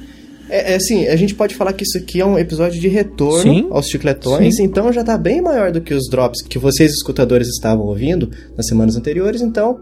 É, 0.49 0.73
é 0.73 0.77
assim, 0.77 1.07
a 1.07 1.17
gente 1.17 1.35
pode 1.35 1.55
falar 1.55 1.73
que 1.73 1.85
isso 1.85 1.99
aqui 1.99 2.21
é 2.21 2.27
um 2.27 2.39
episódio 2.39 2.81
de 2.81 2.89
retorno 2.89 3.43
Sim. 3.43 3.69
aos 3.71 3.87
chicletões, 3.87 4.59
então 4.59 4.93
já 4.93 5.03
tá 5.03 5.19
bem 5.19 5.41
maior 5.41 5.73
do 5.73 5.81
que 5.81 5.95
os 5.95 6.09
drops 6.09 6.43
que 6.43 6.59
vocês, 6.59 6.93
escutadores, 6.93 7.49
estavam 7.49 7.87
ouvindo 7.87 8.31
nas 8.57 8.67
semanas 8.67 8.97
anteriores, 8.97 9.41
então 9.41 9.79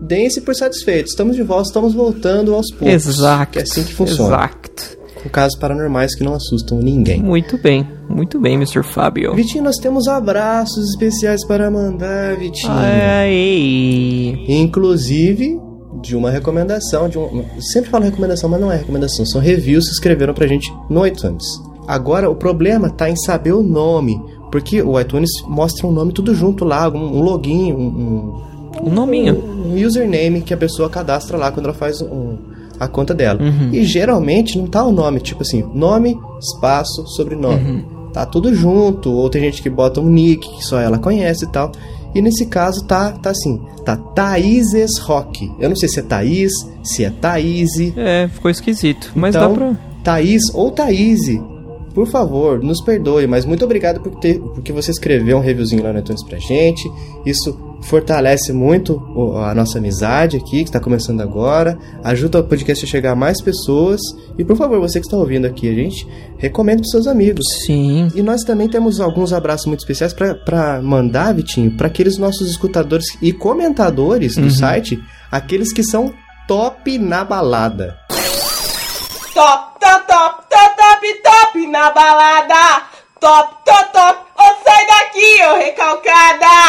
deem-se 0.00 0.40
por 0.40 0.54
satisfeitos. 0.54 1.12
Estamos 1.12 1.36
de 1.36 1.42
volta, 1.42 1.68
estamos 1.68 1.94
voltando 1.94 2.54
aos 2.54 2.70
poucos. 2.70 2.88
Exato. 2.88 3.58
É 3.58 3.62
assim 3.62 3.84
que 3.84 3.92
funciona. 3.92 4.36
Exato. 4.36 5.00
Com 5.22 5.28
casos 5.28 5.58
paranormais 5.58 6.14
que 6.14 6.24
não 6.24 6.34
assustam 6.34 6.78
ninguém. 6.78 7.22
Muito 7.22 7.58
bem. 7.58 7.86
Muito 8.08 8.40
bem, 8.40 8.54
Mr. 8.54 8.82
Fábio. 8.82 9.34
Vitinho, 9.34 9.62
nós 9.62 9.76
temos 9.76 10.08
abraços 10.08 10.88
especiais 10.90 11.46
para 11.46 11.70
mandar, 11.70 12.36
Vitinho. 12.36 12.72
Aí. 12.72 14.34
Inclusive 14.48 15.69
de 16.00 16.14
uma 16.16 16.30
recomendação, 16.30 17.08
de 17.08 17.18
um, 17.18 17.44
sempre 17.60 17.90
falo 17.90 18.04
recomendação, 18.04 18.48
mas 18.48 18.60
não 18.60 18.70
é 18.70 18.76
recomendação, 18.76 19.24
são 19.26 19.40
reviews 19.40 19.86
que 19.86 19.92
escreveram 19.92 20.32
pra 20.34 20.46
gente 20.46 20.72
no 20.88 21.06
iTunes. 21.06 21.44
Agora 21.88 22.30
o 22.30 22.34
problema 22.36 22.88
tá 22.90 23.10
em 23.10 23.16
saber 23.16 23.52
o 23.52 23.62
nome, 23.62 24.20
porque 24.52 24.80
o 24.82 24.98
iTunes 25.00 25.30
mostra 25.46 25.86
um 25.86 25.90
nome 25.92 26.12
tudo 26.12 26.34
junto 26.34 26.64
lá, 26.64 26.88
um, 26.88 27.18
um 27.18 27.20
login, 27.22 27.72
um, 27.72 28.40
Um 28.84 28.90
nominho. 28.90 29.34
um, 29.36 29.74
um 29.76 29.86
username 29.86 30.42
que 30.42 30.54
a 30.54 30.56
pessoa 30.56 30.88
cadastra 30.88 31.36
lá 31.36 31.50
quando 31.50 31.66
ela 31.66 31.74
faz 31.74 32.00
um- 32.00 32.36
a 32.78 32.86
conta 32.88 33.12
dela. 33.12 33.42
Uhum. 33.42 33.70
E 33.72 33.84
geralmente 33.84 34.56
não 34.58 34.66
tá 34.66 34.82
o 34.84 34.90
nome, 34.92 35.20
tipo 35.20 35.42
assim, 35.42 35.62
nome, 35.74 36.16
espaço, 36.38 37.06
sobrenome. 37.08 37.70
Uhum. 37.72 37.84
Tá 38.12 38.24
tudo 38.24 38.54
junto, 38.54 39.12
ou 39.12 39.28
tem 39.28 39.42
gente 39.42 39.60
que 39.62 39.68
bota 39.68 40.00
um 40.00 40.08
nick 40.08 40.48
que 40.56 40.64
só 40.64 40.80
ela 40.80 40.98
conhece 40.98 41.44
e 41.44 41.48
tal. 41.48 41.70
E 42.14 42.20
nesse 42.20 42.46
caso 42.46 42.84
tá, 42.86 43.12
tá 43.12 43.30
assim, 43.30 43.60
tá 43.84 43.96
Thaíses 43.96 44.98
Rock. 44.98 45.50
Eu 45.58 45.68
não 45.68 45.76
sei 45.76 45.88
se 45.88 46.00
é 46.00 46.02
Thaís, 46.02 46.52
se 46.82 47.04
é 47.04 47.10
Thaíse. 47.10 47.94
É, 47.96 48.28
ficou 48.28 48.50
esquisito. 48.50 49.12
Mas 49.14 49.34
então, 49.34 49.52
dá 49.52 49.58
pra. 49.58 49.78
Thaís 50.02 50.42
ou 50.54 50.70
Thaíse, 50.70 51.40
por 51.94 52.06
favor, 52.06 52.62
nos 52.62 52.82
perdoe, 52.82 53.26
mas 53.26 53.44
muito 53.44 53.64
obrigado 53.64 54.00
por 54.00 54.14
ter, 54.16 54.40
porque 54.40 54.72
você 54.72 54.90
escreveu 54.90 55.36
um 55.38 55.40
reviewzinho 55.40 55.82
lá 55.82 55.92
no 55.92 55.98
iTunes 55.98 56.24
pra 56.24 56.38
gente. 56.38 56.90
Isso 57.26 57.69
fortalece 57.82 58.52
muito 58.52 59.02
a 59.36 59.54
nossa 59.54 59.78
amizade 59.78 60.36
aqui, 60.36 60.58
que 60.58 60.64
está 60.64 60.80
começando 60.80 61.20
agora. 61.20 61.78
Ajuda 62.04 62.40
o 62.40 62.44
podcast 62.44 62.84
a 62.84 62.88
chegar 62.88 63.12
a 63.12 63.16
mais 63.16 63.40
pessoas. 63.42 64.00
E 64.38 64.44
por 64.44 64.56
favor, 64.56 64.80
você 64.80 65.00
que 65.00 65.06
está 65.06 65.16
ouvindo 65.16 65.46
aqui 65.46 65.68
a 65.68 65.74
gente, 65.74 66.06
recomende 66.38 66.82
para 66.82 66.90
seus 66.90 67.06
amigos. 67.06 67.44
Sim. 67.66 68.08
E 68.14 68.22
nós 68.22 68.42
também 68.42 68.68
temos 68.68 69.00
alguns 69.00 69.32
abraços 69.32 69.66
muito 69.66 69.80
especiais 69.80 70.12
para 70.12 70.80
mandar, 70.82 71.34
Vitinho, 71.34 71.76
para 71.76 71.86
aqueles 71.86 72.18
nossos 72.18 72.50
escutadores 72.50 73.06
e 73.20 73.32
comentadores 73.32 74.36
do 74.36 74.50
site, 74.50 74.98
aqueles 75.30 75.72
que 75.72 75.82
são 75.82 76.12
top 76.46 76.98
na 76.98 77.24
balada. 77.24 77.96
Top, 79.34 79.78
top, 79.80 80.06
top, 80.06 80.44
top, 80.50 80.76
top, 80.76 81.22
top 81.22 81.66
na 81.68 81.90
balada. 81.90 82.82
Top, 83.20 83.54
top, 83.64 83.92
top. 83.92 84.18
Ô, 84.36 84.64
sai 84.64 84.86
daqui, 84.86 85.42
ô 85.44 85.56
recalcada. 85.56 86.59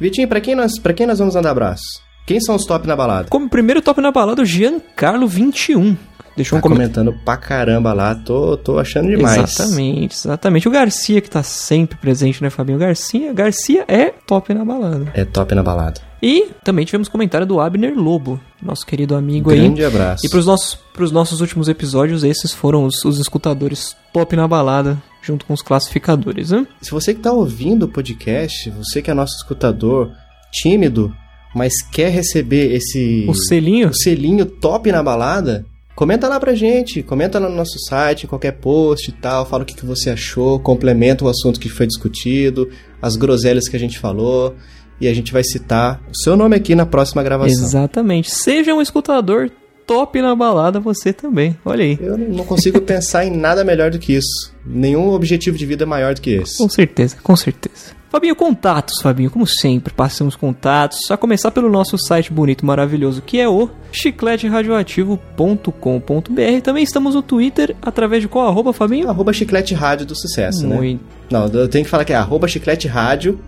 Vitinho, 0.00 0.26
para 0.28 0.40
quem 0.40 0.54
nós, 0.54 0.78
para 0.78 0.92
quem 0.92 1.06
nós 1.06 1.18
vamos 1.18 1.34
mandar 1.34 1.50
abraço? 1.50 1.82
Quem 2.26 2.40
são 2.40 2.54
os 2.54 2.64
top 2.64 2.86
na 2.86 2.96
balada? 2.96 3.28
Como 3.28 3.48
primeiro 3.48 3.82
top 3.82 4.00
na 4.00 4.10
balada, 4.12 4.40
o 4.42 4.44
Giancarlo21. 4.44 5.96
Deixou 6.36 6.58
um 6.58 6.62
Tá 6.62 6.68
comentário. 6.68 6.94
comentando 6.94 7.24
pra 7.24 7.36
caramba 7.36 7.92
lá, 7.92 8.14
tô, 8.14 8.56
tô 8.56 8.78
achando 8.78 9.08
demais. 9.08 9.36
Exatamente, 9.52 10.14
exatamente. 10.14 10.68
O 10.68 10.70
Garcia 10.70 11.20
que 11.20 11.28
tá 11.28 11.42
sempre 11.42 11.98
presente, 11.98 12.42
né, 12.42 12.48
Fabinho? 12.50 12.78
Garcia, 12.78 13.32
Garcia 13.32 13.84
é 13.88 14.06
top 14.26 14.54
na 14.54 14.64
balada. 14.64 15.10
É 15.12 15.24
top 15.24 15.54
na 15.54 15.62
balada. 15.62 16.00
E 16.22 16.48
também 16.62 16.84
tivemos 16.84 17.08
comentário 17.08 17.46
do 17.46 17.58
Abner 17.60 17.94
Lobo, 17.98 18.38
nosso 18.62 18.86
querido 18.86 19.16
amigo 19.16 19.50
Grande 19.50 19.80
aí. 19.82 19.86
abraço. 19.86 20.24
E 20.24 20.28
pros 20.30 20.46
nossos, 20.46 20.74
pros 20.94 21.10
nossos 21.10 21.40
últimos 21.40 21.68
episódios, 21.68 22.22
esses 22.22 22.52
foram 22.52 22.84
os, 22.84 23.04
os 23.04 23.18
escutadores 23.18 23.96
top 24.12 24.36
na 24.36 24.46
balada, 24.46 25.02
junto 25.22 25.44
com 25.44 25.52
os 25.54 25.62
classificadores, 25.62 26.50
né? 26.50 26.66
Se 26.80 26.90
você 26.90 27.14
que 27.14 27.20
tá 27.20 27.32
ouvindo 27.32 27.84
o 27.84 27.88
podcast, 27.88 28.70
você 28.70 29.02
que 29.02 29.10
é 29.10 29.14
nosso 29.14 29.36
escutador, 29.36 30.10
tímido, 30.52 31.14
mas 31.54 31.72
quer 31.90 32.10
receber 32.10 32.72
esse 32.74 33.26
O 33.28 33.34
selinho. 33.34 33.88
o 33.88 33.94
selinho 33.94 34.46
top 34.46 34.90
na 34.90 35.02
balada, 35.02 35.64
comenta 35.94 36.28
lá 36.28 36.38
pra 36.40 36.54
gente, 36.54 37.02
comenta 37.02 37.38
lá 37.38 37.48
no 37.48 37.56
nosso 37.56 37.78
site, 37.88 38.26
qualquer 38.26 38.52
post 38.52 39.10
e 39.10 39.12
tal, 39.12 39.44
fala 39.44 39.62
o 39.62 39.66
que, 39.66 39.74
que 39.74 39.84
você 39.86 40.10
achou, 40.10 40.58
complementa 40.60 41.24
o 41.24 41.28
assunto 41.28 41.60
que 41.60 41.68
foi 41.68 41.86
discutido, 41.86 42.68
as 43.02 43.16
groselhas 43.16 43.68
que 43.68 43.76
a 43.76 43.80
gente 43.80 43.98
falou, 43.98 44.54
e 45.00 45.08
a 45.08 45.14
gente 45.14 45.32
vai 45.32 45.42
citar 45.42 46.00
o 46.10 46.16
seu 46.16 46.36
nome 46.36 46.54
aqui 46.56 46.74
na 46.74 46.84
próxima 46.86 47.22
gravação. 47.22 47.64
Exatamente. 47.64 48.30
Seja 48.30 48.74
um 48.74 48.82
escutador 48.82 49.50
top 49.90 50.22
na 50.22 50.36
balada 50.36 50.78
você 50.78 51.12
também. 51.12 51.56
Olha 51.64 51.82
aí. 51.82 51.98
Eu 52.00 52.16
não 52.16 52.44
consigo 52.44 52.80
pensar 52.80 53.24
em 53.24 53.36
nada 53.36 53.64
melhor 53.64 53.90
do 53.90 53.98
que 53.98 54.12
isso. 54.12 54.54
Nenhum 54.64 55.10
objetivo 55.10 55.58
de 55.58 55.66
vida 55.66 55.82
é 55.82 55.86
maior 55.86 56.14
do 56.14 56.20
que 56.20 56.30
esse. 56.30 56.58
Com 56.58 56.68
certeza, 56.68 57.16
com 57.20 57.34
certeza. 57.34 57.98
Fabinho, 58.08 58.36
contatos, 58.36 59.02
Fabinho, 59.02 59.30
como 59.30 59.46
sempre, 59.46 59.92
passamos 59.92 60.36
contatos. 60.36 60.98
A 61.10 61.16
começar 61.16 61.50
pelo 61.50 61.68
nosso 61.68 61.98
site 61.98 62.32
bonito, 62.32 62.64
maravilhoso, 62.64 63.20
que 63.20 63.40
é 63.40 63.48
o 63.48 63.68
chicleteradioativo.com.br. 63.90 66.62
Também 66.62 66.84
estamos 66.84 67.16
no 67.16 67.22
Twitter, 67.22 67.74
através 67.82 68.22
de 68.22 68.28
qual 68.28 68.46
arroba, 68.46 68.72
Fabinho? 68.72 69.08
Arroba 69.08 69.32
chiclete 69.32 69.74
rádio 69.74 70.06
do 70.06 70.14
sucesso, 70.14 70.64
né? 70.66 70.76
Muito. 70.76 71.04
Não, 71.30 71.48
eu 71.48 71.68
tenho 71.68 71.84
que 71.84 71.90
falar 71.90 72.04
que 72.04 72.12
é 72.12 72.16
arroba 72.16 72.46
chiclete 72.46 72.86
rádio. 72.86 73.40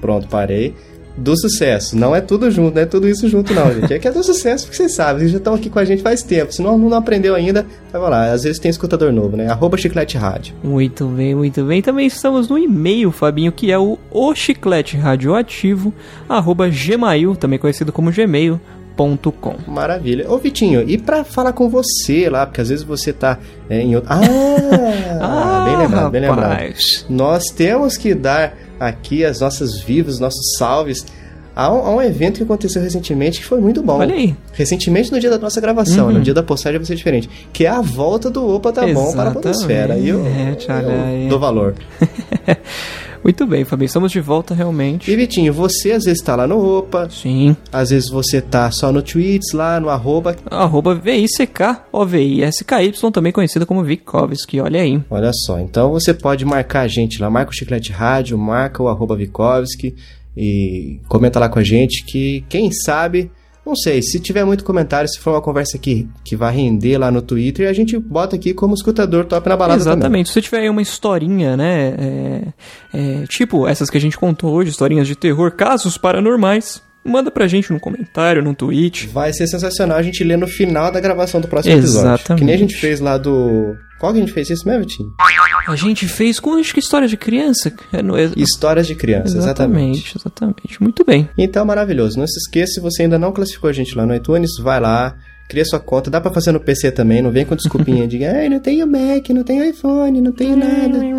Pronto, 0.00 0.28
parei. 0.28 0.74
Do 1.16 1.38
sucesso. 1.38 1.96
Não 1.96 2.14
é 2.14 2.20
tudo 2.20 2.50
junto, 2.50 2.74
não 2.74 2.82
é 2.82 2.86
tudo 2.86 3.08
isso 3.08 3.28
junto, 3.28 3.54
não, 3.54 3.72
gente. 3.72 3.94
É 3.94 3.98
que 3.98 4.08
é 4.08 4.10
do 4.10 4.22
sucesso, 4.22 4.64
porque 4.64 4.76
vocês 4.76 4.94
sabem, 4.94 5.20
vocês 5.20 5.30
já 5.30 5.38
estão 5.38 5.54
aqui 5.54 5.70
com 5.70 5.78
a 5.78 5.84
gente 5.84 6.02
faz 6.02 6.22
tempo. 6.22 6.52
Se 6.52 6.60
não, 6.60 6.76
não 6.76 6.96
aprendeu 6.96 7.34
ainda, 7.34 7.64
vai 7.92 8.10
lá. 8.10 8.32
Às 8.32 8.42
vezes 8.42 8.58
tem 8.58 8.70
escutador 8.70 9.12
novo, 9.12 9.36
né? 9.36 9.48
Arroba 9.48 9.76
chiclete 9.76 10.16
rádio. 10.16 10.54
Muito 10.62 11.06
bem, 11.06 11.34
muito 11.34 11.64
bem. 11.64 11.80
Também 11.80 12.06
estamos 12.06 12.48
no 12.48 12.58
e-mail, 12.58 13.12
Fabinho, 13.12 13.52
que 13.52 13.70
é 13.70 13.78
o 13.78 13.98
o 14.10 14.34
chiclete 14.34 14.96
radioativo, 14.96 15.92
arroba 16.28 16.68
gmail, 16.68 17.36
também 17.36 17.58
conhecido 17.58 17.92
como 17.92 18.10
gmail.com. 18.10 19.56
Maravilha. 19.66 20.30
Ô, 20.30 20.38
Vitinho, 20.38 20.88
e 20.88 20.96
pra 20.96 21.24
falar 21.24 21.52
com 21.52 21.68
você 21.68 22.28
lá, 22.28 22.46
porque 22.46 22.60
às 22.60 22.68
vezes 22.68 22.84
você 22.84 23.12
tá 23.12 23.38
é, 23.68 23.80
em 23.80 23.94
outro. 23.96 24.10
Ah! 24.12 25.64
bem 25.66 25.76
lembrado, 25.76 26.10
bem 26.10 26.20
lembrado. 26.20 26.74
Nós 27.08 27.44
temos 27.54 27.96
que 27.96 28.14
dar 28.14 28.56
aqui 28.78 29.24
as 29.24 29.40
nossas 29.40 29.78
vivas, 29.80 30.18
nossos 30.18 30.56
salves 30.58 31.04
a 31.56 31.72
um, 31.72 31.96
um 31.96 32.02
evento 32.02 32.38
que 32.38 32.42
aconteceu 32.42 32.82
recentemente 32.82 33.38
que 33.38 33.46
foi 33.46 33.60
muito 33.60 33.80
bom. 33.82 33.98
Olha 33.98 34.14
aí. 34.14 34.34
Recentemente 34.52 35.12
no 35.12 35.20
dia 35.20 35.30
da 35.30 35.38
nossa 35.38 35.60
gravação, 35.60 36.08
Uhum. 36.08 36.14
no 36.14 36.20
dia 36.20 36.34
da 36.34 36.42
postagem 36.42 36.78
vai 36.80 36.86
ser 36.86 36.96
diferente. 36.96 37.30
Que 37.52 37.64
é 37.64 37.68
a 37.68 37.80
volta 37.80 38.28
do 38.28 38.44
Opa 38.54 38.72
Tá 38.72 38.80
Bom 38.82 38.92
para 38.92 39.00
a 39.00 39.04
Exatamente. 39.30 39.34
Podosfera. 39.34 39.96
E 39.96 40.08
eu, 40.08 40.26
É, 40.26 40.56
eu 40.68 40.90
é. 40.90 41.28
dou 41.28 41.38
valor. 41.38 41.74
Muito 43.24 43.46
bem, 43.46 43.64
Fabinho, 43.64 43.86
estamos 43.86 44.12
de 44.12 44.20
volta 44.20 44.52
realmente. 44.54 45.10
E 45.10 45.16
Vitinho, 45.16 45.50
você 45.50 45.92
às 45.92 46.04
vezes 46.04 46.22
tá 46.22 46.36
lá 46.36 46.46
no 46.46 46.58
Opa, 46.58 47.08
Sim. 47.08 47.56
às 47.72 47.88
vezes 47.88 48.10
você 48.10 48.38
tá 48.38 48.70
só 48.70 48.92
no 48.92 49.00
tweets, 49.00 49.54
lá 49.54 49.80
no 49.80 49.88
arroba. 49.88 50.36
Arroba 50.44 50.94
VICK-OVI-SKY, 50.94 52.92
também 53.10 53.32
conhecida 53.32 53.64
como 53.64 53.82
Vikovski, 53.82 54.60
olha 54.60 54.82
aí. 54.82 55.02
Olha 55.08 55.30
só, 55.32 55.58
então 55.58 55.90
você 55.90 56.12
pode 56.12 56.44
marcar 56.44 56.82
a 56.82 56.88
gente 56.88 57.18
lá, 57.18 57.30
marca 57.30 57.50
o 57.50 57.54
Chiclete 57.54 57.92
Rádio, 57.92 58.36
marca 58.36 58.82
o 58.82 58.88
arroba 58.88 59.16
Vikovski 59.16 59.94
e 60.36 61.00
comenta 61.08 61.40
lá 61.40 61.48
com 61.48 61.58
a 61.58 61.64
gente 61.64 62.04
que, 62.04 62.44
quem 62.46 62.70
sabe, 62.70 63.30
não 63.64 63.74
sei, 63.74 64.02
se 64.02 64.20
tiver 64.20 64.44
muito 64.44 64.64
comentário, 64.64 65.08
se 65.08 65.18
for 65.18 65.30
uma 65.30 65.40
conversa 65.40 65.78
que, 65.78 66.08
que 66.22 66.36
vai 66.36 66.54
render 66.54 66.98
lá 66.98 67.10
no 67.10 67.22
Twitter, 67.22 67.68
a 67.68 67.72
gente 67.72 67.98
bota 67.98 68.36
aqui 68.36 68.52
como 68.52 68.74
escutador 68.74 69.24
top 69.24 69.48
na 69.48 69.56
balada 69.56 69.82
também. 69.82 69.96
Exatamente. 69.96 70.28
Se 70.28 70.34
você 70.34 70.42
tiver 70.42 70.58
aí 70.58 70.68
uma 70.68 70.82
historinha, 70.82 71.56
né? 71.56 71.94
é, 71.98 72.42
é, 72.92 73.26
tipo 73.26 73.66
essas 73.66 73.88
que 73.88 73.96
a 73.96 74.00
gente 74.00 74.18
contou 74.18 74.52
hoje, 74.52 74.70
historinhas 74.70 75.06
de 75.06 75.16
terror, 75.16 75.52
casos 75.52 75.96
paranormais. 75.96 76.82
Manda 77.04 77.30
pra 77.30 77.46
gente 77.46 77.72
no 77.72 77.78
comentário, 77.80 78.42
no 78.42 78.54
tweet. 78.54 79.06
Vai 79.08 79.32
ser 79.32 79.46
sensacional 79.46 79.98
a 79.98 80.02
gente 80.02 80.22
ler 80.24 80.38
no 80.38 80.46
final 80.46 80.90
da 80.90 81.00
gravação 81.00 81.40
do 81.40 81.48
próximo 81.48 81.74
episódio. 81.76 82.08
Exatamente. 82.08 82.38
Que 82.40 82.44
nem 82.46 82.54
a 82.54 82.58
gente 82.58 82.76
fez 82.76 83.00
lá 83.00 83.16
do. 83.18 83.74
Qual 84.00 84.12
que 84.12 84.18
a 84.18 84.20
gente 84.20 84.32
fez 84.32 84.50
isso 84.50 84.66
mesmo, 84.68 84.82
Vitinho? 84.82 85.08
A 85.68 85.76
gente 85.76 86.06
fez 86.06 86.38
com 86.38 86.54
acho 86.58 86.74
que 86.74 86.80
história 86.80 87.08
de 87.08 87.16
criança. 87.16 87.72
É 87.92 88.02
no- 88.02 88.14
Histórias 88.36 88.86
de 88.86 88.94
criança, 88.94 89.36
exatamente. 89.38 89.98
Exatamente, 90.00 90.16
exatamente. 90.18 90.82
Muito 90.82 91.04
bem. 91.04 91.28
Então, 91.38 91.64
maravilhoso. 91.64 92.18
Não 92.18 92.26
se 92.26 92.38
esqueça, 92.38 92.74
se 92.74 92.80
você 92.80 93.02
ainda 93.04 93.18
não 93.18 93.32
classificou 93.32 93.70
a 93.70 93.72
gente 93.72 93.96
lá 93.96 94.04
no 94.04 94.14
iTunes, 94.14 94.50
vai 94.60 94.78
lá, 94.78 95.16
cria 95.48 95.64
sua 95.64 95.80
conta. 95.80 96.10
Dá 96.10 96.20
pra 96.20 96.32
fazer 96.32 96.52
no 96.52 96.60
PC 96.60 96.90
também, 96.92 97.22
não 97.22 97.30
vem 97.30 97.46
com 97.46 97.56
desculpinha 97.56 98.06
de 98.06 98.22
ai, 98.26 98.48
não 98.50 98.60
tenho 98.60 98.86
Mac, 98.86 99.28
não 99.30 99.42
tenho 99.44 99.64
iPhone, 99.64 100.20
não 100.20 100.32
tenho 100.32 100.56
nada. 100.56 100.98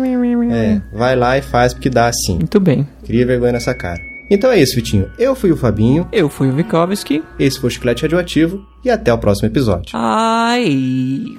É, 0.52 0.80
vai 0.92 1.16
lá 1.16 1.36
e 1.38 1.42
faz, 1.42 1.72
porque 1.74 1.90
dá 1.90 2.10
sim. 2.12 2.34
Muito 2.36 2.60
bem. 2.60 2.86
Cria 3.04 3.26
vergonha 3.26 3.52
nessa 3.52 3.74
cara. 3.74 4.00
Então 4.30 4.50
é 4.50 4.60
isso, 4.60 4.74
Vitinho. 4.74 5.10
Eu 5.18 5.34
fui 5.34 5.52
o 5.52 5.56
Fabinho. 5.56 6.08
Eu 6.12 6.28
fui 6.28 6.48
o 6.48 6.52
Vikovski. 6.52 7.22
Esse 7.38 7.60
foi 7.60 7.68
o 7.68 7.70
Chiclete 7.70 8.02
Radioativo. 8.02 8.64
E 8.84 8.90
até 8.90 9.12
o 9.12 9.18
próximo 9.18 9.48
episódio. 9.48 9.90
Ai. 9.94 11.36